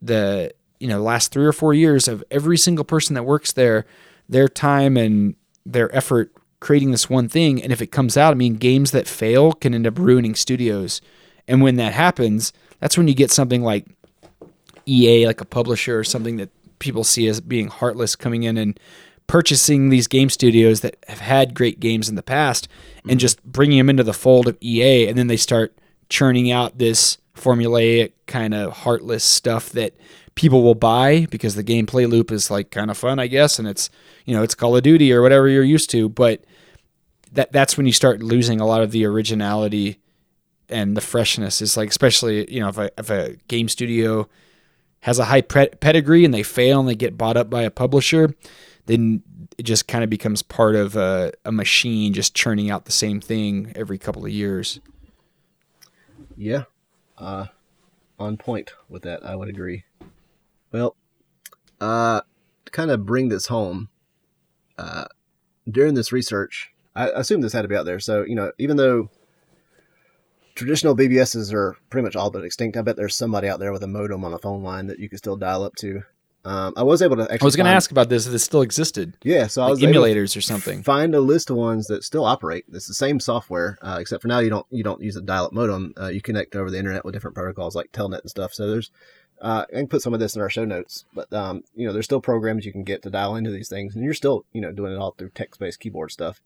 [0.00, 3.84] the you know last three or four years of every single person that works there
[4.28, 5.34] their time and
[5.66, 9.08] their effort creating this one thing and if it comes out i mean games that
[9.08, 11.00] fail can end up ruining studios
[11.48, 13.86] and when that happens that's when you get something like
[14.86, 18.78] ea like a publisher or something that people see as being heartless coming in and
[19.26, 22.68] purchasing these game studios that have had great games in the past
[23.02, 23.18] and mm-hmm.
[23.18, 25.76] just bringing them into the fold of ea and then they start
[26.08, 29.94] churning out this formulaic kind of heartless stuff that
[30.38, 33.66] people will buy because the gameplay loop is like kind of fun, I guess, and
[33.66, 33.90] it's
[34.24, 36.08] you know it's Call of Duty or whatever you're used to.
[36.08, 36.44] But
[37.32, 39.98] that that's when you start losing a lot of the originality
[40.68, 41.62] and the freshness.
[41.62, 44.28] Is like especially you know if a if a game studio
[45.00, 47.70] has a high pre- pedigree and they fail and they get bought up by a
[47.70, 48.34] publisher,
[48.86, 49.22] then
[49.56, 53.20] it just kind of becomes part of a, a machine just churning out the same
[53.20, 54.80] thing every couple of years.
[56.36, 56.64] Yeah,
[57.16, 57.46] uh,
[58.18, 59.24] on point with that.
[59.24, 59.84] I would agree.
[60.72, 60.96] Well,
[61.80, 62.20] uh,
[62.64, 63.88] to kind of bring this home,
[64.78, 65.06] uh,
[65.68, 68.00] during this research, I assume this had to be out there.
[68.00, 69.10] So you know, even though
[70.58, 73.82] traditional BBSs are pretty much all but extinct, I bet there's somebody out there with
[73.82, 76.02] a modem on a phone line that you could still dial up to.
[76.44, 77.22] Um, I was able to.
[77.22, 79.70] Actually I was going to ask about this if it still existed, Yeah, so I
[79.70, 80.82] was emulators or something.
[80.82, 82.64] find a list of ones that still operate.
[82.72, 85.52] It's the same software, uh, except for now you don't you don't use a dial-up
[85.52, 85.94] modem.
[86.00, 88.54] Uh, you connect over the internet with different protocols like Telnet and stuff.
[88.54, 88.90] So there's
[89.42, 91.92] uh, I can put some of this in our show notes, but um, you know
[91.92, 94.60] there's still programs you can get to dial into these things, and you're still you
[94.60, 96.40] know doing it all through text-based keyboard stuff.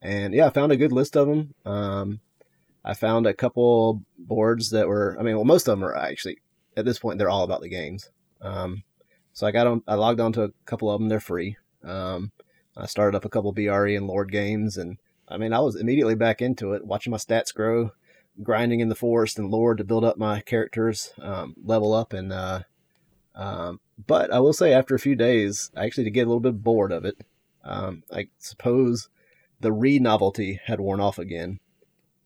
[0.00, 1.54] And yeah, I found a good list of them.
[1.64, 2.20] Um,
[2.84, 6.38] I found a couple boards that were, I mean, well, most of them are actually
[6.76, 8.10] at this point they're all about the games.
[8.40, 8.82] Um,
[9.32, 11.08] so I got on, I logged on to a couple of them.
[11.08, 11.56] They're free.
[11.82, 12.32] Um,
[12.76, 14.98] I started up a couple BRE and Lord games, and
[15.28, 17.92] I mean, I was immediately back into it, watching my stats grow,
[18.42, 22.32] grinding in the forest and Lord to build up my characters, um, level up, and
[22.32, 22.60] uh,
[23.34, 26.40] um, but I will say, after a few days, I actually did get a little
[26.40, 27.24] bit bored of it.
[27.64, 29.08] Um, I suppose
[29.60, 31.60] the re novelty had worn off again.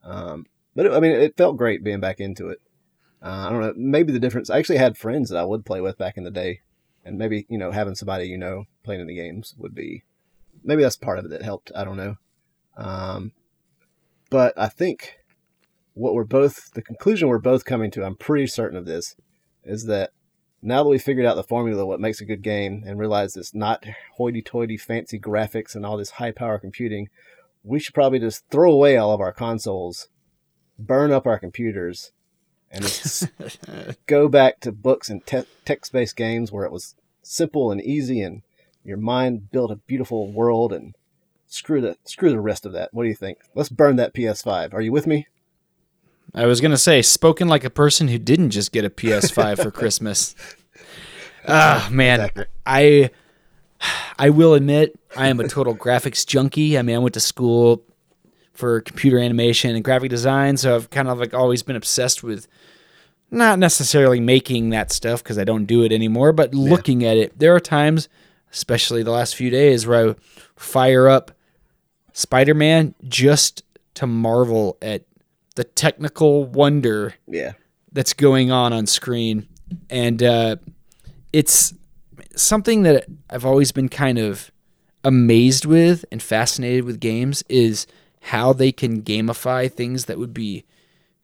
[0.08, 2.60] Um, but it, I mean, it felt great being back into it.
[3.22, 3.72] Uh, I don't know.
[3.76, 4.48] Maybe the difference.
[4.48, 6.60] I actually had friends that I would play with back in the day,
[7.04, 10.04] and maybe you know having somebody you know playing in the games would be
[10.64, 11.72] maybe that's part of it that helped.
[11.74, 12.16] I don't know.
[12.76, 13.32] Um,
[14.30, 15.18] but I think
[15.94, 18.04] what we're both the conclusion we're both coming to.
[18.04, 19.16] I'm pretty certain of this
[19.64, 20.10] is that
[20.62, 23.54] now that we figured out the formula what makes a good game and realize it's
[23.54, 23.84] not
[24.16, 27.08] hoity-toity fancy graphics and all this high power computing,
[27.64, 30.08] we should probably just throw away all of our consoles,
[30.78, 32.12] burn up our computers,
[32.70, 33.28] and just
[34.06, 38.42] go back to books and te- text-based games where it was simple and easy and
[38.84, 40.94] your mind built a beautiful world and
[41.46, 42.92] screw the screw the rest of that.
[42.92, 43.38] What do you think?
[43.54, 44.72] Let's burn that PS5.
[44.72, 45.26] Are you with me?
[46.34, 49.70] I was gonna say, spoken like a person who didn't just get a PS5 for
[49.72, 50.34] Christmas.
[51.46, 52.44] Ah, man, Exactly.
[52.66, 53.10] I
[54.18, 56.78] I will admit I am a total graphics junkie.
[56.78, 57.82] I mean, I went to school
[58.52, 62.48] for computer animation and graphic design, so I've kind of like always been obsessed with
[63.30, 67.38] not necessarily making that stuff because I don't do it anymore, but looking at it.
[67.38, 68.08] There are times,
[68.52, 70.14] especially the last few days, where I
[70.56, 71.30] fire up
[72.14, 73.62] Spider Man just
[73.94, 75.04] to marvel at
[75.54, 77.52] the technical wonder Yeah.
[77.92, 79.46] that's going on on screen,
[79.90, 80.56] and uh,
[81.32, 81.74] it's
[82.40, 84.50] something that I've always been kind of
[85.04, 87.86] amazed with and fascinated with games is
[88.20, 90.64] how they can gamify things that would be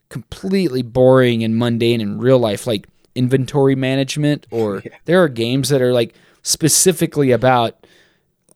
[0.09, 5.81] completely boring and mundane in real life, like inventory management, or there are games that
[5.81, 7.85] are like specifically about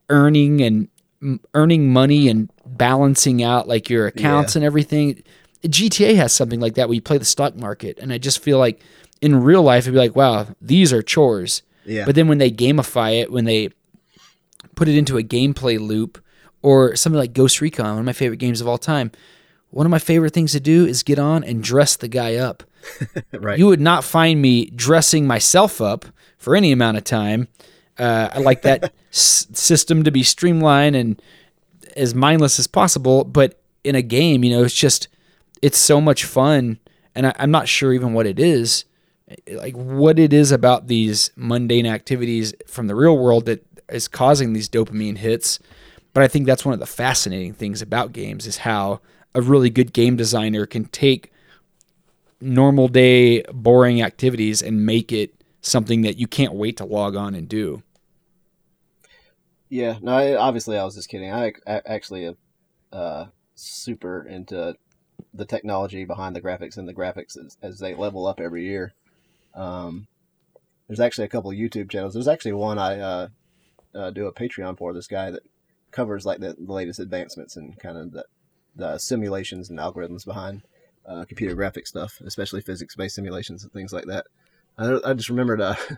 [0.09, 0.87] earning and
[1.21, 5.23] m- earning money and balancing out like your accounts and everything.
[5.63, 8.57] GTA has something like that where you play the stock market, and I just feel
[8.57, 8.81] like
[9.21, 11.61] in real life it'd be like, wow, these are chores.
[11.89, 12.05] Yeah.
[12.05, 13.69] But then when they gamify it, when they
[14.75, 16.23] put it into a gameplay loop,
[16.61, 19.11] or something like Ghost Recon, one of my favorite games of all time.
[19.71, 22.63] One of my favorite things to do is get on and dress the guy up.
[23.33, 23.57] right.
[23.59, 26.05] You would not find me dressing myself up
[26.37, 27.47] for any amount of time.
[27.97, 31.21] Uh, I like that s- system to be streamlined and
[31.95, 33.23] as mindless as possible.
[33.23, 35.07] But in a game, you know, it's just
[35.61, 36.79] it's so much fun,
[37.13, 38.85] and I, I'm not sure even what it is,
[39.47, 44.53] like what it is about these mundane activities from the real world that is causing
[44.53, 45.59] these dopamine hits.
[46.13, 49.01] But I think that's one of the fascinating things about games is how
[49.35, 51.31] a really good game designer can take
[52.41, 57.35] normal day boring activities and make it something that you can't wait to log on
[57.35, 57.83] and do.
[59.69, 61.31] Yeah, no, I, obviously I was just kidding.
[61.31, 62.37] I, I actually am
[62.91, 64.75] uh, super into
[65.33, 68.93] the technology behind the graphics and the graphics as, as they level up every year.
[69.55, 70.07] Um,
[70.87, 72.13] there's actually a couple YouTube channels.
[72.13, 73.27] There's actually one I uh,
[73.93, 74.93] uh, do a Patreon for.
[74.93, 75.43] This guy that
[75.91, 78.25] covers like the, the latest advancements and kind of the,
[78.75, 80.63] the simulations and algorithms behind
[81.05, 84.27] uh, computer graphic stuff, especially physics-based simulations and things like that.
[84.77, 85.61] I, I just remembered.
[85.61, 85.75] Uh,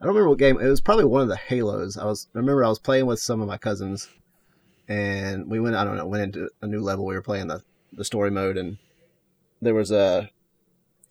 [0.00, 0.60] I don't remember what game.
[0.60, 1.96] It was probably one of the Halos.
[1.96, 2.28] I was.
[2.34, 4.08] I remember I was playing with some of my cousins,
[4.86, 5.74] and we went.
[5.74, 6.06] I don't know.
[6.06, 7.04] Went into a new level.
[7.04, 7.62] We were playing the
[7.92, 8.78] the story mode, and
[9.60, 10.30] there was a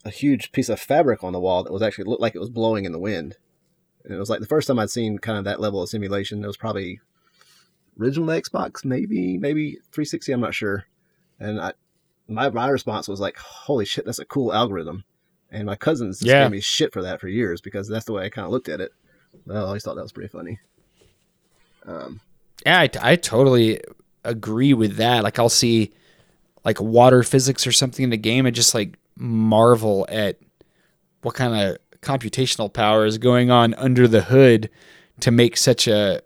[0.08, 2.50] a huge piece of fabric on the wall that was actually looked like it was
[2.50, 3.36] blowing in the wind.
[4.04, 6.44] And it was like the first time I'd seen kind of that level of simulation.
[6.44, 7.00] It was probably
[8.00, 10.32] original Xbox, maybe maybe 360.
[10.32, 10.86] I'm not sure.
[11.40, 11.74] And I,
[12.28, 15.04] my my response was like, "Holy shit, that's a cool algorithm."
[15.52, 16.44] And my cousins just Yeah.
[16.44, 18.70] gave me shit for that for years because that's the way I kind of looked
[18.70, 18.92] at it.
[19.46, 20.60] But I always thought that was pretty funny.
[21.86, 22.20] Um,
[22.66, 23.82] Yeah, I, I totally
[24.24, 25.24] agree with that.
[25.24, 25.92] Like I'll see
[26.66, 30.40] like water physics or something in the game and just like marvel at
[31.22, 34.70] what kind of computational power is going on under the hood
[35.22, 36.22] to make such a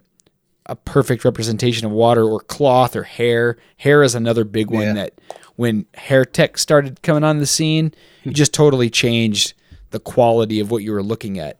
[0.67, 3.57] a perfect representation of water or cloth or hair.
[3.77, 4.93] Hair is another big one Yeah.
[4.93, 5.13] that
[5.55, 7.93] when hair tech started coming on the scene,
[8.23, 9.53] it just totally changed
[9.89, 11.59] the quality of what you were looking at.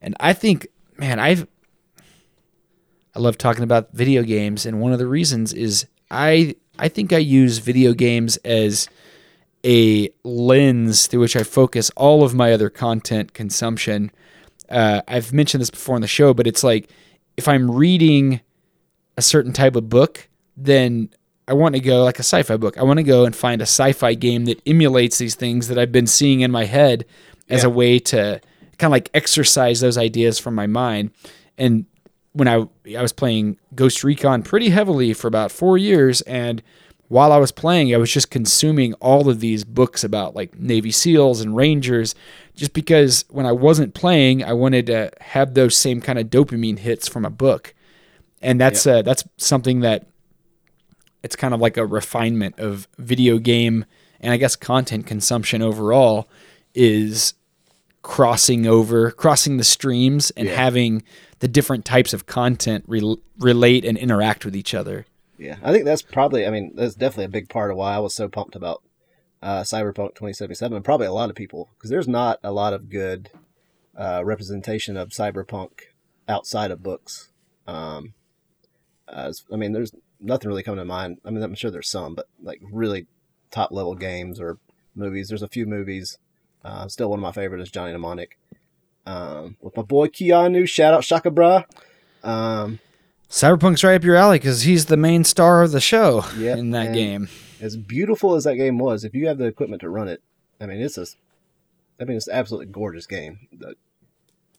[0.00, 1.46] And I think, man, I've
[3.16, 7.12] I love talking about video games, and one of the reasons is I I think
[7.12, 8.88] I use video games as
[9.64, 14.10] a lens through which I focus all of my other content consumption.
[14.68, 16.90] Uh, I've mentioned this before on the show, but it's like
[17.36, 18.40] if I'm reading
[19.16, 21.08] a certain type of book, then
[21.46, 22.78] I want to go like a sci-fi book.
[22.78, 25.92] I want to go and find a sci-fi game that emulates these things that I've
[25.92, 27.04] been seeing in my head
[27.48, 27.68] as Yeah.
[27.68, 28.40] a way to
[28.78, 31.10] kind of like exercise those ideas from my mind.
[31.58, 31.84] And
[32.32, 32.66] when I
[32.96, 36.62] I was playing Ghost Recon pretty heavily for about 4 years and
[37.14, 40.90] while I was playing I was just consuming all of these books about like Navy
[40.90, 42.14] SEALs and Rangers
[42.56, 46.78] just because when I wasn't playing I wanted to have those same kind of dopamine
[46.80, 47.72] hits from a book.
[48.42, 50.06] And that's uh, that's something that
[51.22, 53.84] it's kind of like a refinement of video game
[54.20, 56.28] and I guess content consumption overall
[56.74, 57.34] is
[58.02, 60.56] crossing over, crossing the streams and Yeah.
[60.56, 61.02] having
[61.38, 65.06] the different types of content rel relate and interact with each other.
[65.38, 66.46] Yeah, I think that's probably.
[66.46, 68.82] I mean, that's definitely a big part of why I was so pumped about
[69.42, 72.88] uh, Cyberpunk 2077, and probably a lot of people, because there's not a lot of
[72.88, 73.30] good
[73.96, 75.70] uh, representation of cyberpunk
[76.28, 77.30] outside of books.
[77.66, 78.14] Um,
[79.08, 81.18] as, I mean, there's nothing really coming to mind.
[81.24, 83.06] I mean, I'm sure there's some, but like really
[83.50, 84.58] top level games or
[84.94, 85.28] movies.
[85.28, 86.18] There's a few movies.
[86.64, 88.38] Uh, still, one of my favorite is Johnny Mnemonic.
[89.06, 91.64] Um, with my boy Keanu, shout out Shaka Bra.
[92.22, 92.80] Um,
[93.30, 96.70] Cyberpunk's right up your alley because he's the main star of the show Yep, in
[96.70, 97.28] that game.
[97.60, 100.22] as beautiful as that game was, if you have the equipment to run it,
[100.60, 101.06] I mean, it's a,
[102.00, 103.48] I mean, it's an absolutely gorgeous game.
[103.52, 103.74] The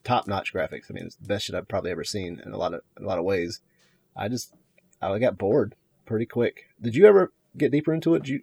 [0.04, 0.90] top-notch graphics.
[0.90, 3.02] I mean, it's the best shit I've probably ever seen in a lot of a
[3.02, 3.60] lot of ways.
[4.14, 4.52] I just,
[5.00, 5.74] I got bored
[6.04, 6.66] pretty quick.
[6.80, 8.20] Did you ever get deeper into it?
[8.24, 8.38] Did you,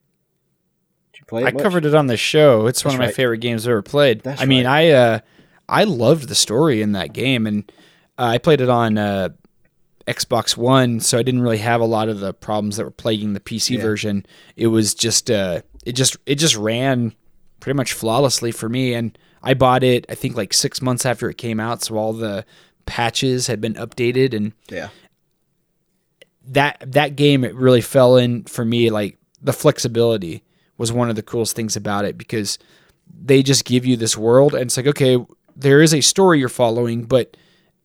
[1.13, 1.61] did you play it I much?
[1.63, 2.65] covered it on the show.
[2.67, 3.15] It's one That's of my right.
[3.15, 4.21] favorite games I've ever played.
[4.21, 4.65] That's I mean.
[4.65, 5.19] I uh,
[5.69, 7.71] I loved the story in that game, and
[8.17, 9.29] uh, I played it on uh,
[10.07, 13.33] Xbox One, so I didn't really have a lot of the problems that were plaguing
[13.33, 13.81] the PC Yeah.
[13.81, 14.25] version.
[14.55, 17.13] It was just uh, it just it just ran
[17.59, 21.29] pretty much flawlessly for me, and I bought it I think like six months after
[21.29, 22.45] it came out, so all the
[22.85, 24.89] patches had been updated and Yeah,
[26.47, 30.43] that that game it really fell in for me like the flexibility
[30.77, 32.59] was one of the coolest things about it because
[33.21, 35.17] they just give you this world and it's like okay
[35.55, 37.37] there is a story you're following but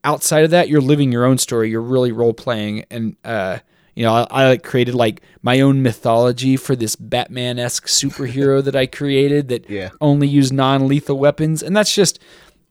[0.04, 3.58] outside of that you're living your own story you're really role playing and uh
[3.94, 8.76] you know I, I like created like my own mythology for this batman-esque superhero that
[8.76, 9.90] i created that Yeah.
[10.00, 12.18] only used non-lethal weapons and that's just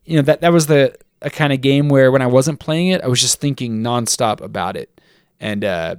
[0.06, 2.88] you know that that was the a kind of game where when i wasn't playing
[2.88, 5.02] it i was just thinking nonstop about it
[5.40, 5.96] and uh,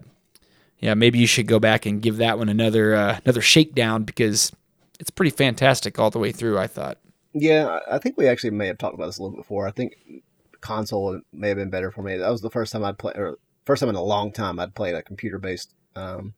[0.81, 4.53] yeah, maybe you should go back and give that one another uh, another shakedown because
[5.01, 6.57] it's pretty fantastic all the way through.
[6.59, 6.99] I thought.
[7.35, 7.81] yeah.
[7.89, 9.67] I I think we actually may have talked about this a little bit before.
[9.67, 9.97] I think
[10.61, 12.17] console may have been better for me.
[12.17, 14.75] That was the first time I'd play, or first time in a long time I'd
[14.75, 16.35] played a computer-based um,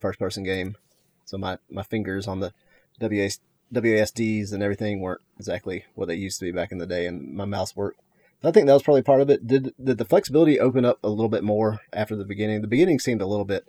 [0.00, 0.76] first-person game.
[1.24, 2.52] So my, my fingers on the
[3.00, 3.40] WAS,
[3.72, 7.34] WASDs and everything weren't exactly what they used to be back in the day, and
[7.34, 8.00] my mouse worked
[8.44, 9.46] I think that was probably part of it.
[9.46, 12.60] Did did the flexibility open up a little bit more after the beginning?
[12.60, 13.68] The beginning seemed a little bit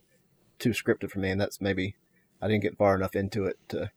[0.59, 1.95] too scripted for me, and that's maybe
[2.41, 3.91] I didn't get far enough into it to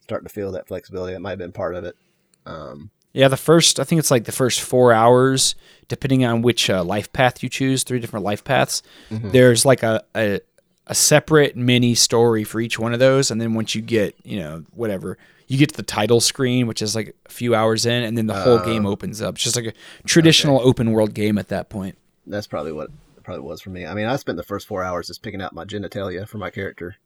[0.00, 1.12] start to feel that flexibility.
[1.12, 1.96] That might have been part of it.
[2.44, 5.54] Um, Yeah, the first, I think it's like the first four hours,
[5.88, 8.82] depending on which uh, life path you choose, three different life paths.
[9.10, 10.40] There's like a, a
[10.88, 14.38] a separate mini story for each one of those, and then once you get, you
[14.38, 15.16] know, whatever,
[15.48, 18.26] you get to the title screen, which is like a few hours in, and then
[18.26, 19.36] the whole game opens up.
[19.36, 19.72] It's just like a
[20.06, 21.96] traditional open world game at that point.
[22.26, 23.86] that's probably what it probably was for me.
[23.86, 26.50] I mean, I spent the first four hours just picking out my genitalia for my
[26.50, 26.96] character.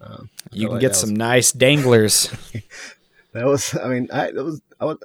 [0.00, 2.28] Um, You can like get some Was, nice danglers.
[3.32, 3.74] that was.
[3.76, 4.60] I mean, I that was.
[4.80, 4.98] I was.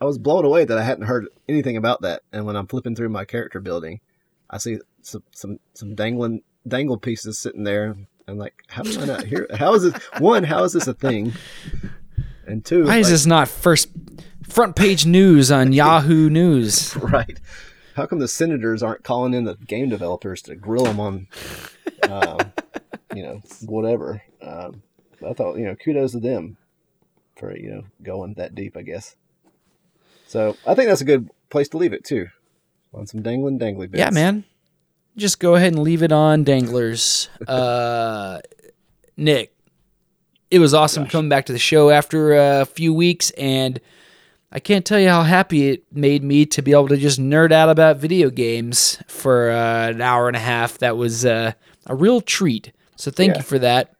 [0.00, 2.22] I was blown away that I hadn't heard anything about that.
[2.32, 4.00] And when I'm flipping through my character building,
[4.50, 7.96] I see some some some dangling dangle pieces sitting there.
[8.26, 9.46] I'm like, how did I not hear?
[9.54, 9.94] How is this?
[10.18, 11.32] One, how is this a thing?
[12.46, 13.88] And two, Why is like- this not first
[14.48, 16.96] front page news on Yahoo News?
[16.96, 17.38] right?
[17.96, 21.28] How come the senators aren't calling in the game developers to grill them on,
[22.10, 22.38] um,
[23.14, 24.22] you know, whatever?
[24.42, 24.82] Um,
[25.26, 26.56] I thought, you know, kudos to them
[27.36, 29.16] for you know going that deep, I guess.
[30.26, 32.28] So I think that's a good place to leave it too,
[32.92, 33.98] on some dangling dangly bits.
[33.98, 34.44] Yeah, man.
[35.16, 37.28] Just go ahead and leave it on danglers.
[37.48, 38.40] Uh,
[39.16, 39.54] Nick,
[40.50, 43.80] it was awesome coming back to the show after a few weeks, and
[44.50, 47.52] I can't tell you how happy it made me to be able to just nerd
[47.52, 50.78] out about video games for uh, an hour and a half.
[50.78, 51.52] That was uh,
[51.86, 52.72] a real treat.
[52.96, 53.38] So thank Yeah.
[53.38, 53.92] you for that.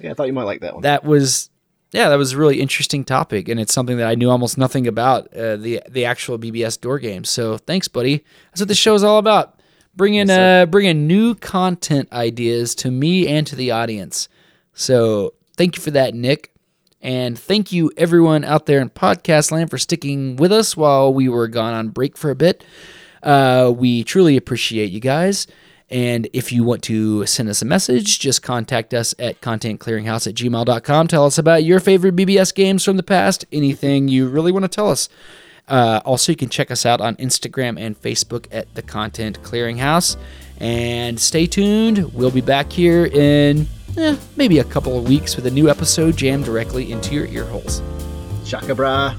[0.00, 0.82] Yeah, I thought you might like that one.
[0.82, 1.50] That was.
[1.92, 4.86] Yeah, that was a really interesting topic, and it's something that I knew almost nothing
[4.86, 7.28] about uh, the the actual BBS door games.
[7.28, 8.24] So thanks, buddy.
[8.50, 9.60] That's what the show's all about
[9.96, 14.28] bringing uh bringing new content ideas to me and to the audience.
[14.72, 16.52] So thank you for that, Nick,
[17.00, 21.28] and thank you everyone out there in podcast land for sticking with us while we
[21.28, 22.62] were gone on break for a bit.
[23.22, 25.46] Uh, we truly appreciate you guys.
[25.90, 30.34] And if you want to send us a message, just contact us at contentclearinghouse at
[30.34, 31.08] gmail.com.
[31.08, 34.68] Tell us about your favorite BBS games from the past, anything you really want to
[34.68, 35.08] tell us.
[35.66, 40.16] Uh, also, you can check us out on Instagram and Facebook at the Content Clearinghouse.
[40.58, 42.12] And stay tuned.
[42.12, 46.16] We'll be back here in eh, maybe a couple of weeks with a new episode
[46.16, 47.82] jammed directly into your ear holes.
[48.44, 49.14] Shaka bra.